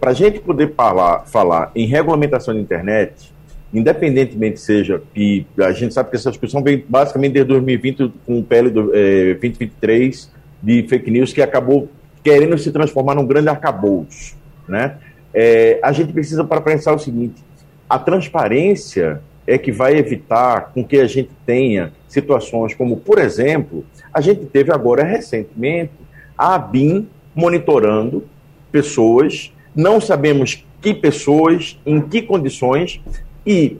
para 0.00 0.10
a 0.10 0.14
gente 0.14 0.40
poder 0.40 0.74
falar, 0.74 1.20
falar 1.20 1.70
em 1.74 1.86
regulamentação 1.86 2.54
da 2.54 2.60
internet, 2.60 3.32
independentemente 3.72 4.60
seja 4.60 5.02
que 5.14 5.46
a 5.58 5.72
gente 5.72 5.94
sabe 5.94 6.10
que 6.10 6.16
essa 6.16 6.30
discussão 6.30 6.62
vem 6.62 6.84
basicamente 6.88 7.32
desde 7.32 7.48
2020 7.48 8.12
com 8.26 8.38
o 8.38 8.44
PL 8.44 8.70
do, 8.70 8.94
é, 8.94 9.34
2023 9.34 10.30
de 10.62 10.82
fake 10.88 11.10
news 11.10 11.32
que 11.32 11.42
acabou 11.42 11.88
querendo 12.22 12.56
se 12.56 12.70
transformar 12.70 13.14
num 13.14 13.26
grande 13.26 13.48
arcabouço, 13.48 14.36
né? 14.68 14.96
É, 15.34 15.80
a 15.82 15.90
gente 15.90 16.12
precisa 16.12 16.44
para 16.44 16.60
pensar 16.60 16.94
o 16.94 16.98
seguinte: 16.98 17.42
a 17.88 17.98
transparência 17.98 19.20
é 19.46 19.58
que 19.58 19.72
vai 19.72 19.96
evitar 19.96 20.72
com 20.72 20.84
que 20.84 20.96
a 20.98 21.06
gente 21.06 21.30
tenha 21.44 21.92
situações 22.08 22.74
como, 22.74 22.96
por 22.96 23.18
exemplo, 23.18 23.84
a 24.12 24.20
gente 24.20 24.46
teve 24.46 24.72
agora 24.72 25.02
recentemente 25.02 25.92
a 26.38 26.54
ABIN 26.54 27.08
monitorando 27.34 28.24
pessoas, 28.70 29.52
não 29.74 30.00
sabemos 30.00 30.64
que 30.80 30.94
pessoas, 30.94 31.78
em 31.84 32.00
que 32.00 32.22
condições, 32.22 33.00
e 33.46 33.78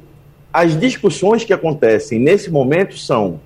as 0.53 0.79
discussões 0.79 1.45
que 1.45 1.53
acontecem 1.53 2.19
nesse 2.19 2.51
momento 2.51 2.97
são 2.97 3.41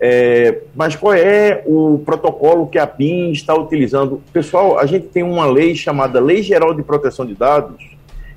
é, 0.00 0.62
mas 0.74 0.96
qual 0.96 1.12
é 1.12 1.62
o 1.66 2.00
protocolo 2.04 2.66
que 2.66 2.78
a 2.78 2.86
PIN 2.86 3.32
está 3.32 3.54
utilizando? 3.54 4.22
Pessoal, 4.32 4.78
a 4.78 4.86
gente 4.86 5.08
tem 5.08 5.22
uma 5.22 5.44
lei 5.44 5.74
chamada 5.74 6.18
Lei 6.18 6.42
Geral 6.42 6.72
de 6.72 6.82
Proteção 6.82 7.26
de 7.26 7.34
Dados, 7.34 7.84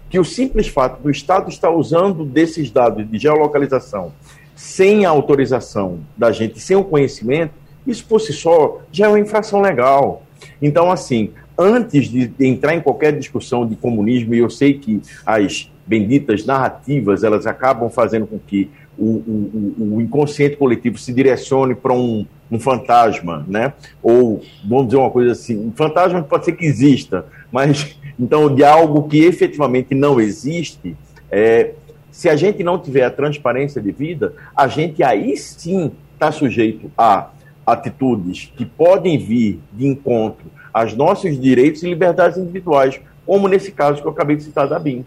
que 0.10 0.20
o 0.20 0.26
simples 0.26 0.68
fato 0.68 1.02
do 1.02 1.10
Estado 1.10 1.50
estar 1.50 1.72
usando 1.72 2.26
desses 2.26 2.70
dados 2.70 3.10
de 3.10 3.18
geolocalização 3.18 4.12
sem 4.56 5.06
a 5.06 5.10
autorização 5.10 6.00
da 6.16 6.32
gente, 6.32 6.60
sem 6.60 6.76
o 6.76 6.84
conhecimento, 6.84 7.54
isso 7.88 8.06
por 8.06 8.20
si 8.20 8.32
só 8.32 8.82
já 8.92 9.06
é 9.06 9.10
uma 9.10 9.20
infração 9.20 9.62
legal. 9.62 10.24
Então, 10.62 10.92
assim, 10.92 11.32
antes 11.58 12.08
de 12.08 12.32
entrar 12.40 12.76
em 12.76 12.82
qualquer 12.82 13.18
discussão 13.18 13.66
de 13.66 13.76
comunismo, 13.76 14.36
e 14.36 14.40
eu 14.40 14.50
sei 14.50 14.76
que 14.76 15.02
as 15.26 15.70
benditas 15.86 16.46
narrativas 16.46 17.24
elas 17.24 17.46
acabam 17.46 17.90
fazendo 17.90 18.26
com 18.26 18.40
que 18.40 18.70
o, 18.98 19.06
o, 19.06 19.96
o 19.96 20.02
inconsciente 20.02 20.56
coletivo 20.56 20.98
se 20.98 21.14
direcione 21.14 21.76
para 21.76 21.94
um, 21.94 22.26
um 22.52 22.60
fantasma, 22.60 23.46
né? 23.48 23.74
Ou, 24.02 24.44
vamos 24.64 24.88
dizer 24.88 24.98
uma 24.98 25.10
coisa 25.10 25.32
assim, 25.32 25.68
um 25.68 25.72
fantasma 25.72 26.22
pode 26.22 26.46
ser 26.46 26.54
que 26.54 26.66
exista, 26.66 27.26
mas 27.52 27.98
então 28.20 28.54
de 28.54 28.64
algo 28.64 29.08
que 29.08 29.24
efetivamente 29.24 29.96
não 29.96 30.20
existe, 30.20 30.96
é, 31.32 31.72
se 32.12 32.30
a 32.30 32.36
gente 32.36 32.64
não 32.64 32.78
tiver 32.78 33.04
a 33.04 33.10
transparência 33.10 33.82
de 33.82 33.92
vida, 33.92 34.34
a 34.56 34.68
gente 34.68 35.04
aí 35.04 35.36
sim 35.36 35.92
está 36.14 36.32
sujeito 36.32 36.92
a 36.96 37.30
atitudes 37.66 38.52
que 38.56 38.66
podem 38.66 39.18
vir 39.18 39.60
de 39.72 39.88
encontro 39.88 40.46
aos 40.72 40.94
nossos 40.96 41.40
direitos 41.40 41.82
e 41.84 41.90
liberdades 41.90 42.38
individuais, 42.38 43.00
como 43.26 43.48
nesse 43.48 43.72
caso 43.72 44.02
que 44.02 44.08
eu 44.08 44.12
acabei 44.12 44.36
de 44.36 44.44
citar 44.44 44.68
da 44.68 44.78
BIM. 44.78 45.06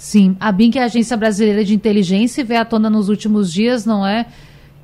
Sim, 0.00 0.34
a 0.40 0.50
BIM, 0.50 0.70
que 0.70 0.78
é 0.78 0.82
a 0.82 0.86
Agência 0.86 1.14
Brasileira 1.14 1.62
de 1.62 1.74
Inteligência, 1.74 2.42
veio 2.42 2.62
à 2.62 2.64
tona 2.64 2.88
nos 2.88 3.10
últimos 3.10 3.52
dias, 3.52 3.84
não 3.84 4.04
é? 4.04 4.24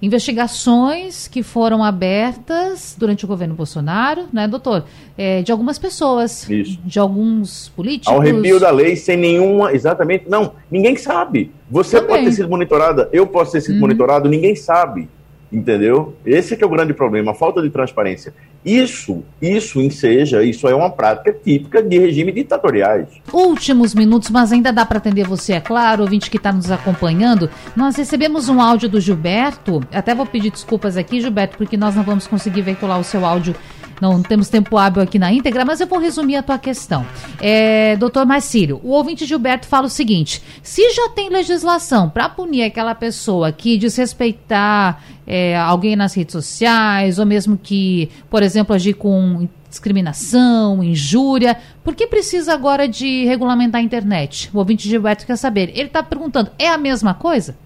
Investigações 0.03 1.27
que 1.27 1.43
foram 1.43 1.83
abertas 1.83 2.95
durante 2.99 3.25
o 3.25 3.27
governo 3.27 3.55
Bolsonaro, 3.55 4.27
né, 4.31 4.47
doutor? 4.47 4.85
É, 5.17 5.41
de 5.41 5.51
algumas 5.51 5.79
pessoas, 5.79 6.47
Isso. 6.51 6.79
de 6.85 6.99
alguns 6.99 7.71
políticos. 7.71 8.13
Ao 8.13 8.21
review 8.21 8.61
da 8.61 8.71
lei, 8.71 8.95
sem 8.95 9.17
nenhuma. 9.17 9.73
Exatamente. 9.73 10.29
Não, 10.29 10.53
ninguém 10.71 10.95
sabe. 10.97 11.51
Você 11.71 11.97
Também. 11.97 12.11
pode 12.11 12.25
ter 12.27 12.33
sido 12.33 12.51
monitorada, 12.51 13.09
eu 13.11 13.27
posso 13.27 13.53
ter 13.53 13.63
sido 13.63 13.77
uhum. 13.77 13.81
monitorado, 13.81 14.29
ninguém 14.29 14.55
sabe. 14.55 15.09
Entendeu? 15.53 16.17
Esse 16.25 16.55
é 16.55 16.57
que 16.57 16.65
é 16.65 16.67
o 16.67 16.71
grande 16.71 16.93
problema, 16.93 17.31
a 17.31 17.35
falta 17.35 17.63
de 17.63 17.71
transparência. 17.71 18.35
Isso, 18.65 19.23
isso 19.41 19.81
enseja, 19.81 20.43
isso 20.43 20.67
é 20.67 20.75
uma 20.75 20.91
prática 20.91 21.33
típica 21.33 21.81
de 21.81 21.99
regimes 21.99 22.35
ditatoriais. 22.35 23.07
Últimos 23.33 23.95
minutos, 23.95 24.29
mas 24.29 24.51
ainda 24.51 24.73
dá 24.73 24.85
para 24.85 24.99
atender 24.99 25.25
você, 25.25 25.53
é 25.53 25.61
claro, 25.61 26.03
ouvinte 26.03 26.29
que 26.29 26.37
está 26.37 26.53
nos 26.53 26.69
acompanhando. 26.73 27.49
Nós 27.77 27.95
recebemos 27.95 28.49
um 28.49 28.61
áudio 28.61 28.89
do 28.89 29.01
Gilberto, 29.01 29.81
até 29.93 30.17
vou 30.17 30.27
pedir 30.27 30.51
desculpas 30.51 30.97
aqui, 30.97 31.21
Gilberto, 31.21 31.57
porque 31.57 31.77
nós 31.77 31.95
não 31.95 32.03
vamos 32.03 32.27
conseguir 32.27 32.63
veicular 32.63 32.99
o 32.99 33.05
seu 33.05 33.25
áudio 33.25 33.55
não 34.01 34.23
temos 34.23 34.49
tempo 34.49 34.77
hábil 34.77 35.03
aqui 35.03 35.19
na 35.19 35.33
íntegra, 35.33 35.65
mas 35.65 35.81
eu 35.81 35.87
vou 35.87 35.99
resumir 35.99 36.37
a 36.37 36.43
tua 36.43 36.59
questão. 36.59 37.07
É, 37.41 37.97
doutor 37.97 38.27
Marcílio, 38.27 38.81
o 38.83 38.91
ouvinte 38.91 39.25
Gilberto 39.25 39.67
fala 39.67 39.87
o 39.87 39.91
seguinte: 39.91 40.43
se 40.63 40.91
já 40.91 41.09
tem 41.11 41.29
legislação 41.29 42.09
para 42.09 42.29
punir 42.29 42.63
aquela 42.63 42.95
pessoa 42.95 43.53
que 43.53 43.79
desrespeitar 43.79 45.03
é, 45.27 45.57
alguém 45.57 45.97
nas 45.97 46.15
redes 46.15 46.33
sociais, 46.33 47.19
ou 47.19 47.27
mesmo 47.27 47.59
que, 47.61 48.11
por 48.31 48.43
exemplo, 48.43 48.75
agir 48.75 48.95
com 48.95 49.49
discriminação, 49.69 50.83
injúria, 50.83 51.57
por 51.85 51.95
que 51.95 52.07
precisa 52.07 52.55
agora 52.55 52.89
de 52.89 53.25
regulamentar 53.25 53.81
a 53.81 53.85
internet? 53.85 54.51
O 54.53 54.59
ouvinte 54.59 54.89
Gilberto 54.89 55.27
quer 55.27 55.37
saber. 55.37 55.71
Ele 55.71 55.89
está 55.89 56.03
perguntando: 56.03 56.51
é 56.59 56.69
a 56.69 56.79
mesma 56.79 57.15
coisa? 57.15 57.57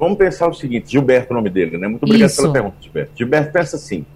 Vamos 0.00 0.16
pensar 0.16 0.48
o 0.48 0.54
seguinte, 0.54 0.90
Gilberto, 0.90 1.30
o 1.30 1.36
nome 1.36 1.50
dele, 1.50 1.76
né? 1.76 1.86
Muito 1.86 2.04
obrigado 2.04 2.30
Isso. 2.30 2.40
pela 2.40 2.54
pergunta, 2.54 2.76
Gilberto. 2.80 3.12
Gilberto, 3.14 3.52
pensa 3.52 3.76
assim: 3.76 4.06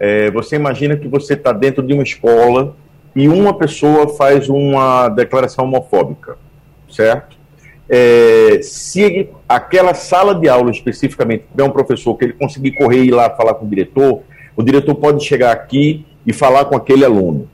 é, 0.00 0.30
você 0.30 0.56
imagina 0.56 0.96
que 0.96 1.06
você 1.06 1.34
está 1.34 1.52
dentro 1.52 1.86
de 1.86 1.92
uma 1.92 2.02
escola 2.02 2.74
e 3.14 3.28
uma 3.28 3.52
pessoa 3.52 4.08
faz 4.08 4.48
uma 4.48 5.10
declaração 5.10 5.66
homofóbica, 5.66 6.38
certo? 6.90 7.36
É, 7.90 8.60
se 8.62 9.28
aquela 9.46 9.92
sala 9.92 10.34
de 10.34 10.48
aula 10.48 10.70
especificamente 10.70 11.44
tiver 11.50 11.64
um 11.64 11.70
professor 11.70 12.16
que 12.16 12.24
ele 12.24 12.32
conseguir 12.32 12.72
correr 12.72 13.02
e 13.02 13.08
ir 13.08 13.10
lá 13.10 13.28
falar 13.28 13.52
com 13.52 13.66
o 13.66 13.68
diretor, 13.68 14.22
o 14.56 14.62
diretor 14.62 14.94
pode 14.94 15.22
chegar 15.22 15.52
aqui 15.52 16.06
e 16.26 16.32
falar 16.32 16.64
com 16.64 16.74
aquele 16.74 17.04
aluno. 17.04 17.50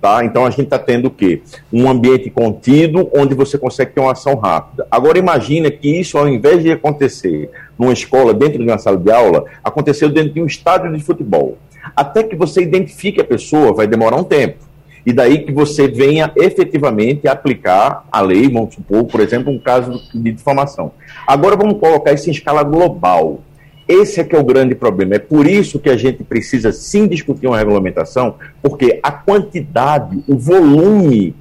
Tá? 0.00 0.24
Então 0.24 0.46
a 0.46 0.50
gente 0.50 0.62
está 0.62 0.78
tendo 0.78 1.06
o 1.06 1.10
quê? 1.10 1.42
Um 1.72 1.90
ambiente 1.90 2.30
contido 2.30 3.10
onde 3.12 3.34
você 3.34 3.58
consegue 3.58 3.92
ter 3.92 4.00
uma 4.00 4.12
ação 4.12 4.36
rápida. 4.36 4.86
Agora 4.88 5.18
imagina 5.18 5.70
que 5.72 5.88
isso, 5.88 6.16
ao 6.16 6.28
invés 6.28 6.62
de 6.62 6.70
acontecer 6.70 7.50
numa 7.76 7.92
escola, 7.92 8.32
dentro 8.32 8.58
de 8.58 8.64
uma 8.64 8.78
sala 8.78 8.96
de 8.96 9.10
aula, 9.10 9.44
aconteceu 9.62 10.08
dentro 10.08 10.34
de 10.34 10.40
um 10.40 10.46
estádio 10.46 10.96
de 10.96 11.02
futebol. 11.02 11.58
Até 11.96 12.22
que 12.22 12.36
você 12.36 12.62
identifique 12.62 13.20
a 13.20 13.24
pessoa, 13.24 13.74
vai 13.74 13.88
demorar 13.88 14.16
um 14.16 14.24
tempo. 14.24 14.68
E 15.04 15.12
daí 15.12 15.38
que 15.38 15.52
você 15.52 15.88
venha 15.88 16.30
efetivamente 16.36 17.26
aplicar 17.26 18.04
a 18.12 18.20
lei, 18.20 18.48
vamos 18.48 18.74
supor, 18.74 19.04
por 19.04 19.20
exemplo, 19.20 19.52
um 19.52 19.58
caso 19.58 20.00
de 20.12 20.32
difamação. 20.32 20.92
Agora 21.26 21.56
vamos 21.56 21.80
colocar 21.80 22.12
isso 22.12 22.28
em 22.28 22.32
escala 22.32 22.62
global. 22.62 23.40
Esse 23.88 24.20
é 24.20 24.24
que 24.24 24.36
é 24.36 24.38
o 24.38 24.44
grande 24.44 24.74
problema. 24.74 25.14
É 25.14 25.18
por 25.18 25.46
isso 25.46 25.78
que 25.78 25.88
a 25.88 25.96
gente 25.96 26.22
precisa 26.22 26.70
sim 26.72 27.08
discutir 27.08 27.46
uma 27.46 27.56
regulamentação, 27.56 28.34
porque 28.62 29.00
a 29.02 29.10
quantidade, 29.10 30.22
o 30.28 30.36
volume, 30.36 31.34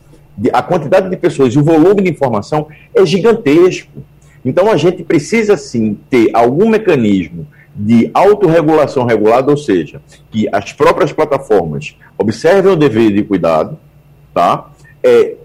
a 0.54 0.62
quantidade 0.62 1.10
de 1.10 1.18
pessoas 1.18 1.54
e 1.54 1.60
o 1.60 1.64
volume 1.64 2.02
de 2.04 2.10
informação 2.10 2.68
é 2.96 3.06
gigantesco. 3.06 4.02
Então 4.46 4.72
a 4.72 4.78
gente 4.78 5.04
precisa 5.04 5.58
sim 5.58 5.98
ter 6.10 6.30
algum 6.34 6.70
mecanismo 6.70 7.46
de 7.76 8.10
autorregulação 8.14 9.06
regulada, 9.06 9.52
ou 9.52 9.58
seja, 9.58 10.02
que 10.32 10.48
as 10.52 10.72
próprias 10.72 11.12
plataformas 11.12 11.96
observem 12.18 12.72
o 12.72 12.76
dever 12.78 13.12
de 13.12 13.24
cuidado, 13.24 13.78
tá? 14.34 14.72
É, 15.04 15.36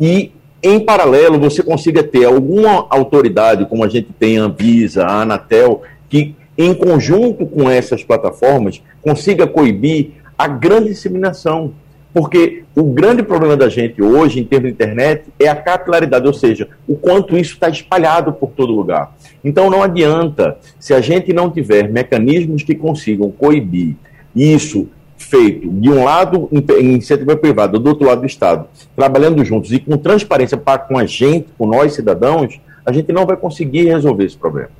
e 0.00 0.30
em 0.62 0.80
paralelo 0.80 1.38
você 1.38 1.62
consiga 1.62 2.02
ter 2.02 2.24
alguma 2.24 2.86
autoridade, 2.88 3.66
como 3.66 3.82
a 3.82 3.88
gente 3.88 4.08
tem 4.18 4.38
a 4.38 4.44
Anvisa, 4.44 5.04
a 5.04 5.22
Anatel, 5.22 5.82
que, 6.14 6.36
em 6.56 6.72
conjunto 6.72 7.44
com 7.44 7.68
essas 7.68 8.04
plataformas, 8.04 8.80
consiga 9.02 9.48
coibir 9.48 10.10
a 10.38 10.46
grande 10.46 10.90
disseminação. 10.90 11.72
Porque 12.12 12.62
o 12.76 12.84
grande 12.84 13.24
problema 13.24 13.56
da 13.56 13.68
gente 13.68 14.00
hoje, 14.00 14.38
em 14.38 14.44
termos 14.44 14.68
de 14.68 14.74
internet, 14.74 15.24
é 15.40 15.48
a 15.48 15.56
capilaridade, 15.56 16.24
ou 16.24 16.32
seja, 16.32 16.68
o 16.86 16.94
quanto 16.94 17.36
isso 17.36 17.54
está 17.54 17.68
espalhado 17.68 18.32
por 18.32 18.50
todo 18.50 18.72
lugar. 18.72 19.12
Então 19.42 19.68
não 19.68 19.82
adianta, 19.82 20.56
se 20.78 20.94
a 20.94 21.00
gente 21.00 21.32
não 21.32 21.50
tiver 21.50 21.90
mecanismos 21.90 22.62
que 22.62 22.76
consigam 22.76 23.32
coibir 23.32 23.96
isso 24.36 24.86
feito 25.16 25.68
de 25.68 25.90
um 25.90 26.04
lado 26.04 26.48
em 26.52 26.92
iniciativa 26.92 27.36
privada, 27.36 27.76
do 27.76 27.88
outro 27.88 28.06
lado 28.06 28.20
do 28.20 28.26
Estado, 28.28 28.68
trabalhando 28.94 29.44
juntos 29.44 29.72
e 29.72 29.80
com 29.80 29.96
transparência 29.96 30.56
para 30.56 30.78
com 30.78 30.96
a 30.96 31.06
gente, 31.06 31.48
com 31.58 31.66
nós 31.66 31.92
cidadãos, 31.94 32.60
a 32.86 32.92
gente 32.92 33.12
não 33.12 33.26
vai 33.26 33.36
conseguir 33.36 33.86
resolver 33.86 34.24
esse 34.26 34.36
problema. 34.36 34.70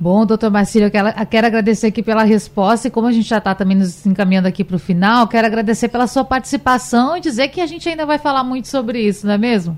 Bom, 0.00 0.24
doutor 0.24 0.48
Marcílio, 0.48 0.86
eu 0.86 0.90
quero, 0.92 1.08
eu 1.08 1.26
quero, 1.26 1.46
agradecer 1.48 1.88
aqui 1.88 2.04
pela 2.04 2.22
resposta 2.22 2.86
e 2.86 2.90
como 2.90 3.08
a 3.08 3.12
gente 3.12 3.28
já 3.28 3.38
está 3.38 3.52
também 3.52 3.76
nos 3.76 4.06
encaminhando 4.06 4.46
aqui 4.46 4.62
para 4.62 4.76
o 4.76 4.78
final, 4.78 5.26
quero 5.26 5.44
agradecer 5.44 5.88
pela 5.88 6.06
sua 6.06 6.24
participação 6.24 7.16
e 7.16 7.20
dizer 7.20 7.48
que 7.48 7.60
a 7.60 7.66
gente 7.66 7.88
ainda 7.88 8.06
vai 8.06 8.16
falar 8.16 8.44
muito 8.44 8.68
sobre 8.68 9.00
isso, 9.00 9.26
não 9.26 9.34
é 9.34 9.38
mesmo? 9.38 9.76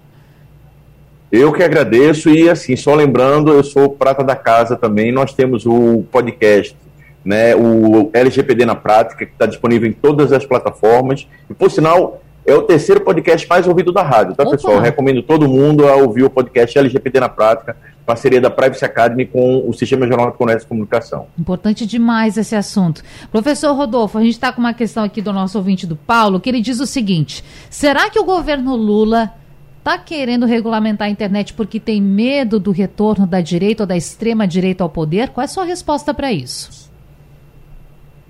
Eu 1.32 1.52
que 1.52 1.62
agradeço 1.62 2.28
e 2.28 2.50
assim, 2.50 2.76
só 2.76 2.94
lembrando, 2.94 3.50
eu 3.50 3.64
sou 3.64 3.88
prata 3.88 4.22
da 4.22 4.36
casa 4.36 4.76
também, 4.76 5.10
nós 5.10 5.32
temos 5.32 5.64
o 5.64 6.04
podcast, 6.12 6.76
né, 7.24 7.56
o 7.56 8.10
LGPD 8.12 8.66
na 8.66 8.74
prática, 8.74 9.24
que 9.24 9.32
está 9.32 9.46
disponível 9.46 9.88
em 9.88 9.92
todas 9.92 10.32
as 10.32 10.44
plataformas 10.44 11.26
e 11.48 11.54
por 11.54 11.70
sinal 11.70 12.20
é 12.46 12.54
o 12.54 12.62
terceiro 12.62 13.00
podcast 13.02 13.48
mais 13.48 13.66
ouvido 13.66 13.92
da 13.92 14.02
rádio, 14.02 14.34
tá 14.34 14.42
Opa. 14.42 14.52
pessoal? 14.52 14.74
Eu 14.74 14.80
recomendo 14.80 15.22
todo 15.22 15.48
mundo 15.48 15.86
a 15.86 15.94
ouvir 15.96 16.24
o 16.24 16.30
podcast 16.30 16.78
LGPD 16.78 17.20
na 17.20 17.28
prática, 17.28 17.76
parceria 18.04 18.40
da 18.40 18.50
Privacy 18.50 18.84
Academy 18.84 19.26
com 19.26 19.68
o 19.68 19.72
Sistema 19.72 20.06
Jornal 20.06 20.32
de 20.32 20.36
Comércio 20.36 20.66
e 20.66 20.68
Comunicação. 20.68 21.26
Importante 21.38 21.86
demais 21.86 22.36
esse 22.36 22.56
assunto. 22.56 23.02
Professor 23.30 23.72
Rodolfo, 23.72 24.18
a 24.18 24.22
gente 24.22 24.32
está 24.32 24.52
com 24.52 24.60
uma 24.60 24.74
questão 24.74 25.04
aqui 25.04 25.22
do 25.22 25.32
nosso 25.32 25.56
ouvinte 25.58 25.86
do 25.86 25.94
Paulo, 25.94 26.40
que 26.40 26.48
ele 26.48 26.60
diz 26.60 26.80
o 26.80 26.86
seguinte: 26.86 27.44
será 27.68 28.10
que 28.10 28.18
o 28.18 28.24
governo 28.24 28.74
Lula 28.74 29.32
está 29.78 29.96
querendo 29.96 30.44
regulamentar 30.44 31.08
a 31.08 31.10
internet 31.10 31.54
porque 31.54 31.78
tem 31.78 32.02
medo 32.02 32.58
do 32.58 32.70
retorno 32.70 33.26
da 33.26 33.40
direita 33.40 33.84
ou 33.84 33.86
da 33.86 33.96
extrema 33.96 34.46
direita 34.46 34.82
ao 34.82 34.90
poder? 34.90 35.28
Qual 35.30 35.42
é 35.42 35.44
a 35.44 35.48
sua 35.48 35.64
resposta 35.64 36.12
para 36.12 36.32
isso? 36.32 36.89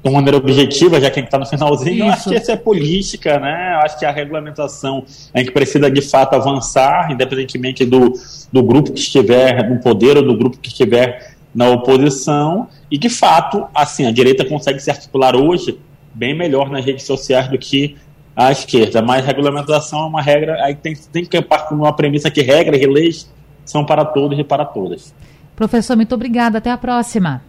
De 0.02 0.08
uma 0.08 0.16
maneira 0.16 0.38
objetiva, 0.38 1.00
já 1.00 1.10
que 1.10 1.18
a 1.18 1.22
gente 1.22 1.26
está 1.26 1.38
no 1.38 1.46
finalzinho, 1.46 1.96
Isso. 1.96 2.04
eu 2.04 2.08
acho 2.10 2.28
que 2.30 2.34
essa 2.34 2.52
é 2.52 2.56
política, 2.56 3.38
né? 3.38 3.74
Eu 3.74 3.80
acho 3.80 3.98
que 3.98 4.06
a 4.06 4.10
regulamentação 4.10 5.04
a 5.34 5.38
gente 5.38 5.52
precisa 5.52 5.90
de 5.90 6.00
fato 6.00 6.34
avançar, 6.34 7.12
independentemente 7.12 7.84
do, 7.84 8.14
do 8.50 8.62
grupo 8.62 8.92
que 8.92 9.00
estiver 9.00 9.68
no 9.68 9.78
poder 9.80 10.16
ou 10.16 10.22
do 10.22 10.36
grupo 10.36 10.58
que 10.58 10.68
estiver 10.68 11.34
na 11.54 11.68
oposição, 11.68 12.68
e 12.90 12.96
de 12.96 13.10
fato, 13.10 13.66
assim, 13.74 14.06
a 14.06 14.12
direita 14.12 14.44
consegue 14.44 14.80
se 14.80 14.90
articular 14.90 15.36
hoje 15.36 15.78
bem 16.14 16.36
melhor 16.36 16.70
nas 16.70 16.84
redes 16.84 17.04
sociais 17.04 17.48
do 17.48 17.58
que 17.58 17.96
a 18.34 18.50
esquerda, 18.52 19.02
mas 19.02 19.24
regulamentação 19.24 20.04
é 20.04 20.06
uma 20.06 20.22
regra, 20.22 20.64
aí 20.64 20.74
tem, 20.74 20.94
tem 21.12 21.24
que 21.24 21.42
partir 21.42 21.74
de 21.74 21.80
uma 21.80 21.92
premissa 21.92 22.30
que 22.30 22.40
regras 22.40 22.80
e 22.80 22.86
leis 22.86 23.30
são 23.64 23.84
para 23.84 24.04
todos 24.04 24.38
e 24.38 24.44
para 24.44 24.64
todas. 24.64 25.14
Professor, 25.54 25.94
muito 25.96 26.14
obrigada, 26.14 26.58
até 26.58 26.70
a 26.70 26.78
próxima. 26.78 27.42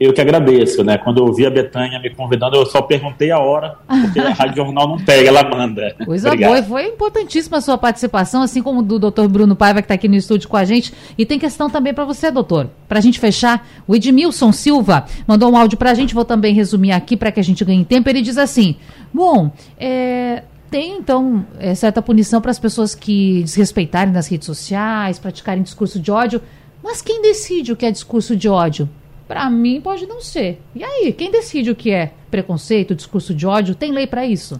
Eu 0.00 0.12
que 0.12 0.20
agradeço, 0.20 0.84
né? 0.84 0.96
Quando 0.96 1.18
eu 1.18 1.24
ouvi 1.24 1.44
a 1.44 1.50
Betânia 1.50 1.98
me 1.98 2.08
convidando, 2.14 2.56
eu 2.56 2.64
só 2.66 2.80
perguntei 2.80 3.32
a 3.32 3.38
hora, 3.38 3.76
porque 3.86 4.20
a 4.20 4.32
Rádio 4.32 4.56
Jornal 4.56 4.86
não 4.88 4.98
pega, 4.98 5.28
ela 5.28 5.42
manda. 5.42 5.96
Coisa 6.04 6.36
boa, 6.36 6.62
foi 6.62 6.86
importantíssima 6.86 7.58
a 7.58 7.60
sua 7.60 7.76
participação, 7.76 8.42
assim 8.42 8.62
como 8.62 8.80
do 8.80 8.98
doutor 8.98 9.28
Bruno 9.28 9.56
Paiva, 9.56 9.82
que 9.82 9.86
está 9.86 9.94
aqui 9.94 10.06
no 10.06 10.14
estúdio 10.14 10.48
com 10.48 10.56
a 10.56 10.64
gente. 10.64 10.94
E 11.16 11.26
tem 11.26 11.36
questão 11.36 11.68
também 11.68 11.92
para 11.92 12.04
você, 12.04 12.30
doutor. 12.30 12.70
Para 12.88 12.98
a 12.98 13.02
gente 13.02 13.18
fechar, 13.18 13.66
o 13.88 13.96
Edmilson 13.96 14.52
Silva 14.52 15.04
mandou 15.26 15.50
um 15.50 15.56
áudio 15.56 15.76
para 15.76 15.90
a 15.90 15.94
gente, 15.94 16.14
vou 16.14 16.24
também 16.24 16.54
resumir 16.54 16.92
aqui 16.92 17.16
para 17.16 17.32
que 17.32 17.40
a 17.40 17.44
gente 17.44 17.64
ganhe 17.64 17.84
tempo. 17.84 18.08
Ele 18.08 18.22
diz 18.22 18.38
assim: 18.38 18.76
Bom, 19.12 19.50
é, 19.76 20.44
tem, 20.70 20.98
então, 20.98 21.44
é, 21.58 21.74
certa 21.74 22.00
punição 22.00 22.40
para 22.40 22.52
as 22.52 22.58
pessoas 22.58 22.94
que 22.94 23.42
desrespeitarem 23.42 24.12
nas 24.12 24.28
redes 24.28 24.46
sociais, 24.46 25.18
praticarem 25.18 25.62
discurso 25.62 25.98
de 25.98 26.10
ódio. 26.10 26.40
Mas 26.84 27.02
quem 27.02 27.20
decide 27.20 27.72
o 27.72 27.76
que 27.76 27.84
é 27.84 27.90
discurso 27.90 28.36
de 28.36 28.48
ódio? 28.48 28.88
Para 29.28 29.48
mim, 29.50 29.80
pode 29.80 30.06
não 30.06 30.22
ser. 30.22 30.60
E 30.74 30.82
aí, 30.82 31.12
quem 31.12 31.30
decide 31.30 31.70
o 31.70 31.76
que 31.76 31.90
é 31.90 32.12
preconceito, 32.30 32.94
discurso 32.94 33.34
de 33.34 33.46
ódio? 33.46 33.74
Tem 33.74 33.92
lei 33.92 34.06
para 34.06 34.26
isso? 34.26 34.58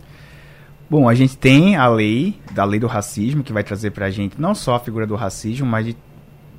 Bom, 0.90 1.08
a 1.08 1.14
gente 1.14 1.36
tem 1.36 1.74
a 1.74 1.88
lei, 1.88 2.34
da 2.52 2.64
lei 2.64 2.78
do 2.78 2.86
racismo, 2.86 3.42
que 3.42 3.52
vai 3.52 3.64
trazer 3.64 3.90
para 3.90 4.06
a 4.06 4.10
gente 4.10 4.40
não 4.40 4.54
só 4.54 4.74
a 4.74 4.80
figura 4.80 5.06
do 5.06 5.16
racismo, 5.16 5.66
mas 5.66 5.86
de 5.86 5.96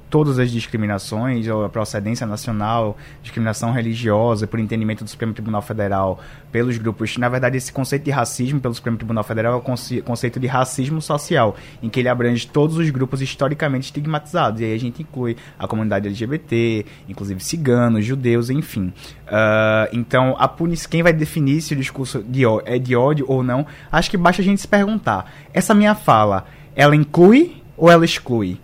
todas 0.09 0.39
as 0.39 0.51
discriminações, 0.51 1.47
ou 1.47 1.63
a 1.63 1.69
procedência 1.69 2.25
nacional, 2.25 2.97
discriminação 3.21 3.71
religiosa, 3.71 4.47
por 4.47 4.59
entendimento 4.59 5.03
do 5.03 5.09
Supremo 5.09 5.33
Tribunal 5.33 5.61
Federal, 5.61 6.19
pelos 6.51 6.77
grupos. 6.77 7.17
Na 7.17 7.29
verdade, 7.29 7.57
esse 7.57 7.71
conceito 7.71 8.03
de 8.03 8.11
racismo 8.11 8.59
pelo 8.59 8.73
Supremo 8.73 8.97
Tribunal 8.97 9.23
Federal 9.23 9.53
é 9.53 9.55
o 9.57 10.01
conceito 10.01 10.39
de 10.39 10.47
racismo 10.47 11.01
social, 11.01 11.55
em 11.81 11.89
que 11.89 11.99
ele 11.99 12.09
abrange 12.09 12.47
todos 12.47 12.77
os 12.77 12.89
grupos 12.89 13.21
historicamente 13.21 13.85
estigmatizados. 13.85 14.61
E 14.61 14.65
aí 14.65 14.73
a 14.73 14.79
gente 14.79 15.01
inclui 15.01 15.37
a 15.57 15.67
comunidade 15.67 16.07
LGBT, 16.07 16.85
inclusive 17.07 17.43
ciganos, 17.43 18.03
judeus, 18.03 18.49
enfim. 18.49 18.91
Uh, 19.27 19.89
então, 19.93 20.35
a 20.39 20.47
punição, 20.47 20.89
quem 20.89 21.03
vai 21.03 21.13
definir 21.13 21.61
se 21.61 21.73
o 21.73 21.77
discurso 21.77 22.23
de, 22.23 22.43
é 22.65 22.79
de 22.79 22.95
ódio 22.95 23.25
ou 23.27 23.43
não, 23.43 23.65
acho 23.91 24.09
que 24.09 24.17
basta 24.17 24.41
a 24.41 24.45
gente 24.45 24.61
se 24.61 24.67
perguntar. 24.67 25.31
Essa 25.53 25.73
minha 25.73 25.93
fala, 25.93 26.45
ela 26.75 26.95
inclui 26.95 27.61
ou 27.77 27.89
ela 27.89 28.03
exclui? 28.03 28.59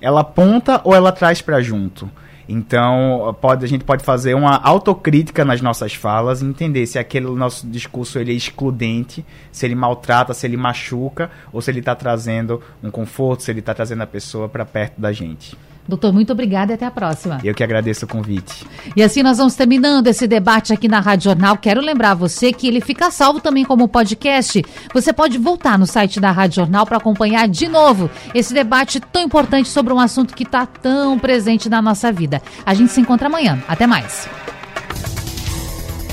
Ela 0.00 0.20
aponta 0.20 0.80
ou 0.84 0.94
ela 0.94 1.12
traz 1.12 1.42
para 1.42 1.60
junto. 1.60 2.10
Então, 2.52 3.36
pode, 3.40 3.64
a 3.64 3.68
gente 3.68 3.84
pode 3.84 4.02
fazer 4.02 4.34
uma 4.34 4.56
autocrítica 4.56 5.44
nas 5.44 5.60
nossas 5.60 5.94
falas 5.94 6.42
e 6.42 6.44
entender 6.44 6.84
se 6.84 6.98
aquele 6.98 7.26
nosso 7.26 7.64
discurso 7.64 8.18
ele 8.18 8.32
é 8.32 8.34
excludente, 8.34 9.24
se 9.52 9.66
ele 9.66 9.76
maltrata, 9.76 10.34
se 10.34 10.48
ele 10.48 10.56
machuca, 10.56 11.30
ou 11.52 11.62
se 11.62 11.70
ele 11.70 11.78
está 11.78 11.94
trazendo 11.94 12.60
um 12.82 12.90
conforto, 12.90 13.44
se 13.44 13.52
ele 13.52 13.60
está 13.60 13.72
trazendo 13.72 14.02
a 14.02 14.06
pessoa 14.06 14.48
para 14.48 14.64
perto 14.64 15.00
da 15.00 15.12
gente. 15.12 15.56
Doutor, 15.88 16.12
muito 16.12 16.32
obrigada 16.32 16.72
e 16.72 16.74
até 16.74 16.86
a 16.86 16.90
próxima. 16.90 17.40
Eu 17.42 17.54
que 17.54 17.64
agradeço 17.64 18.04
o 18.04 18.08
convite. 18.08 18.66
E 18.94 19.02
assim 19.02 19.22
nós 19.22 19.38
vamos 19.38 19.54
terminando 19.54 20.06
esse 20.06 20.26
debate 20.26 20.72
aqui 20.72 20.88
na 20.88 21.00
Rádio 21.00 21.24
Jornal. 21.24 21.56
Quero 21.56 21.80
lembrar 21.80 22.14
você 22.14 22.52
que 22.52 22.68
ele 22.68 22.80
fica 22.80 23.10
salvo 23.10 23.40
também 23.40 23.64
como 23.64 23.88
podcast. 23.88 24.64
Você 24.94 25.12
pode 25.12 25.38
voltar 25.38 25.78
no 25.78 25.86
site 25.86 26.20
da 26.20 26.30
Rádio 26.30 26.56
Jornal 26.56 26.86
para 26.86 26.98
acompanhar 26.98 27.48
de 27.48 27.68
novo 27.68 28.10
esse 28.34 28.54
debate 28.54 29.00
tão 29.00 29.22
importante 29.22 29.68
sobre 29.68 29.92
um 29.92 30.00
assunto 30.00 30.34
que 30.34 30.44
está 30.44 30.66
tão 30.66 31.18
presente 31.18 31.68
na 31.68 31.82
nossa 31.82 32.12
vida. 32.12 32.40
A 32.64 32.74
gente 32.74 32.92
se 32.92 33.00
encontra 33.00 33.26
amanhã. 33.26 33.58
Até 33.66 33.86
mais. 33.86 34.28